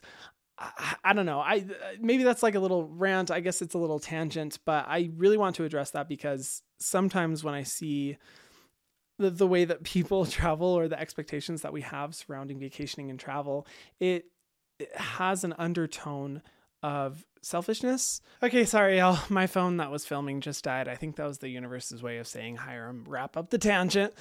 I, 0.58 0.96
I, 1.04 1.14
don't 1.14 1.26
know. 1.26 1.40
I 1.40 1.66
maybe 2.00 2.24
that's 2.24 2.44
like 2.44 2.56
a 2.56 2.60
little 2.60 2.88
rant. 2.88 3.32
I 3.32 3.40
guess 3.40 3.62
it's 3.62 3.74
a 3.74 3.80
little 3.80 4.00
tangent, 4.00 4.60
but 4.66 4.86
I 4.88 5.10
really 5.18 5.38
want 5.38 5.56
to 5.58 5.64
address 5.64 5.92
that 5.92 6.08
because 6.08 6.62
sometimes 6.78 7.44
when 7.44 7.56
I 7.56 7.64
see 7.64 8.18
the, 9.18 9.32
the 9.32 9.48
way 9.48 9.66
that 9.66 9.84
people 9.84 10.26
travel 10.28 10.68
or 10.68 10.88
the 10.88 11.00
expectations 11.00 11.64
that 11.64 11.74
we 11.74 11.82
have 11.82 12.14
surrounding 12.16 12.60
vacationing 12.60 13.10
and 13.10 13.20
travel, 13.20 13.68
it, 14.00 14.26
it 14.80 14.96
has 14.96 15.44
an 15.44 15.54
undertone 15.58 16.44
of 16.84 17.26
selfishness. 17.42 18.22
Okay, 18.44 18.66
sorry, 18.66 18.98
y'all. 18.98 19.18
My 19.30 19.48
phone 19.48 19.78
that 19.78 19.90
was 19.90 20.06
filming 20.06 20.42
just 20.42 20.64
died. 20.64 20.88
I 20.88 20.96
think 20.96 21.16
that 21.16 21.26
was 21.26 21.40
the 21.40 21.50
universe's 21.50 22.04
way 22.04 22.18
of 22.18 22.28
saying, 22.28 22.58
Hyram, 22.58 23.04
wrap 23.08 23.38
up 23.38 23.50
the 23.50 23.58
tangent. 23.58 24.14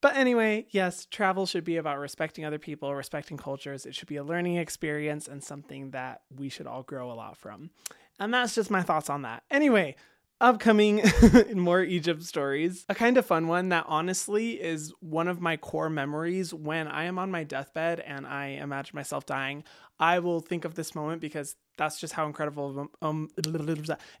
But 0.00 0.16
anyway, 0.16 0.66
yes, 0.70 1.06
travel 1.06 1.44
should 1.46 1.64
be 1.64 1.76
about 1.76 1.98
respecting 1.98 2.44
other 2.44 2.58
people, 2.58 2.94
respecting 2.94 3.36
cultures. 3.36 3.84
It 3.84 3.94
should 3.94 4.08
be 4.08 4.16
a 4.16 4.24
learning 4.24 4.56
experience 4.56 5.28
and 5.28 5.44
something 5.44 5.90
that 5.90 6.22
we 6.34 6.48
should 6.48 6.66
all 6.66 6.82
grow 6.82 7.10
a 7.10 7.14
lot 7.14 7.36
from. 7.36 7.70
And 8.18 8.32
that's 8.32 8.54
just 8.54 8.70
my 8.70 8.82
thoughts 8.82 9.10
on 9.10 9.22
that. 9.22 9.42
Anyway, 9.50 9.96
upcoming 10.40 11.02
more 11.54 11.82
Egypt 11.82 12.22
stories. 12.22 12.86
A 12.88 12.94
kind 12.94 13.18
of 13.18 13.26
fun 13.26 13.46
one 13.46 13.68
that 13.70 13.84
honestly 13.86 14.60
is 14.60 14.92
one 15.00 15.28
of 15.28 15.40
my 15.40 15.56
core 15.56 15.90
memories 15.90 16.54
when 16.54 16.88
I 16.88 17.04
am 17.04 17.18
on 17.18 17.30
my 17.30 17.44
deathbed 17.44 18.00
and 18.00 18.26
I 18.26 18.46
imagine 18.46 18.96
myself 18.96 19.26
dying. 19.26 19.64
I 20.00 20.18
will 20.18 20.40
think 20.40 20.64
of 20.64 20.74
this 20.74 20.94
moment 20.94 21.20
because 21.20 21.56
that's 21.76 21.98
just 21.98 22.12
how 22.12 22.26
incredible 22.26 22.68
of 22.68 22.88
a, 23.02 23.06
um, 23.06 23.30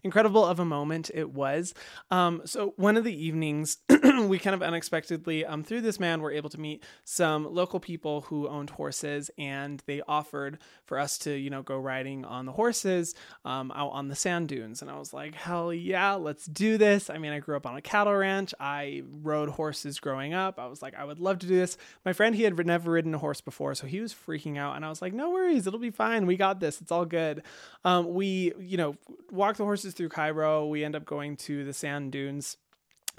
incredible 0.02 0.46
of 0.46 0.60
a 0.60 0.64
moment 0.64 1.10
it 1.12 1.30
was. 1.30 1.74
Um, 2.10 2.40
so 2.46 2.72
one 2.76 2.96
of 2.96 3.04
the 3.04 3.26
evenings, 3.26 3.78
we 4.24 4.38
kind 4.38 4.54
of 4.54 4.62
unexpectedly, 4.62 5.44
um, 5.44 5.62
through 5.62 5.82
this 5.82 6.00
man, 6.00 6.22
were 6.22 6.32
able 6.32 6.48
to 6.50 6.60
meet 6.60 6.84
some 7.04 7.52
local 7.52 7.78
people 7.78 8.22
who 8.22 8.48
owned 8.48 8.70
horses, 8.70 9.30
and 9.36 9.82
they 9.86 10.00
offered 10.08 10.58
for 10.86 10.98
us 10.98 11.18
to, 11.18 11.36
you 11.36 11.50
know, 11.50 11.62
go 11.62 11.78
riding 11.78 12.24
on 12.24 12.46
the 12.46 12.52
horses 12.52 13.14
um, 13.44 13.70
out 13.74 13.90
on 13.90 14.08
the 14.08 14.16
sand 14.16 14.48
dunes. 14.48 14.80
And 14.80 14.90
I 14.90 14.98
was 14.98 15.12
like, 15.12 15.34
hell 15.34 15.72
yeah, 15.72 16.14
let's 16.14 16.46
do 16.46 16.78
this. 16.78 17.10
I 17.10 17.18
mean, 17.18 17.32
I 17.32 17.40
grew 17.40 17.56
up 17.56 17.66
on 17.66 17.76
a 17.76 17.82
cattle 17.82 18.14
ranch. 18.14 18.54
I 18.58 19.02
rode 19.22 19.50
horses 19.50 20.00
growing 20.00 20.32
up. 20.32 20.58
I 20.58 20.66
was 20.66 20.80
like, 20.80 20.94
I 20.94 21.04
would 21.04 21.18
love 21.18 21.38
to 21.40 21.46
do 21.46 21.56
this. 21.56 21.76
My 22.06 22.14
friend, 22.14 22.34
he 22.34 22.42
had 22.42 22.56
never 22.66 22.92
ridden 22.92 23.14
a 23.14 23.18
horse 23.18 23.42
before, 23.42 23.74
so 23.74 23.86
he 23.86 24.00
was 24.00 24.14
freaking 24.14 24.56
out, 24.56 24.76
and 24.76 24.84
I 24.84 24.88
was 24.88 25.02
like, 25.02 25.12
no 25.12 25.30
worries, 25.30 25.66
it'll 25.70 25.80
be 25.80 25.90
fine. 25.90 26.26
We 26.26 26.36
got 26.36 26.60
this. 26.60 26.80
It's 26.80 26.92
all 26.92 27.04
good. 27.04 27.42
Um, 27.84 28.12
we, 28.12 28.52
you 28.58 28.76
know, 28.76 28.96
walk 29.30 29.56
the 29.56 29.64
horses 29.64 29.94
through 29.94 30.10
Cairo. 30.10 30.66
We 30.66 30.84
end 30.84 30.96
up 30.96 31.04
going 31.04 31.36
to 31.38 31.64
the 31.64 31.72
sand 31.72 32.12
dunes 32.12 32.56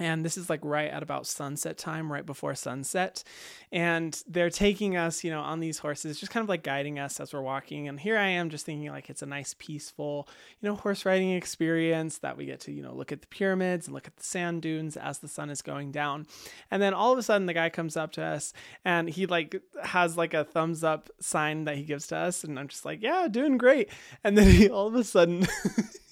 and 0.01 0.25
this 0.25 0.35
is 0.35 0.49
like 0.49 0.61
right 0.63 0.89
at 0.89 1.03
about 1.03 1.27
sunset 1.27 1.77
time 1.77 2.11
right 2.11 2.25
before 2.25 2.55
sunset. 2.55 3.23
And 3.71 4.21
they're 4.27 4.49
taking 4.49 4.97
us 4.97 5.23
you 5.23 5.29
know 5.29 5.41
on 5.41 5.59
these 5.59 5.77
horses 5.77 6.19
just 6.19 6.31
kind 6.31 6.43
of 6.43 6.49
like 6.49 6.63
guiding 6.63 6.97
us 6.97 7.19
as 7.19 7.33
we're 7.33 7.41
walking. 7.41 7.87
And 7.87 7.99
here 7.99 8.17
i 8.17 8.27
am 8.27 8.49
just 8.49 8.65
thinking 8.65 8.89
like 8.89 9.09
it's 9.09 9.21
a 9.21 9.27
nice 9.27 9.55
peaceful 9.59 10.27
you 10.59 10.67
know 10.67 10.75
horse 10.75 11.05
riding 11.05 11.31
experience 11.31 12.17
that 12.19 12.35
we 12.35 12.45
get 12.45 12.59
to 12.61 12.71
you 12.71 12.81
know 12.81 12.93
look 12.93 13.11
at 13.11 13.21
the 13.21 13.27
pyramids 13.27 13.87
and 13.87 13.93
look 13.93 14.07
at 14.07 14.17
the 14.17 14.23
sand 14.23 14.63
dunes 14.63 14.97
as 14.97 15.19
the 15.19 15.27
sun 15.27 15.49
is 15.49 15.61
going 15.61 15.91
down. 15.91 16.25
And 16.71 16.81
then 16.81 16.93
all 16.93 17.13
of 17.13 17.19
a 17.19 17.23
sudden 17.23 17.45
the 17.45 17.53
guy 17.53 17.69
comes 17.69 17.95
up 17.95 18.11
to 18.13 18.23
us 18.23 18.53
and 18.83 19.07
he 19.07 19.27
like 19.27 19.61
has 19.83 20.17
like 20.17 20.33
a 20.33 20.43
thumbs 20.43 20.83
up 20.83 21.09
sign 21.19 21.65
that 21.65 21.77
he 21.77 21.83
gives 21.83 22.07
to 22.07 22.17
us. 22.17 22.43
And 22.43 22.57
i'm 22.57 22.67
just 22.67 22.85
like 22.85 23.03
yeah 23.03 23.27
doing 23.29 23.57
great. 23.57 23.89
And 24.23 24.35
then 24.35 24.49
he 24.49 24.67
all 24.67 24.87
of 24.87 24.95
a 24.95 25.03
sudden 25.03 25.47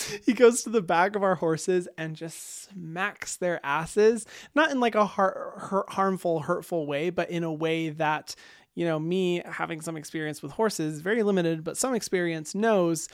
he 0.26 0.32
goes 0.32 0.62
to 0.62 0.70
the 0.70 0.82
back 0.82 1.16
of 1.16 1.22
our 1.22 1.34
horses 1.34 1.88
and 1.96 2.16
just 2.16 2.70
smacks 2.70 3.36
their 3.36 3.64
asses, 3.64 4.26
not 4.54 4.70
in 4.70 4.80
like 4.80 4.94
a 4.94 5.06
har- 5.06 5.54
har- 5.58 5.86
harmful, 5.88 6.40
hurtful 6.40 6.86
way, 6.86 7.10
but 7.10 7.30
in 7.30 7.44
a 7.44 7.52
way 7.52 7.90
that 7.90 8.34
you 8.74 8.86
know, 8.86 8.98
me 8.98 9.42
having 9.44 9.82
some 9.82 9.96
experience 9.96 10.42
with 10.42 10.52
horses, 10.52 11.00
very 11.00 11.22
limited, 11.22 11.62
but 11.62 11.76
some 11.76 11.94
experience 11.94 12.54
knows 12.54 13.06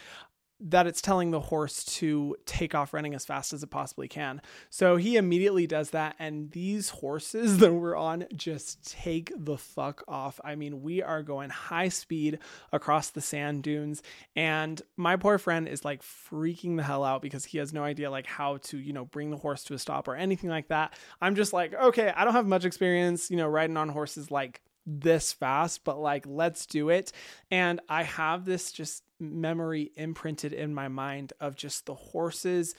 that 0.60 0.86
it's 0.86 1.00
telling 1.00 1.30
the 1.30 1.40
horse 1.40 1.84
to 1.84 2.36
take 2.44 2.74
off 2.74 2.92
running 2.92 3.14
as 3.14 3.24
fast 3.24 3.52
as 3.52 3.62
it 3.62 3.70
possibly 3.70 4.08
can. 4.08 4.42
So 4.70 4.96
he 4.96 5.16
immediately 5.16 5.66
does 5.66 5.90
that, 5.90 6.16
and 6.18 6.50
these 6.50 6.90
horses 6.90 7.58
that 7.58 7.72
we're 7.72 7.96
on 7.96 8.26
just 8.34 8.90
take 8.90 9.32
the 9.36 9.56
fuck 9.56 10.02
off. 10.08 10.40
I 10.44 10.56
mean, 10.56 10.82
we 10.82 11.02
are 11.02 11.22
going 11.22 11.50
high 11.50 11.88
speed 11.88 12.40
across 12.72 13.10
the 13.10 13.20
sand 13.20 13.62
dunes, 13.62 14.02
and 14.34 14.80
my 14.96 15.16
poor 15.16 15.38
friend 15.38 15.68
is 15.68 15.84
like 15.84 16.02
freaking 16.02 16.76
the 16.76 16.82
hell 16.82 17.04
out 17.04 17.22
because 17.22 17.44
he 17.44 17.58
has 17.58 17.72
no 17.72 17.84
idea 17.84 18.10
like 18.10 18.26
how 18.26 18.56
to, 18.58 18.78
you 18.78 18.92
know, 18.92 19.04
bring 19.04 19.30
the 19.30 19.36
horse 19.36 19.64
to 19.64 19.74
a 19.74 19.78
stop 19.78 20.08
or 20.08 20.16
anything 20.16 20.50
like 20.50 20.68
that. 20.68 20.94
I'm 21.20 21.36
just 21.36 21.52
like, 21.52 21.74
okay, 21.74 22.12
I 22.14 22.24
don't 22.24 22.34
have 22.34 22.46
much 22.46 22.64
experience, 22.64 23.30
you 23.30 23.36
know, 23.36 23.46
riding 23.46 23.76
on 23.76 23.88
horses 23.88 24.30
like 24.30 24.60
this 24.88 25.32
fast, 25.32 25.84
but 25.84 26.00
like, 26.00 26.24
let's 26.26 26.66
do 26.66 26.88
it. 26.88 27.12
And 27.50 27.80
I 27.88 28.02
have 28.04 28.44
this 28.44 28.72
just 28.72 29.04
memory 29.20 29.90
imprinted 29.96 30.52
in 30.52 30.74
my 30.74 30.88
mind 30.88 31.32
of 31.40 31.56
just 31.56 31.86
the 31.86 31.94
horses 31.94 32.74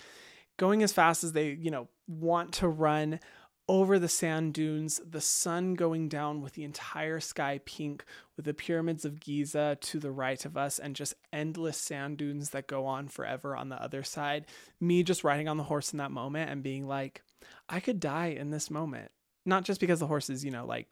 going 0.58 0.84
as 0.84 0.92
fast 0.92 1.24
as 1.24 1.34
they, 1.34 1.52
you 1.52 1.72
know, 1.72 1.88
want 2.08 2.54
to 2.54 2.68
run 2.68 3.20
over 3.68 4.00
the 4.00 4.10
sand 4.10 4.54
dunes, 4.54 5.00
the 5.08 5.22
sun 5.22 5.76
going 5.76 6.10
down 6.10 6.42
with 6.42 6.54
the 6.54 6.64
entire 6.64 7.20
sky 7.20 7.60
pink, 7.66 8.04
with 8.36 8.46
the 8.46 8.54
pyramids 8.54 9.06
of 9.06 9.20
Giza 9.20 9.78
to 9.80 10.00
the 10.00 10.12
right 10.12 10.44
of 10.44 10.58
us, 10.58 10.80
and 10.80 10.96
just 10.96 11.14
endless 11.32 11.78
sand 11.78 12.18
dunes 12.18 12.50
that 12.50 12.68
go 12.68 12.88
on 12.88 13.08
forever 13.08 13.56
on 13.56 13.70
the 13.70 13.82
other 13.82 14.02
side. 14.02 14.48
Me 14.82 15.04
just 15.04 15.24
riding 15.24 15.48
on 15.48 15.58
the 15.58 15.64
horse 15.64 15.94
in 15.94 15.98
that 15.98 16.10
moment 16.10 16.50
and 16.50 16.64
being 16.64 16.88
like, 16.88 17.22
I 17.70 17.80
could 17.80 18.00
die 18.00 18.28
in 18.28 18.50
this 18.50 18.72
moment 18.72 19.12
not 19.50 19.66
just 19.66 19.82
because 19.82 20.00
the 20.00 20.08
horses, 20.08 20.46
you 20.46 20.52
know, 20.52 20.66
like 20.66 20.88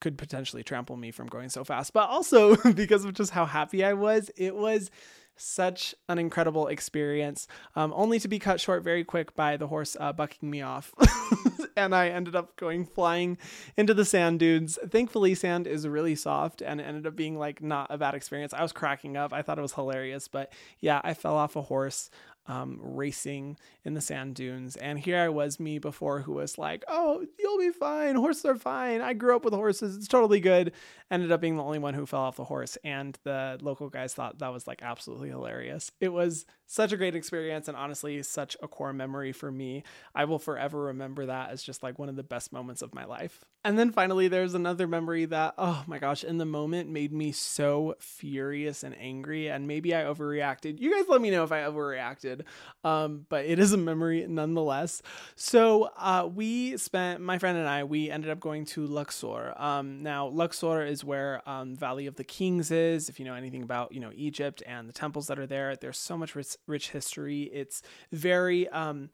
could 0.00 0.16
potentially 0.16 0.62
trample 0.62 0.96
me 0.96 1.10
from 1.10 1.26
going 1.26 1.48
so 1.48 1.64
fast, 1.64 1.92
but 1.92 2.08
also 2.08 2.56
because 2.72 3.04
of 3.04 3.12
just 3.12 3.32
how 3.32 3.44
happy 3.44 3.84
I 3.84 3.92
was. 3.92 4.30
It 4.36 4.56
was 4.56 4.90
such 5.36 5.94
an 6.08 6.18
incredible 6.18 6.66
experience, 6.68 7.46
um, 7.74 7.92
only 7.94 8.18
to 8.18 8.28
be 8.28 8.38
cut 8.38 8.60
short 8.60 8.82
very 8.82 9.04
quick 9.04 9.36
by 9.36 9.56
the 9.56 9.66
horse 9.66 9.96
uh, 10.00 10.12
bucking 10.12 10.50
me 10.50 10.62
off. 10.62 10.94
and 11.76 11.94
I 11.94 12.08
ended 12.08 12.34
up 12.34 12.56
going 12.56 12.86
flying 12.86 13.36
into 13.76 13.92
the 13.92 14.04
sand 14.04 14.40
dunes. 14.40 14.78
Thankfully, 14.88 15.34
sand 15.34 15.66
is 15.66 15.86
really 15.86 16.14
soft 16.14 16.62
and 16.62 16.80
ended 16.80 17.06
up 17.06 17.16
being 17.16 17.38
like 17.38 17.62
not 17.62 17.88
a 17.90 17.98
bad 17.98 18.14
experience. 18.14 18.54
I 18.54 18.62
was 18.62 18.72
cracking 18.72 19.16
up. 19.16 19.32
I 19.32 19.42
thought 19.42 19.58
it 19.58 19.62
was 19.62 19.74
hilarious, 19.74 20.26
but 20.26 20.52
yeah, 20.80 21.00
I 21.04 21.12
fell 21.14 21.36
off 21.36 21.54
a 21.54 21.62
horse 21.62 22.10
um, 22.48 22.78
racing 22.80 23.56
in 23.84 23.94
the 23.94 24.00
sand 24.00 24.34
dunes. 24.34 24.76
And 24.76 24.98
here 24.98 25.18
I 25.18 25.28
was, 25.28 25.58
me 25.58 25.78
before, 25.78 26.20
who 26.20 26.34
was 26.34 26.58
like, 26.58 26.84
oh, 26.88 27.24
you'll 27.38 27.58
be 27.58 27.70
fine. 27.70 28.14
Horses 28.14 28.44
are 28.44 28.56
fine. 28.56 29.00
I 29.00 29.12
grew 29.12 29.36
up 29.36 29.44
with 29.44 29.54
horses. 29.54 29.96
It's 29.96 30.08
totally 30.08 30.40
good. 30.40 30.72
Ended 31.10 31.32
up 31.32 31.40
being 31.40 31.56
the 31.56 31.62
only 31.62 31.78
one 31.78 31.94
who 31.94 32.06
fell 32.06 32.20
off 32.20 32.36
the 32.36 32.44
horse. 32.44 32.76
And 32.84 33.18
the 33.24 33.58
local 33.60 33.88
guys 33.88 34.14
thought 34.14 34.38
that 34.38 34.52
was 34.52 34.66
like 34.66 34.82
absolutely 34.82 35.28
hilarious. 35.28 35.92
It 36.00 36.12
was 36.12 36.46
such 36.66 36.92
a 36.92 36.96
great 36.96 37.14
experience 37.14 37.68
and 37.68 37.76
honestly, 37.76 38.22
such 38.22 38.56
a 38.62 38.68
core 38.68 38.92
memory 38.92 39.32
for 39.32 39.50
me. 39.52 39.84
I 40.14 40.24
will 40.24 40.38
forever 40.38 40.84
remember 40.84 41.26
that 41.26 41.50
as 41.50 41.62
just 41.62 41.82
like 41.82 41.98
one 41.98 42.08
of 42.08 42.16
the 42.16 42.22
best 42.22 42.52
moments 42.52 42.82
of 42.82 42.94
my 42.94 43.04
life. 43.04 43.44
And 43.64 43.78
then 43.78 43.90
finally, 43.90 44.28
there's 44.28 44.54
another 44.54 44.86
memory 44.86 45.24
that, 45.26 45.54
oh 45.58 45.84
my 45.86 45.98
gosh, 45.98 46.22
in 46.22 46.38
the 46.38 46.44
moment 46.44 46.88
made 46.88 47.12
me 47.12 47.32
so 47.32 47.96
furious 47.98 48.82
and 48.84 48.96
angry. 48.98 49.48
And 49.48 49.66
maybe 49.66 49.94
I 49.94 50.02
overreacted. 50.02 50.80
You 50.80 50.94
guys 50.94 51.08
let 51.08 51.20
me 51.20 51.30
know 51.30 51.44
if 51.44 51.52
I 51.52 51.62
overreacted. 51.62 52.35
Um, 52.84 53.26
but 53.28 53.44
it 53.44 53.58
is 53.58 53.72
a 53.72 53.76
memory 53.76 54.26
nonetheless. 54.28 55.02
So 55.34 55.90
uh, 55.96 56.28
we 56.32 56.76
spent, 56.76 57.20
my 57.20 57.38
friend 57.38 57.58
and 57.58 57.68
I, 57.68 57.84
we 57.84 58.10
ended 58.10 58.30
up 58.30 58.40
going 58.40 58.64
to 58.66 58.86
Luxor. 58.86 59.54
Um, 59.56 60.02
now, 60.02 60.26
Luxor 60.28 60.84
is 60.84 61.04
where 61.04 61.46
um, 61.48 61.76
Valley 61.76 62.06
of 62.06 62.16
the 62.16 62.24
Kings 62.24 62.70
is. 62.70 63.08
If 63.08 63.18
you 63.18 63.26
know 63.26 63.34
anything 63.34 63.62
about, 63.62 63.92
you 63.92 64.00
know, 64.00 64.12
Egypt 64.14 64.62
and 64.66 64.88
the 64.88 64.92
temples 64.92 65.26
that 65.28 65.38
are 65.38 65.46
there, 65.46 65.76
there's 65.76 65.98
so 65.98 66.16
much 66.16 66.34
rich, 66.34 66.56
rich 66.66 66.90
history. 66.90 67.44
It's 67.44 67.82
very 68.12 68.68
um, 68.68 69.10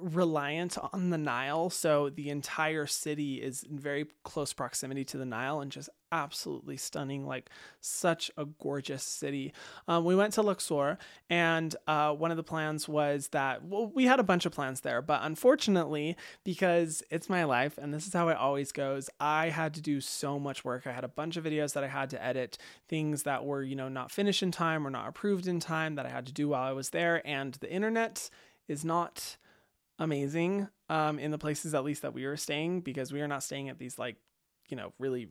reliant 0.00 0.78
on 0.92 1.10
the 1.10 1.18
Nile. 1.18 1.70
So 1.70 2.10
the 2.10 2.30
entire 2.30 2.86
city 2.86 3.42
is 3.42 3.62
in 3.62 3.78
very 3.78 4.06
close 4.24 4.52
proximity 4.52 5.04
to 5.06 5.18
the 5.18 5.24
Nile 5.24 5.60
and 5.60 5.70
just 5.70 5.88
absolutely 6.10 6.76
stunning, 6.76 7.26
like 7.26 7.48
such 7.80 8.30
a 8.36 8.44
gorgeous 8.44 9.02
city. 9.02 9.52
Um, 9.88 10.04
we 10.04 10.14
went 10.14 10.34
to 10.34 10.42
Luxor, 10.42 10.98
and 11.30 11.74
uh, 11.86 12.12
one 12.12 12.30
of 12.30 12.36
the 12.36 12.42
plans 12.42 12.86
was 12.86 13.28
that, 13.28 13.64
well, 13.64 13.86
we 13.86 14.04
had 14.04 14.20
a 14.20 14.22
bunch 14.22 14.44
of 14.44 14.52
plans 14.52 14.82
there, 14.82 15.00
but 15.00 15.20
unfortunately, 15.22 16.16
because 16.44 17.02
it's 17.10 17.30
my 17.30 17.44
life 17.44 17.78
and 17.78 17.94
this 17.94 18.06
is 18.06 18.12
how 18.12 18.28
it 18.28 18.36
always 18.36 18.72
goes, 18.72 19.08
I 19.20 19.48
had 19.48 19.72
to 19.74 19.80
do 19.80 20.00
so 20.02 20.38
much 20.38 20.64
work. 20.64 20.86
I 20.86 20.92
had 20.92 21.04
a 21.04 21.08
bunch 21.08 21.38
of 21.38 21.44
videos 21.44 21.72
that 21.72 21.84
I 21.84 21.88
had 21.88 22.10
to 22.10 22.22
edit, 22.22 22.58
things 22.88 23.22
that 23.22 23.46
were, 23.46 23.62
you 23.62 23.74
know, 23.74 23.88
not 23.88 24.10
finished 24.10 24.42
in 24.42 24.52
time 24.52 24.86
or 24.86 24.90
not 24.90 25.08
approved 25.08 25.46
in 25.46 25.60
time 25.60 25.94
that 25.94 26.04
I 26.04 26.10
had 26.10 26.26
to 26.26 26.32
do 26.32 26.48
while 26.48 26.64
I 26.64 26.72
was 26.72 26.90
there, 26.90 27.26
and 27.26 27.54
the 27.54 27.72
internet 27.72 28.28
is 28.68 28.84
not 28.84 29.36
amazing 29.98 30.68
um, 30.88 31.18
in 31.18 31.30
the 31.30 31.38
places 31.38 31.74
at 31.74 31.84
least 31.84 32.02
that 32.02 32.14
we 32.14 32.26
were 32.26 32.36
staying 32.36 32.80
because 32.80 33.12
we 33.12 33.20
are 33.20 33.28
not 33.28 33.42
staying 33.42 33.68
at 33.68 33.78
these 33.78 33.98
like 33.98 34.16
you 34.68 34.76
know 34.76 34.92
really 34.98 35.28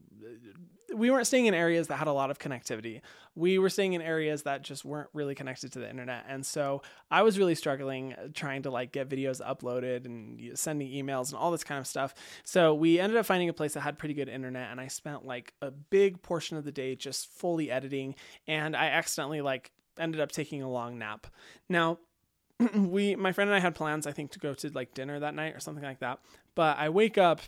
we 0.93 1.09
weren't 1.09 1.26
staying 1.26 1.45
in 1.45 1.53
areas 1.53 1.88
that 1.88 1.95
had 1.95 2.07
a 2.07 2.14
lot 2.14 2.32
of 2.32 2.38
connectivity. 2.38 3.01
We 3.34 3.59
were 3.59 3.70
staying 3.70 3.93
in 3.93 4.01
areas 4.01 4.43
that 4.43 4.62
just 4.62 4.84
weren't 4.84 5.09
really 5.14 5.36
connected 5.36 5.72
to 5.74 5.80
the 5.80 5.89
internet. 5.89 6.26
And 6.28 6.45
so 6.45 6.82
i 7.09 7.22
was 7.22 7.39
really 7.39 7.55
struggling 7.55 8.14
uh, 8.14 8.28
trying 8.34 8.64
to 8.64 8.72
like 8.72 8.91
get 8.91 9.09
videos 9.09 9.41
uploaded 9.41 10.05
and 10.05 10.57
sending 10.59 10.89
emails 10.89 11.30
and 11.30 11.38
all 11.38 11.51
this 11.51 11.64
kind 11.64 11.80
of 11.80 11.88
stuff. 11.88 12.14
So 12.43 12.74
we 12.74 12.99
ended 12.99 13.18
up 13.18 13.26
finding 13.26 13.49
a 13.49 13.53
place 13.53 13.74
that 13.74 13.82
had 13.82 13.97
pretty 13.97 14.14
good 14.14 14.30
internet 14.30 14.70
and 14.72 14.82
i 14.82 14.88
spent 14.88 15.26
like 15.26 15.53
a 15.62 15.72
big 15.72 16.22
portion 16.22 16.57
of 16.57 16.66
the 16.66 16.72
day 16.72 16.95
just 16.95 17.28
fully 17.28 17.72
editing 17.72 18.16
and 18.47 18.76
i 18.76 18.88
accidentally 18.88 19.41
like 19.41 19.72
ended 19.97 20.22
up 20.22 20.32
taking 20.32 20.62
a 20.62 20.70
long 20.70 20.97
nap. 20.97 21.28
Now 21.70 21.99
we 22.76 23.16
my 23.16 23.32
friend 23.32 23.49
and 23.49 23.55
I 23.55 23.59
had 23.59 23.76
plans 23.76 24.05
I 24.05 24.12
think 24.12 24.32
to 24.32 24.39
go 24.39 24.53
to 24.55 24.70
like 24.70 24.93
dinner 24.93 25.20
that 25.20 25.36
night 25.36 25.55
or 25.55 25.59
something 25.59 25.84
like 25.84 25.99
that. 25.99 26.20
But 26.55 26.78
I 26.78 26.89
wake 26.89 27.18
up 27.18 27.41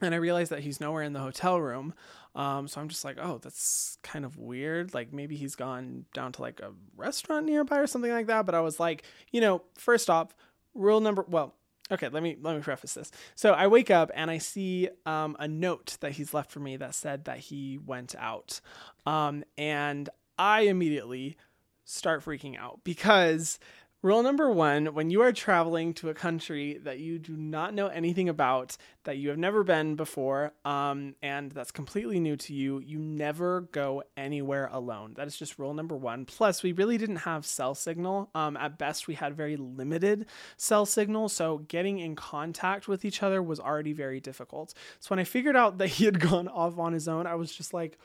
and 0.00 0.14
I 0.14 0.18
realize 0.18 0.50
that 0.50 0.60
he's 0.60 0.80
nowhere 0.80 1.02
in 1.02 1.12
the 1.12 1.20
hotel 1.20 1.60
room. 1.60 1.94
Um, 2.34 2.68
so 2.68 2.80
I'm 2.80 2.88
just 2.88 3.04
like, 3.04 3.16
oh, 3.20 3.38
that's 3.42 3.96
kind 4.02 4.24
of 4.24 4.36
weird. 4.36 4.92
Like 4.92 5.12
maybe 5.12 5.36
he's 5.36 5.54
gone 5.54 6.04
down 6.12 6.32
to 6.32 6.42
like 6.42 6.60
a 6.60 6.72
restaurant 6.96 7.46
nearby 7.46 7.78
or 7.78 7.86
something 7.86 8.10
like 8.10 8.26
that. 8.26 8.44
But 8.44 8.54
I 8.54 8.60
was 8.60 8.78
like, 8.78 9.04
you 9.32 9.40
know, 9.40 9.62
first 9.74 10.10
off, 10.10 10.34
rule 10.74 11.00
number 11.00 11.24
well, 11.28 11.54
okay, 11.90 12.08
let 12.08 12.22
me 12.22 12.36
let 12.40 12.56
me 12.56 12.62
preface 12.62 12.94
this. 12.94 13.10
So 13.34 13.52
I 13.52 13.66
wake 13.66 13.90
up 13.90 14.10
and 14.14 14.30
I 14.30 14.38
see 14.38 14.88
um, 15.06 15.36
a 15.38 15.48
note 15.48 15.96
that 16.00 16.12
he's 16.12 16.34
left 16.34 16.50
for 16.50 16.60
me 16.60 16.76
that 16.76 16.94
said 16.94 17.24
that 17.24 17.38
he 17.38 17.78
went 17.78 18.14
out, 18.18 18.60
um, 19.06 19.44
and 19.56 20.08
I 20.38 20.62
immediately 20.62 21.36
start 21.84 22.24
freaking 22.24 22.58
out 22.58 22.80
because 22.84 23.58
Rule 24.02 24.22
number 24.22 24.50
one 24.50 24.94
when 24.94 25.08
you 25.08 25.22
are 25.22 25.32
traveling 25.32 25.94
to 25.94 26.10
a 26.10 26.14
country 26.14 26.78
that 26.84 26.98
you 26.98 27.18
do 27.18 27.34
not 27.34 27.72
know 27.72 27.86
anything 27.86 28.28
about, 28.28 28.76
that 29.04 29.16
you 29.16 29.30
have 29.30 29.38
never 29.38 29.64
been 29.64 29.96
before, 29.96 30.52
um, 30.66 31.14
and 31.22 31.50
that's 31.50 31.70
completely 31.70 32.20
new 32.20 32.36
to 32.36 32.52
you, 32.52 32.78
you 32.80 32.98
never 32.98 33.62
go 33.72 34.02
anywhere 34.14 34.68
alone. 34.70 35.14
That 35.16 35.26
is 35.26 35.36
just 35.36 35.58
rule 35.58 35.72
number 35.72 35.96
one. 35.96 36.26
Plus, 36.26 36.62
we 36.62 36.72
really 36.72 36.98
didn't 36.98 37.16
have 37.16 37.46
cell 37.46 37.74
signal. 37.74 38.28
Um, 38.34 38.58
at 38.58 38.76
best, 38.76 39.08
we 39.08 39.14
had 39.14 39.34
very 39.34 39.56
limited 39.56 40.26
cell 40.58 40.84
signal, 40.84 41.30
so 41.30 41.58
getting 41.66 41.98
in 41.98 42.16
contact 42.16 42.88
with 42.88 43.02
each 43.02 43.22
other 43.22 43.42
was 43.42 43.58
already 43.58 43.94
very 43.94 44.20
difficult. 44.20 44.74
So 45.00 45.08
when 45.08 45.20
I 45.20 45.24
figured 45.24 45.56
out 45.56 45.78
that 45.78 45.88
he 45.88 46.04
had 46.04 46.20
gone 46.30 46.48
off 46.48 46.78
on 46.78 46.92
his 46.92 47.08
own, 47.08 47.26
I 47.26 47.34
was 47.34 47.50
just 47.50 47.72
like, 47.72 47.98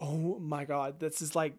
oh 0.00 0.40
my 0.40 0.64
God, 0.64 0.98
this 0.98 1.22
is 1.22 1.36
like 1.36 1.54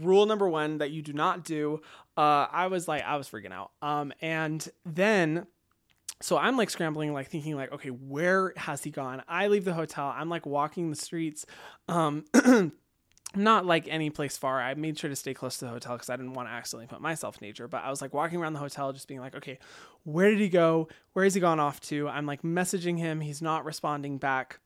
rule 0.00 0.26
number 0.26 0.48
one 0.48 0.78
that 0.78 0.90
you 0.90 1.02
do 1.02 1.12
not 1.12 1.44
do. 1.44 1.80
Uh, 2.16 2.46
I 2.50 2.66
was 2.66 2.86
like, 2.86 3.02
I 3.02 3.16
was 3.16 3.28
freaking 3.28 3.52
out. 3.52 3.72
Um, 3.82 4.12
and 4.20 4.66
then 4.84 5.46
so 6.22 6.36
I'm 6.36 6.56
like 6.56 6.68
scrambling, 6.68 7.12
like 7.14 7.28
thinking, 7.28 7.56
like, 7.56 7.72
okay, 7.72 7.88
where 7.88 8.52
has 8.56 8.84
he 8.84 8.90
gone? 8.90 9.22
I 9.26 9.48
leave 9.48 9.64
the 9.64 9.72
hotel. 9.72 10.12
I'm 10.14 10.28
like 10.28 10.44
walking 10.44 10.90
the 10.90 10.96
streets. 10.96 11.46
Um, 11.88 12.24
not 13.34 13.64
like 13.64 13.88
any 13.88 14.10
place 14.10 14.36
far. 14.36 14.60
I 14.60 14.74
made 14.74 14.98
sure 14.98 15.08
to 15.08 15.16
stay 15.16 15.32
close 15.32 15.56
to 15.58 15.64
the 15.64 15.70
hotel 15.70 15.94
because 15.94 16.10
I 16.10 16.16
didn't 16.16 16.34
want 16.34 16.48
to 16.48 16.52
accidentally 16.52 16.88
put 16.88 17.00
myself 17.00 17.36
in 17.40 17.46
danger. 17.46 17.68
But 17.68 17.84
I 17.84 17.90
was 17.90 18.02
like 18.02 18.12
walking 18.12 18.38
around 18.38 18.52
the 18.52 18.58
hotel, 18.58 18.92
just 18.92 19.08
being 19.08 19.20
like, 19.20 19.34
okay, 19.34 19.58
where 20.04 20.30
did 20.30 20.40
he 20.40 20.50
go? 20.50 20.88
Where 21.14 21.24
has 21.24 21.34
he 21.34 21.40
gone 21.40 21.60
off 21.60 21.80
to? 21.82 22.08
I'm 22.08 22.26
like 22.26 22.42
messaging 22.42 22.98
him. 22.98 23.20
He's 23.20 23.40
not 23.40 23.64
responding 23.64 24.18
back. 24.18 24.60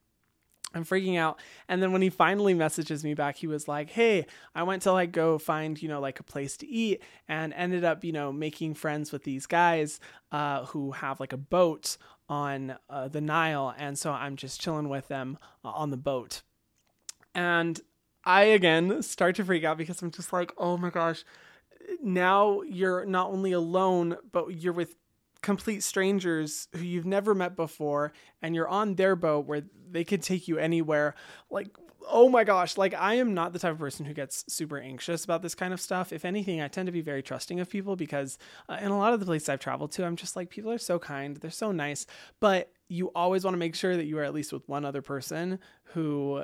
I'm 0.75 0.83
freaking 0.83 1.17
out. 1.17 1.39
And 1.69 1.81
then 1.81 1.93
when 1.93 2.01
he 2.01 2.09
finally 2.09 2.53
messages 2.53 3.03
me 3.03 3.13
back, 3.13 3.37
he 3.37 3.47
was 3.47 3.67
like, 3.67 3.89
Hey, 3.89 4.25
I 4.53 4.63
went 4.63 4.81
to 4.83 4.91
like 4.91 5.11
go 5.11 5.37
find, 5.37 5.81
you 5.81 5.87
know, 5.87 6.01
like 6.01 6.19
a 6.19 6.23
place 6.23 6.57
to 6.57 6.67
eat 6.67 7.01
and 7.27 7.53
ended 7.53 7.83
up, 7.83 8.03
you 8.03 8.11
know, 8.11 8.31
making 8.31 8.75
friends 8.75 9.11
with 9.11 9.23
these 9.23 9.45
guys 9.45 9.99
uh, 10.31 10.65
who 10.65 10.91
have 10.91 11.19
like 11.19 11.33
a 11.33 11.37
boat 11.37 11.97
on 12.27 12.75
uh, 12.89 13.07
the 13.07 13.21
Nile. 13.21 13.73
And 13.77 13.97
so 13.97 14.11
I'm 14.11 14.35
just 14.35 14.59
chilling 14.59 14.89
with 14.89 15.07
them 15.07 15.37
uh, 15.63 15.69
on 15.69 15.91
the 15.91 15.97
boat. 15.97 16.41
And 17.33 17.79
I 18.25 18.43
again 18.43 19.01
start 19.01 19.35
to 19.37 19.45
freak 19.45 19.63
out 19.63 19.77
because 19.77 20.01
I'm 20.01 20.11
just 20.11 20.33
like, 20.33 20.51
Oh 20.57 20.77
my 20.77 20.89
gosh, 20.89 21.23
now 22.03 22.61
you're 22.63 23.05
not 23.05 23.29
only 23.29 23.53
alone, 23.53 24.17
but 24.31 24.47
you're 24.55 24.73
with 24.73 24.97
complete 25.45 25.83
strangers 25.83 26.67
who 26.73 26.81
you've 26.81 27.05
never 27.05 27.35
met 27.35 27.55
before 27.55 28.11
and 28.41 28.55
you're 28.55 28.67
on 28.67 28.95
their 28.95 29.15
boat 29.15 29.45
where 29.45 29.61
they 29.91 30.03
could 30.03 30.23
take 30.23 30.47
you 30.47 30.57
anywhere. 30.57 31.13
Like 31.51 31.67
oh 32.07 32.29
my 32.29 32.43
gosh 32.43 32.77
like 32.77 32.93
i 32.93 33.15
am 33.15 33.33
not 33.33 33.51
the 33.51 33.57
type 33.57 33.71
of 33.71 33.79
person 33.79 34.05
who 34.05 34.13
gets 34.13 34.45
super 34.47 34.77
anxious 34.77 35.25
about 35.25 35.41
this 35.41 35.55
kind 35.55 35.73
of 35.73 35.81
stuff. 35.81 36.13
If 36.13 36.23
anything 36.23 36.61
i 36.61 36.67
tend 36.67 36.85
to 36.87 36.91
be 36.91 37.01
very 37.01 37.23
trusting 37.23 37.59
of 37.59 37.69
people 37.69 37.95
because 37.95 38.37
uh, 38.69 38.77
in 38.79 38.91
a 38.91 38.97
lot 38.97 39.13
of 39.13 39.19
the 39.19 39.25
places 39.25 39.49
i've 39.49 39.59
traveled 39.59 39.91
to 39.93 40.05
i'm 40.05 40.15
just 40.15 40.35
like 40.35 40.51
people 40.51 40.71
are 40.71 40.77
so 40.77 40.99
kind 40.99 41.37
they're 41.37 41.49
so 41.49 41.71
nice 41.71 42.05
but 42.39 42.71
you 42.89 43.11
always 43.15 43.43
want 43.43 43.55
to 43.55 43.59
make 43.59 43.73
sure 43.73 43.97
that 43.97 44.05
you 44.05 44.19
are 44.19 44.23
at 44.23 44.35
least 44.35 44.53
with 44.53 44.69
one 44.69 44.85
other 44.85 45.01
person 45.01 45.57
who 45.93 46.43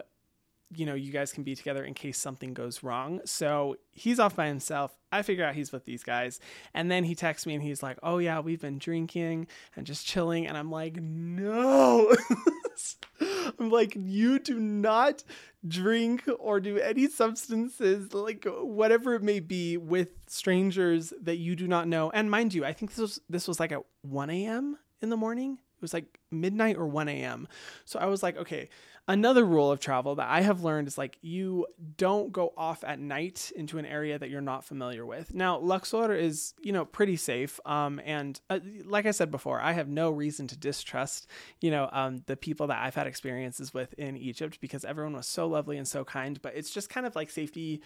you 0.76 0.86
know, 0.86 0.94
you 0.94 1.12
guys 1.12 1.34
can 1.34 1.44
be 1.44 1.56
together 1.56 1.84
in 1.84 1.94
case 1.94 2.18
something 2.18 2.54
goes 2.54 2.84
wrong. 2.84 3.22
So 3.26 3.78
he's 3.92 4.20
off 4.20 4.36
by 4.36 4.48
himself. 4.48 4.96
I 5.12 5.22
figure 5.22 5.44
out 5.44 5.56
he's 5.56 5.72
with 5.72 5.86
these 5.86 6.04
guys. 6.04 6.40
And 6.74 6.90
then 6.90 7.04
he 7.04 7.16
texts 7.16 7.46
me 7.46 7.54
and 7.54 7.64
he's 7.64 7.84
like, 7.84 7.98
Oh, 8.02 8.18
yeah, 8.20 8.40
we've 8.40 8.62
been 8.62 8.78
drinking 8.78 9.48
and 9.76 9.86
just 9.86 10.06
chilling. 10.06 10.48
And 10.48 10.58
I'm 10.58 10.72
like, 10.72 10.98
No. 11.02 12.16
I'm 13.60 13.70
like, 13.70 13.94
You 13.96 14.40
do 14.40 14.60
not 14.60 15.24
drink 15.68 16.24
or 16.40 16.60
do 16.60 16.78
any 16.78 17.08
substances, 17.08 18.14
like 18.14 18.46
whatever 18.46 19.16
it 19.16 19.24
may 19.24 19.40
be, 19.40 19.78
with 19.78 20.10
strangers 20.28 21.14
that 21.22 21.38
you 21.38 21.56
do 21.56 21.68
not 21.68 21.88
know. 21.88 22.10
And 22.12 22.32
mind 22.32 22.54
you, 22.54 22.66
I 22.66 22.74
think 22.74 22.92
this 22.92 23.00
was 23.00 23.22
this 23.30 23.48
was 23.48 23.60
like 23.60 23.72
at 23.72 23.82
1 24.04 24.30
a.m. 24.30 24.78
in 25.02 25.10
the 25.10 25.18
morning. 25.18 25.54
It 25.54 25.82
was 25.82 25.94
like 25.94 26.20
midnight 26.30 26.78
or 26.78 26.86
1 26.86 27.10
a.m. 27.10 27.48
So 27.86 28.00
I 28.00 28.06
was 28.06 28.22
like, 28.22 28.38
okay, 28.38 28.70
another 29.12 29.44
rule 29.44 29.70
of 29.70 29.80
travel 29.80 30.16
that 30.16 30.30
I 30.30 30.40
have 30.42 30.64
learned 30.64 30.88
is 30.88 30.98
like 30.98 31.18
you 31.22 31.68
don't 31.98 32.32
go 32.32 32.54
off 32.56 32.84
at 32.86 32.98
night 32.98 33.52
into 33.56 33.78
an 33.78 33.86
area 33.86 34.18
that 34.18 34.30
you're 34.30 34.40
not 34.40 34.64
familiar 34.64 35.06
with. 35.06 35.34
Now, 35.34 35.60
Luxor 35.60 36.14
is, 36.14 36.54
you 36.62 36.72
know, 36.72 36.86
pretty 36.86 37.18
safe. 37.18 37.60
Um, 37.66 38.00
and 38.06 38.40
uh, 38.50 38.60
like 38.86 39.06
I 39.06 39.12
said 39.12 39.30
before, 39.30 39.60
I 39.60 39.74
have 39.74 39.90
no 39.90 40.12
reason 40.12 40.48
to 40.48 40.58
distrust, 40.58 41.28
you 41.60 41.72
know, 41.72 41.90
um, 41.92 42.24
the 42.26 42.38
people 42.38 42.68
that 42.68 42.82
I've 42.82 42.96
had 42.96 43.06
experiences 43.06 43.74
with 43.74 43.94
in 43.96 44.16
Egypt 44.16 44.60
because 44.62 44.86
everyone 44.86 45.14
was 45.14 45.28
so 45.28 45.46
lovely 45.46 45.78
and 45.78 45.88
so 45.88 46.06
kind. 46.06 46.42
But 46.42 46.56
it's 46.56 46.72
just 46.72 46.90
kind 46.90 47.06
of 47.06 47.16
like 47.16 47.30
safety 47.30 47.82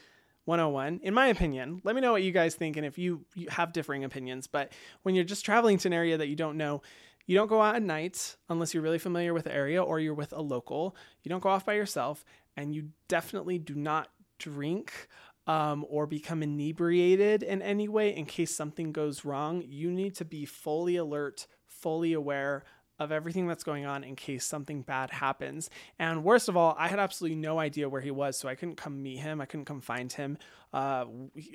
101 0.46 1.00
in 1.02 1.12
my 1.16 1.26
opinion 1.26 1.82
let 1.84 1.96
me 1.96 2.02
know 2.02 2.12
what 2.12 2.22
you 2.22 2.32
guys 2.32 2.54
think 2.54 2.78
and 2.78 2.86
if 2.86 3.00
you, 3.00 3.26
you 3.34 3.48
have 3.50 3.74
differing 3.74 4.04
opinions 4.04 4.46
but 4.46 4.72
when 5.02 5.16
you're 5.16 5.24
just 5.24 5.44
traveling 5.44 5.80
to 5.80 5.88
an 5.88 5.94
area 5.94 6.20
that 6.20 6.28
you 6.28 6.36
don't 6.36 6.56
know 6.56 6.84
you 7.26 7.36
don't 7.36 7.48
go 7.48 7.62
out 7.62 7.76
at 7.76 7.84
night 7.84 8.38
unless 8.50 8.74
you're 8.74 8.84
really 8.84 9.00
familiar 9.00 9.34
with 9.34 9.46
the 9.46 9.54
area 9.54 9.82
or 9.82 10.00
you're 10.00 10.14
with 10.14 10.34
a 10.34 10.42
local. 10.42 10.96
You 11.24 11.30
don't 11.30 11.42
go 11.42 11.50
off 11.50 11.66
by 11.66 11.74
yourself, 11.74 12.24
and 12.56 12.74
you 12.74 12.90
definitely 13.08 13.58
do 13.60 13.76
not 13.76 14.10
drink 14.38 15.08
um, 15.48 15.86
or 15.90 16.08
become 16.08 16.44
inebriated 16.44 17.44
in 17.44 17.62
any 17.62 17.88
way 17.88 18.16
in 18.16 18.26
case 18.26 18.56
something 18.56 18.92
goes 18.92 19.26
wrong. 19.26 19.64
You 19.66 19.92
need 19.92 20.16
to 20.16 20.26
be 20.26 20.46
fully 20.46 20.98
alert, 20.98 21.48
fully 21.68 22.14
aware 22.14 22.64
of 22.98 23.12
everything 23.12 23.46
that's 23.46 23.64
going 23.64 23.86
on 23.86 24.04
in 24.04 24.16
case 24.16 24.46
something 24.46 24.82
bad 24.82 25.12
happens. 25.12 25.70
And 26.00 26.24
worst 26.24 26.48
of 26.48 26.56
all, 26.56 26.76
I 26.80 26.88
had 26.88 27.00
absolutely 27.00 27.36
no 27.36 27.60
idea 27.60 27.90
where 27.90 28.02
he 28.02 28.12
was, 28.12 28.38
so 28.38 28.48
I 28.48 28.56
couldn't 28.56 28.78
come 28.78 29.04
meet 29.04 29.18
him. 29.18 29.42
I 29.42 29.46
couldn't 29.46 29.66
come 29.66 29.82
find 29.82 30.12
him. 30.12 30.38
Uh, 30.76 31.06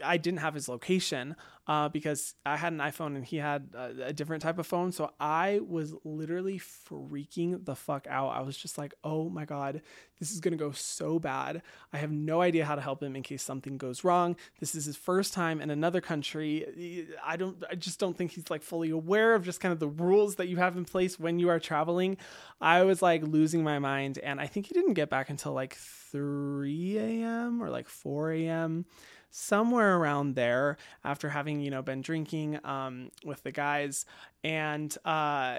I 0.03 0.17
didn't 0.17 0.39
have 0.39 0.55
his 0.55 0.67
location 0.67 1.37
uh, 1.67 1.91
because 1.91 2.35
I 2.47 2.57
had 2.57 2.73
an 2.73 2.79
iPhone 2.79 3.17
and 3.17 3.25
he 3.25 3.37
had 3.37 3.69
a, 3.75 4.07
a, 4.07 4.13
different 4.15 4.43
type 4.43 4.59
of 4.59 4.67
phone. 4.67 4.93
So 4.93 5.13
I 5.21 5.61
was 5.63 5.95
literally 6.05 6.59
freaking 6.59 7.63
the 7.67 7.77
fuck 7.77 8.07
out. 8.09 8.31
I 8.31 8.41
was 8.41 8.57
just 8.57 8.79
like, 8.79 8.95
oh 9.05 9.29
my 9.29 9.45
God, 9.45 9.83
this 10.19 10.33
is 10.33 10.41
going 10.41 10.53
to 10.53 10.65
go 10.65 10.71
so 10.71 11.19
bad. 11.19 11.61
I 11.93 11.99
have 11.99 12.11
no 12.11 12.41
idea 12.41 12.65
how 12.65 12.77
to 12.77 12.81
help 12.81 13.03
him 13.03 13.15
in 13.15 13.23
case 13.23 13.43
something 13.43 13.77
goes 13.77 14.05
wrong. 14.05 14.37
This 14.59 14.75
is 14.75 14.87
his 14.87 14.97
first 14.97 15.35
time 15.35 15.61
in 15.61 15.69
another 15.69 16.01
country. 16.01 17.09
I 17.23 17.37
don't, 17.37 17.63
I 17.71 17.75
just 17.75 18.01
don't 18.01 18.17
think 18.17 18.31
he's 18.31 18.49
like 18.49 18.63
fully 18.63 18.89
aware 18.89 19.35
of 19.35 19.45
just 19.45 19.61
kind 19.61 19.73
of 19.73 19.81
the 19.81 19.89
rules 19.89 20.37
that 20.37 20.49
you 20.49 20.57
have 20.57 20.79
in 20.79 20.87
place 20.87 21.21
when 21.21 21.39
you 21.39 21.51
are 21.51 21.61
traveling. 21.61 22.17
I 22.59 22.85
was 22.85 23.03
like 23.03 23.23
losing 23.23 23.63
my 23.63 23.79
mind. 23.79 24.19
And 24.19 24.41
I 24.41 24.47
think 24.47 24.65
he 24.65 24.73
didn't 24.73 24.95
get 24.95 25.11
back 25.11 25.29
until 25.29 25.53
like 25.53 25.77
3 26.11 26.99
a.m. 26.99 27.63
or 27.63 27.71
like 27.71 27.89
4 27.89 28.33
a.m. 28.33 28.87
somewhere 29.31 29.97
around 29.97 30.35
there 30.35 30.77
after 31.05 31.29
having 31.29 31.61
you 31.61 31.71
know 31.71 31.83
been 31.83 32.03
drinking 32.03 32.59
um, 32.65 33.11
with 33.25 33.43
the 33.43 33.53
guys 33.53 34.07
and 34.45 34.97
uh, 35.05 35.59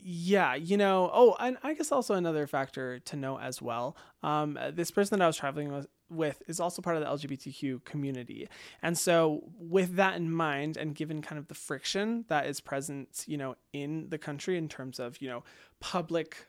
yeah 0.00 0.54
you 0.54 0.76
know 0.76 1.10
oh 1.12 1.34
and 1.40 1.56
i 1.62 1.72
guess 1.72 1.90
also 1.90 2.14
another 2.14 2.46
factor 2.46 2.98
to 2.98 3.16
note 3.16 3.38
as 3.38 3.62
well 3.62 3.96
um, 4.22 4.58
this 4.72 4.90
person 4.90 5.18
that 5.18 5.24
i 5.24 5.26
was 5.26 5.36
traveling 5.36 5.72
with 5.72 5.86
with 6.10 6.42
is 6.46 6.60
also 6.60 6.82
part 6.82 6.96
of 6.96 7.02
the 7.02 7.08
LGBTQ 7.08 7.84
community. 7.84 8.48
And 8.82 8.96
so 8.96 9.42
with 9.58 9.96
that 9.96 10.16
in 10.16 10.30
mind 10.30 10.76
and 10.76 10.94
given 10.94 11.22
kind 11.22 11.38
of 11.38 11.48
the 11.48 11.54
friction 11.54 12.24
that 12.28 12.46
is 12.46 12.60
present, 12.60 13.24
you 13.26 13.36
know, 13.36 13.56
in 13.72 14.08
the 14.08 14.18
country 14.18 14.56
in 14.56 14.68
terms 14.68 14.98
of, 14.98 15.20
you 15.20 15.28
know, 15.28 15.44
public 15.80 16.46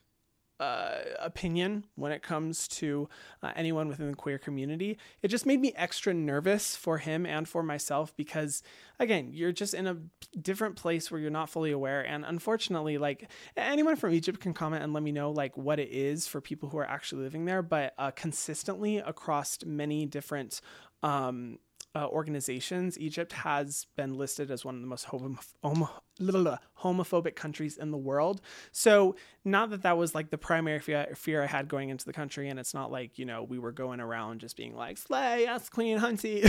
uh, 0.58 0.98
opinion 1.20 1.84
when 1.96 2.12
it 2.12 2.22
comes 2.22 2.66
to 2.68 3.08
uh, 3.42 3.52
anyone 3.56 3.88
within 3.88 4.10
the 4.10 4.16
queer 4.16 4.38
community. 4.38 4.98
It 5.22 5.28
just 5.28 5.46
made 5.46 5.60
me 5.60 5.72
extra 5.76 6.14
nervous 6.14 6.76
for 6.76 6.98
him 6.98 7.26
and 7.26 7.48
for 7.48 7.62
myself 7.62 8.16
because, 8.16 8.62
again, 8.98 9.30
you're 9.32 9.52
just 9.52 9.74
in 9.74 9.86
a 9.86 9.96
different 10.40 10.76
place 10.76 11.10
where 11.10 11.20
you're 11.20 11.30
not 11.30 11.50
fully 11.50 11.72
aware. 11.72 12.00
And 12.00 12.24
unfortunately, 12.24 12.98
like 12.98 13.30
anyone 13.56 13.96
from 13.96 14.12
Egypt 14.12 14.40
can 14.40 14.54
comment 14.54 14.82
and 14.82 14.92
let 14.92 15.02
me 15.02 15.12
know 15.12 15.30
like 15.30 15.56
what 15.56 15.78
it 15.78 15.90
is 15.90 16.26
for 16.26 16.40
people 16.40 16.68
who 16.70 16.78
are 16.78 16.88
actually 16.88 17.22
living 17.22 17.44
there. 17.44 17.62
But 17.62 17.94
uh, 17.98 18.10
consistently 18.12 18.98
across 18.98 19.58
many 19.64 20.06
different 20.06 20.60
um, 21.02 21.58
uh, 21.96 22.06
organizations, 22.08 22.98
Egypt 22.98 23.32
has 23.32 23.86
been 23.96 24.18
listed 24.18 24.50
as 24.50 24.66
one 24.66 24.74
of 24.74 24.82
the 24.82 24.86
most 24.86 25.04
homo- 25.04 25.38
homo- 25.62 26.58
homophobic 26.82 27.34
countries 27.34 27.78
in 27.78 27.90
the 27.90 27.96
world. 27.96 28.42
So, 28.70 29.16
not 29.46 29.70
that 29.70 29.82
that 29.82 29.96
was 29.96 30.14
like 30.14 30.28
the 30.28 30.36
primary 30.36 30.78
fear, 30.78 31.08
fear 31.14 31.42
I 31.42 31.46
had 31.46 31.68
going 31.68 31.88
into 31.88 32.04
the 32.04 32.12
country, 32.12 32.50
and 32.50 32.60
it's 32.60 32.74
not 32.74 32.92
like, 32.92 33.18
you 33.18 33.24
know, 33.24 33.42
we 33.44 33.58
were 33.58 33.72
going 33.72 34.00
around 34.00 34.40
just 34.40 34.58
being 34.58 34.76
like, 34.76 34.98
slay, 34.98 35.42
yes, 35.42 35.70
Queen 35.70 35.98
Hunty. 35.98 36.44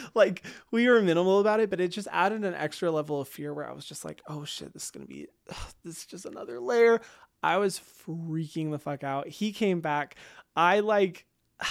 like, 0.14 0.42
we 0.70 0.86
were 0.88 1.00
minimal 1.00 1.40
about 1.40 1.60
it, 1.60 1.70
but 1.70 1.80
it 1.80 1.88
just 1.88 2.08
added 2.12 2.44
an 2.44 2.54
extra 2.54 2.90
level 2.90 3.18
of 3.18 3.28
fear 3.28 3.54
where 3.54 3.68
I 3.68 3.72
was 3.72 3.86
just 3.86 4.04
like, 4.04 4.20
oh 4.28 4.44
shit, 4.44 4.74
this 4.74 4.84
is 4.84 4.90
to 4.90 4.98
be, 5.00 5.26
ugh, 5.48 5.72
this 5.84 5.98
is 6.00 6.04
just 6.04 6.26
another 6.26 6.60
layer. 6.60 7.00
I 7.42 7.56
was 7.56 7.80
freaking 7.80 8.72
the 8.72 8.78
fuck 8.78 9.04
out. 9.04 9.26
He 9.26 9.52
came 9.52 9.80
back. 9.80 10.16
I 10.54 10.80
like, 10.80 11.24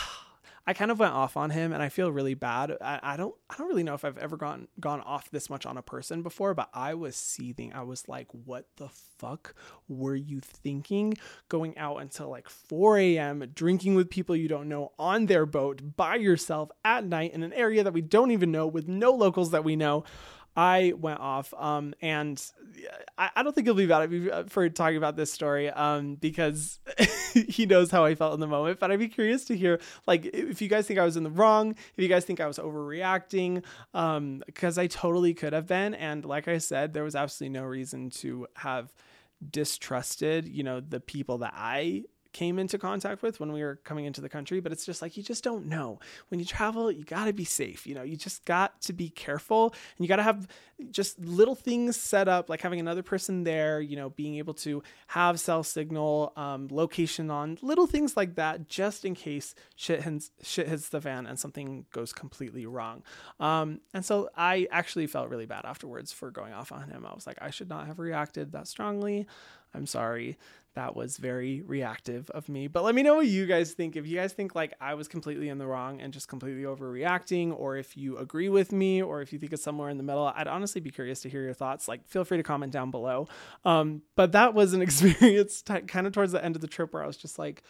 I 0.70 0.74
kind 0.74 0.92
of 0.92 1.00
went 1.00 1.16
off 1.16 1.36
on 1.36 1.50
him 1.50 1.74
and 1.74 1.82
I 1.82 1.90
feel 1.90 2.12
really 2.12 2.36
bad. 2.36 2.78
I, 2.80 3.00
I 3.02 3.18
don't 3.18 3.34
I 3.50 3.56
don't 3.58 3.70
really 3.70 3.82
know 3.82 3.96
if 3.96 4.06
I've 4.06 4.20
ever 4.20 4.38
gone 4.38 4.68
gone 4.80 5.02
off 5.02 5.32
this 5.32 5.50
much 5.50 5.66
on 5.66 5.78
a 5.78 5.82
person 5.82 6.22
before, 6.22 6.54
but 6.54 6.70
I 6.76 6.94
was 6.94 7.16
seething. 7.16 7.74
I 7.74 7.82
was 7.82 8.08
like, 8.08 8.28
what 8.32 8.68
the 8.78 8.90
fuck 9.18 9.56
were 9.88 10.14
you 10.14 10.42
thinking? 10.42 11.16
Going 11.50 11.76
out 11.80 12.04
until 12.04 12.30
like 12.30 12.48
4 12.48 13.00
a.m., 13.00 13.52
drinking 13.56 13.96
with 13.96 14.12
people 14.12 14.36
you 14.36 14.48
don't 14.48 14.70
know 14.70 14.92
on 15.00 15.26
their 15.26 15.48
boat 15.48 15.96
by 15.96 16.18
yourself 16.18 16.70
at 16.86 17.04
night 17.04 17.34
in 17.34 17.42
an 17.42 17.54
area 17.54 17.84
that 17.84 17.94
we 17.94 18.02
don't 18.02 18.30
even 18.30 18.52
know 18.52 18.68
with 18.68 18.88
no 18.88 19.12
locals 19.12 19.50
that 19.50 19.64
we 19.64 19.76
know. 19.76 20.04
I 20.60 20.92
went 20.98 21.22
off, 21.22 21.54
um, 21.58 21.94
and 22.02 22.44
I, 23.18 23.30
I, 23.34 23.44
don't 23.44 23.56
think 23.56 23.66
he'll 23.66 23.76
be 23.76 23.88
mad 23.88 24.02
at 24.02 24.12
me 24.12 24.30
for 24.50 24.68
talking 24.68 24.98
about 24.98 25.16
this 25.16 25.32
story, 25.32 25.70
um, 25.70 26.16
because 26.16 26.80
he 27.34 27.66
knows 27.66 27.90
how 27.90 28.04
I 28.04 28.14
felt 28.16 28.34
in 28.34 28.42
the 28.42 28.48
moment. 28.48 28.78
But 28.78 28.92
I'd 28.92 29.00
be 29.00 29.08
curious 29.08 29.46
to 29.46 29.56
hear, 29.56 29.80
like, 30.06 30.26
if 30.26 30.62
you 30.62 30.68
guys 30.68 30.86
think 30.86 31.00
I 31.00 31.06
was 31.06 31.16
in 31.16 31.24
the 31.24 31.30
wrong, 31.30 31.72
if 31.72 32.04
you 32.04 32.10
guys 32.10 32.26
think 32.26 32.42
I 32.42 32.46
was 32.46 32.58
overreacting, 32.58 33.64
um, 33.94 34.44
because 34.48 34.78
I 34.78 34.88
totally 34.88 35.34
could 35.34 35.54
have 35.54 35.66
been. 35.66 35.94
And 35.94 36.26
like 36.26 36.50
I 36.50 36.58
said, 36.58 36.94
there 36.94 37.06
was 37.06 37.16
absolutely 37.16 37.58
no 37.58 37.66
reason 37.66 38.10
to 38.10 38.46
have 38.56 38.94
distrusted, 39.50 40.46
you 40.46 40.64
know, 40.64 40.82
the 40.82 41.00
people 41.00 41.38
that 41.38 41.54
I 41.56 42.04
came 42.32 42.60
into 42.60 42.78
contact 42.78 43.22
with 43.22 43.40
when 43.40 43.52
we 43.52 43.62
were 43.62 43.76
coming 43.84 44.06
into 44.06 44.22
the 44.22 44.30
country 44.30 44.60
but 44.60 44.72
it's 44.72 44.86
just 44.86 45.02
like 45.02 45.18
you 45.18 45.24
just 45.24 45.44
don't 45.44 45.66
know. 45.66 46.00
When 46.30 46.40
you 46.40 46.46
travel 46.46 46.92
you 46.92 47.04
got 47.04 47.26
to 47.26 47.34
be 47.34 47.46
safe 47.46 47.86
you 47.88 47.96
know 47.96 48.04
you 48.04 48.16
just 48.16 48.46
got 48.46 48.82
to 48.82 48.94
be 48.94 49.10
careful 49.10 49.74
and 49.98 50.06
you 50.06 50.08
got 50.08 50.18
to 50.18 50.24
have 50.24 50.48
just 50.92 51.20
little 51.20 51.56
things 51.56 51.98
set 51.98 52.28
up 52.28 52.50
like 52.50 52.62
having 52.62 52.80
another 52.80 53.04
person 53.04 53.44
there 53.44 53.82
you 53.82 53.96
know 53.96 54.10
being 54.12 54.36
able 54.36 54.54
to 54.54 54.82
have 55.08 55.40
cell 55.40 55.64
signal 55.64 56.32
um, 56.36 56.68
location 56.72 57.30
on 57.30 57.58
little 57.62 57.88
things 57.88 58.16
like 58.16 58.36
that 58.36 58.68
just 58.68 59.06
in 59.06 59.16
case 59.16 59.56
shit 59.76 60.04
hits, 60.04 60.32
shit 60.42 60.68
hits 60.68 60.90
the 60.90 61.02
fan 61.02 61.26
and 61.26 61.40
something 61.40 61.86
goes 61.92 62.14
completely 62.14 62.66
wrong. 62.66 63.04
Um, 63.40 63.82
and 63.94 64.06
so 64.06 64.30
i 64.36 64.68
actually 64.72 65.08
felt 65.08 65.30
really 65.30 65.46
bad 65.46 65.66
afterwards 65.66 66.12
for 66.12 66.32
going 66.32 66.54
off 66.54 66.72
on 66.72 66.90
him. 66.90 67.06
I 67.06 67.14
was 67.14 67.28
like 67.28 67.38
i 67.42 67.50
should 67.50 67.70
not 67.70 67.88
have 67.88 68.00
reacted 68.00 68.52
that 68.52 68.68
strongly 68.68 69.28
i'm 69.74 69.86
sorry 69.86 70.38
that 70.76 70.96
was 70.96 71.18
very 71.18 71.62
reactive 71.62 72.30
of 72.30 72.48
me. 72.48 72.68
But 72.68 72.84
let 72.84 72.96
me 72.96 73.04
know 73.04 73.16
what 73.16 73.28
you 73.28 73.46
guys 73.46 73.74
think. 73.74 73.96
If 73.96 74.08
you 74.08 74.16
guys 74.18 74.34
think 74.34 74.56
like 74.56 74.74
I 74.80 74.94
was 74.94 75.08
completely 75.08 75.50
in 75.50 75.58
the 75.58 75.66
wrong 75.66 76.00
and 76.00 76.14
just 76.14 76.28
completely 76.28 76.64
overreacting, 76.64 77.54
or 77.58 77.76
if 77.76 77.98
you 77.98 78.18
agree 78.18 78.50
with 78.50 78.72
me, 78.72 79.02
or 79.02 79.22
if 79.22 79.34
you 79.34 79.40
think 79.40 79.52
it's 79.52 79.64
somewhere 79.64 79.90
in 79.90 79.98
the 79.98 80.04
middle, 80.04 80.32
I'd 80.34 80.48
honestly 80.48 80.80
be 80.80 80.92
curious 80.92 81.22
to 81.22 81.30
hear 81.30 81.44
your 81.44 81.54
thoughts. 81.54 81.88
Like, 81.88 82.08
feel 82.08 82.24
free 82.24 82.38
to 82.38 82.44
comment 82.44 82.72
down 82.72 82.92
below. 82.92 83.28
Um, 83.66 84.04
but 84.16 84.32
that 84.34 84.54
was 84.54 84.74
an 84.74 84.82
experience 84.90 85.62
t- 85.62 85.82
kind 85.82 86.06
of 86.08 86.14
towards 86.14 86.32
the 86.32 86.44
end 86.44 86.56
of 86.56 86.62
the 86.62 86.68
trip 86.68 86.94
where 86.94 87.04
I 87.04 87.08
was 87.08 87.18
just 87.18 87.40
like, 87.40 87.64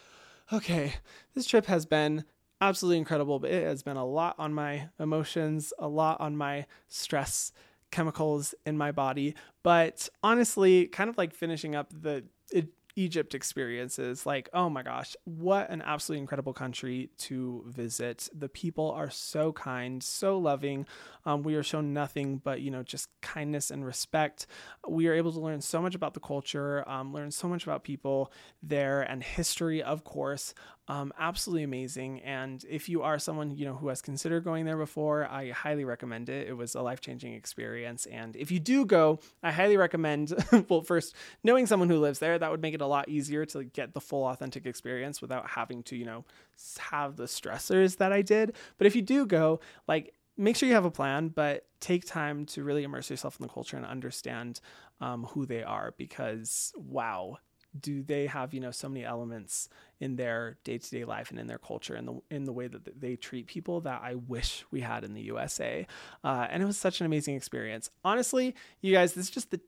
okay, 0.52 0.94
this 1.34 1.46
trip 1.46 1.66
has 1.66 1.86
been 1.86 2.24
absolutely 2.60 2.98
incredible, 2.98 3.38
but 3.38 3.50
it 3.50 3.66
has 3.66 3.82
been 3.82 3.96
a 3.96 4.04
lot 4.04 4.36
on 4.38 4.52
my 4.52 4.88
emotions, 4.98 5.72
a 5.78 5.88
lot 5.88 6.20
on 6.20 6.36
my 6.36 6.66
stress 6.88 7.52
chemicals 7.90 8.54
in 8.66 8.76
my 8.76 8.92
body. 8.92 9.34
But 9.62 10.08
honestly, 10.22 10.86
kind 10.86 11.10
of 11.10 11.18
like 11.18 11.34
finishing 11.34 11.74
up 11.74 11.92
the 11.92 12.24
it 12.52 12.68
Egypt 12.96 13.34
experiences. 13.34 14.26
Like, 14.26 14.48
oh 14.52 14.68
my 14.68 14.82
gosh, 14.82 15.16
what 15.24 15.70
an 15.70 15.82
absolutely 15.82 16.20
incredible 16.20 16.52
country 16.52 17.10
to 17.18 17.64
visit. 17.66 18.28
The 18.34 18.48
people 18.48 18.90
are 18.92 19.10
so 19.10 19.52
kind, 19.52 20.02
so 20.02 20.38
loving. 20.38 20.86
Um, 21.24 21.42
we 21.42 21.54
are 21.54 21.62
shown 21.62 21.92
nothing 21.92 22.38
but, 22.38 22.60
you 22.60 22.70
know, 22.70 22.82
just 22.82 23.08
kindness 23.22 23.70
and 23.70 23.84
respect. 23.84 24.46
We 24.88 25.06
are 25.08 25.14
able 25.14 25.32
to 25.32 25.40
learn 25.40 25.60
so 25.60 25.80
much 25.80 25.94
about 25.94 26.14
the 26.14 26.20
culture, 26.20 26.88
um, 26.88 27.12
learn 27.12 27.30
so 27.30 27.48
much 27.48 27.64
about 27.64 27.84
people 27.84 28.32
there 28.62 29.02
and 29.02 29.22
history, 29.22 29.82
of 29.82 30.04
course. 30.04 30.54
Um, 30.88 31.12
absolutely 31.20 31.62
amazing. 31.62 32.20
And 32.22 32.64
if 32.68 32.88
you 32.88 33.02
are 33.02 33.16
someone 33.20 33.52
you 33.56 33.64
know 33.64 33.74
who 33.74 33.88
has 33.88 34.02
considered 34.02 34.42
going 34.42 34.64
there 34.64 34.76
before, 34.76 35.24
I 35.26 35.50
highly 35.50 35.84
recommend 35.84 36.28
it. 36.28 36.48
It 36.48 36.54
was 36.54 36.74
a 36.74 36.82
life 36.82 37.00
changing 37.00 37.34
experience. 37.34 38.06
And 38.06 38.34
if 38.34 38.50
you 38.50 38.58
do 38.58 38.84
go, 38.84 39.20
I 39.40 39.52
highly 39.52 39.76
recommend. 39.76 40.32
well, 40.68 40.82
first 40.82 41.14
knowing 41.44 41.66
someone 41.66 41.88
who 41.88 42.00
lives 42.00 42.18
there, 42.18 42.36
that 42.36 42.50
would 42.50 42.60
make 42.60 42.74
it 42.74 42.80
a 42.80 42.86
lot 42.86 43.08
easier 43.08 43.46
to 43.46 43.62
get 43.62 43.94
the 43.94 44.00
full 44.00 44.26
authentic 44.26 44.66
experience 44.66 45.22
without 45.22 45.50
having 45.50 45.84
to 45.84 45.96
you 45.96 46.04
know 46.04 46.24
have 46.90 47.14
the 47.16 47.24
stressors 47.24 47.98
that 47.98 48.12
I 48.12 48.22
did. 48.22 48.56
But 48.76 48.88
if 48.88 48.96
you 48.96 49.02
do 49.02 49.26
go, 49.26 49.60
like 49.86 50.12
make 50.36 50.56
sure 50.56 50.68
you 50.68 50.74
have 50.74 50.84
a 50.84 50.90
plan, 50.90 51.28
but 51.28 51.66
take 51.80 52.04
time 52.04 52.46
to 52.46 52.64
really 52.64 52.82
immerse 52.82 53.10
yourself 53.10 53.38
in 53.38 53.46
the 53.46 53.52
culture 53.52 53.76
and 53.76 53.86
understand 53.86 54.60
um, 55.00 55.24
who 55.24 55.46
they 55.46 55.62
are 55.62 55.94
because 55.96 56.72
wow, 56.76 57.38
do 57.78 58.02
they 58.02 58.26
have 58.26 58.52
you 58.52 58.60
know 58.60 58.70
so 58.70 58.88
many 58.88 59.04
elements 59.04 59.68
in 60.00 60.16
their 60.16 60.56
day-to-day 60.64 61.04
life 61.04 61.30
and 61.30 61.38
in 61.38 61.46
their 61.46 61.58
culture 61.58 61.94
and 61.94 62.08
the 62.08 62.20
in 62.30 62.44
the 62.44 62.52
way 62.52 62.66
that 62.66 63.00
they 63.00 63.16
treat 63.16 63.46
people 63.46 63.80
that 63.82 64.00
I 64.02 64.14
wish 64.14 64.64
we 64.70 64.80
had 64.80 65.04
in 65.04 65.14
the 65.14 65.22
USA. 65.22 65.86
Uh, 66.24 66.46
and 66.50 66.62
it 66.62 66.66
was 66.66 66.78
such 66.78 67.00
an 67.00 67.06
amazing 67.06 67.36
experience. 67.36 67.90
Honestly, 68.04 68.54
you 68.80 68.92
guys, 68.92 69.12
this 69.14 69.26
is 69.26 69.30
just 69.30 69.50
the 69.50 69.60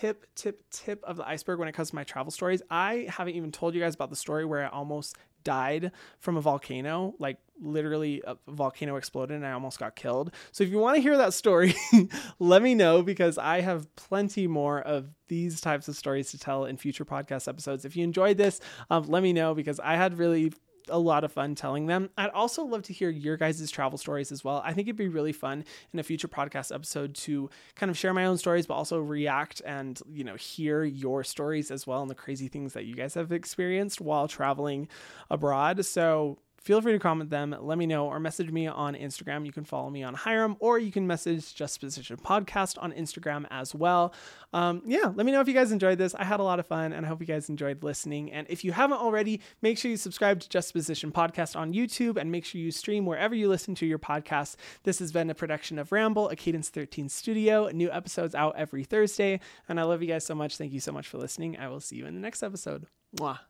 tip, 0.00 0.26
tip, 0.34 0.62
tip 0.70 1.02
of 1.04 1.16
the 1.16 1.26
iceberg 1.26 1.58
when 1.58 1.68
it 1.68 1.72
comes 1.72 1.90
to 1.90 1.94
my 1.94 2.04
travel 2.04 2.30
stories. 2.30 2.62
I 2.70 3.06
haven't 3.08 3.34
even 3.34 3.52
told 3.52 3.74
you 3.74 3.80
guys 3.80 3.94
about 3.94 4.10
the 4.10 4.16
story 4.16 4.44
where 4.44 4.64
I 4.64 4.68
almost 4.68 5.16
died 5.44 5.92
from 6.18 6.36
a 6.36 6.40
volcano, 6.40 7.14
like 7.18 7.38
literally 7.62 8.22
a 8.26 8.36
volcano 8.48 8.96
exploded 8.96 9.36
and 9.36 9.46
I 9.46 9.52
almost 9.52 9.78
got 9.78 9.96
killed. 9.96 10.32
So 10.52 10.64
if 10.64 10.70
you 10.70 10.78
want 10.78 10.96
to 10.96 11.02
hear 11.02 11.16
that 11.16 11.34
story, 11.34 11.74
let 12.38 12.62
me 12.62 12.74
know 12.74 13.02
because 13.02 13.38
I 13.38 13.60
have 13.60 13.94
plenty 13.96 14.46
more 14.46 14.80
of 14.80 15.10
these 15.28 15.60
types 15.60 15.88
of 15.88 15.96
stories 15.96 16.30
to 16.30 16.38
tell 16.38 16.64
in 16.64 16.76
future 16.76 17.04
podcast 17.04 17.48
episodes. 17.48 17.84
If 17.84 17.96
you 17.96 18.04
enjoyed 18.04 18.36
this, 18.36 18.60
um, 18.88 19.04
let 19.08 19.22
me 19.22 19.32
know 19.32 19.54
because 19.54 19.78
I 19.80 19.96
had 19.96 20.18
really 20.18 20.52
a 20.88 20.98
lot 20.98 21.24
of 21.24 21.32
fun 21.32 21.54
telling 21.54 21.86
them. 21.86 22.10
I'd 22.16 22.30
also 22.30 22.64
love 22.64 22.82
to 22.84 22.92
hear 22.92 23.10
your 23.10 23.36
guys' 23.36 23.70
travel 23.70 23.98
stories 23.98 24.32
as 24.32 24.44
well. 24.44 24.62
I 24.64 24.72
think 24.72 24.88
it'd 24.88 24.96
be 24.96 25.08
really 25.08 25.32
fun 25.32 25.64
in 25.92 25.98
a 25.98 26.02
future 26.02 26.28
podcast 26.28 26.74
episode 26.74 27.14
to 27.16 27.50
kind 27.74 27.90
of 27.90 27.98
share 27.98 28.14
my 28.14 28.26
own 28.26 28.38
stories, 28.38 28.66
but 28.66 28.74
also 28.74 28.98
react 28.98 29.62
and, 29.64 30.00
you 30.10 30.24
know, 30.24 30.36
hear 30.36 30.84
your 30.84 31.24
stories 31.24 31.70
as 31.70 31.86
well 31.86 32.02
and 32.02 32.10
the 32.10 32.14
crazy 32.14 32.48
things 32.48 32.72
that 32.72 32.84
you 32.84 32.94
guys 32.94 33.14
have 33.14 33.32
experienced 33.32 34.00
while 34.00 34.28
traveling 34.28 34.88
abroad. 35.30 35.84
So 35.84 36.38
feel 36.60 36.80
free 36.80 36.92
to 36.92 36.98
comment 36.98 37.30
them, 37.30 37.56
let 37.60 37.78
me 37.78 37.86
know, 37.86 38.06
or 38.06 38.20
message 38.20 38.50
me 38.50 38.66
on 38.66 38.94
Instagram. 38.94 39.46
You 39.46 39.52
can 39.52 39.64
follow 39.64 39.90
me 39.90 40.02
on 40.02 40.14
Hyram, 40.14 40.56
or 40.60 40.78
you 40.78 40.92
can 40.92 41.06
message 41.06 41.54
Justaposition 41.54 42.16
Podcast 42.16 42.76
on 42.80 42.92
Instagram 42.92 43.46
as 43.50 43.74
well. 43.74 44.12
Um, 44.52 44.82
yeah, 44.84 45.12
let 45.14 45.24
me 45.24 45.32
know 45.32 45.40
if 45.40 45.48
you 45.48 45.54
guys 45.54 45.72
enjoyed 45.72 45.98
this. 45.98 46.14
I 46.14 46.24
had 46.24 46.40
a 46.40 46.42
lot 46.42 46.60
of 46.60 46.66
fun, 46.66 46.92
and 46.92 47.06
I 47.06 47.08
hope 47.08 47.20
you 47.20 47.26
guys 47.26 47.48
enjoyed 47.48 47.82
listening. 47.82 48.30
And 48.30 48.46
if 48.50 48.64
you 48.64 48.72
haven't 48.72 48.98
already, 48.98 49.40
make 49.62 49.78
sure 49.78 49.90
you 49.90 49.96
subscribe 49.96 50.40
to 50.40 50.48
Justaposition 50.48 51.12
Podcast 51.12 51.56
on 51.56 51.72
YouTube, 51.72 52.16
and 52.16 52.30
make 52.30 52.44
sure 52.44 52.60
you 52.60 52.70
stream 52.70 53.06
wherever 53.06 53.34
you 53.34 53.48
listen 53.48 53.74
to 53.76 53.86
your 53.86 53.98
podcasts. 53.98 54.56
This 54.82 54.98
has 54.98 55.12
been 55.12 55.30
a 55.30 55.34
production 55.34 55.78
of 55.78 55.92
Ramble, 55.92 56.28
a 56.28 56.36
Cadence 56.36 56.68
13 56.68 57.08
studio. 57.08 57.68
New 57.72 57.90
episodes 57.90 58.34
out 58.34 58.54
every 58.56 58.84
Thursday, 58.84 59.40
and 59.68 59.80
I 59.80 59.84
love 59.84 60.02
you 60.02 60.08
guys 60.08 60.26
so 60.26 60.34
much. 60.34 60.56
Thank 60.56 60.72
you 60.72 60.80
so 60.80 60.92
much 60.92 61.08
for 61.08 61.18
listening. 61.18 61.56
I 61.58 61.68
will 61.68 61.80
see 61.80 61.96
you 61.96 62.06
in 62.06 62.14
the 62.14 62.20
next 62.20 62.42
episode. 62.42 62.86
Mwah. 63.16 63.49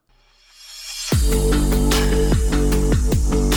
Thank 3.10 3.44
you. 3.44 3.49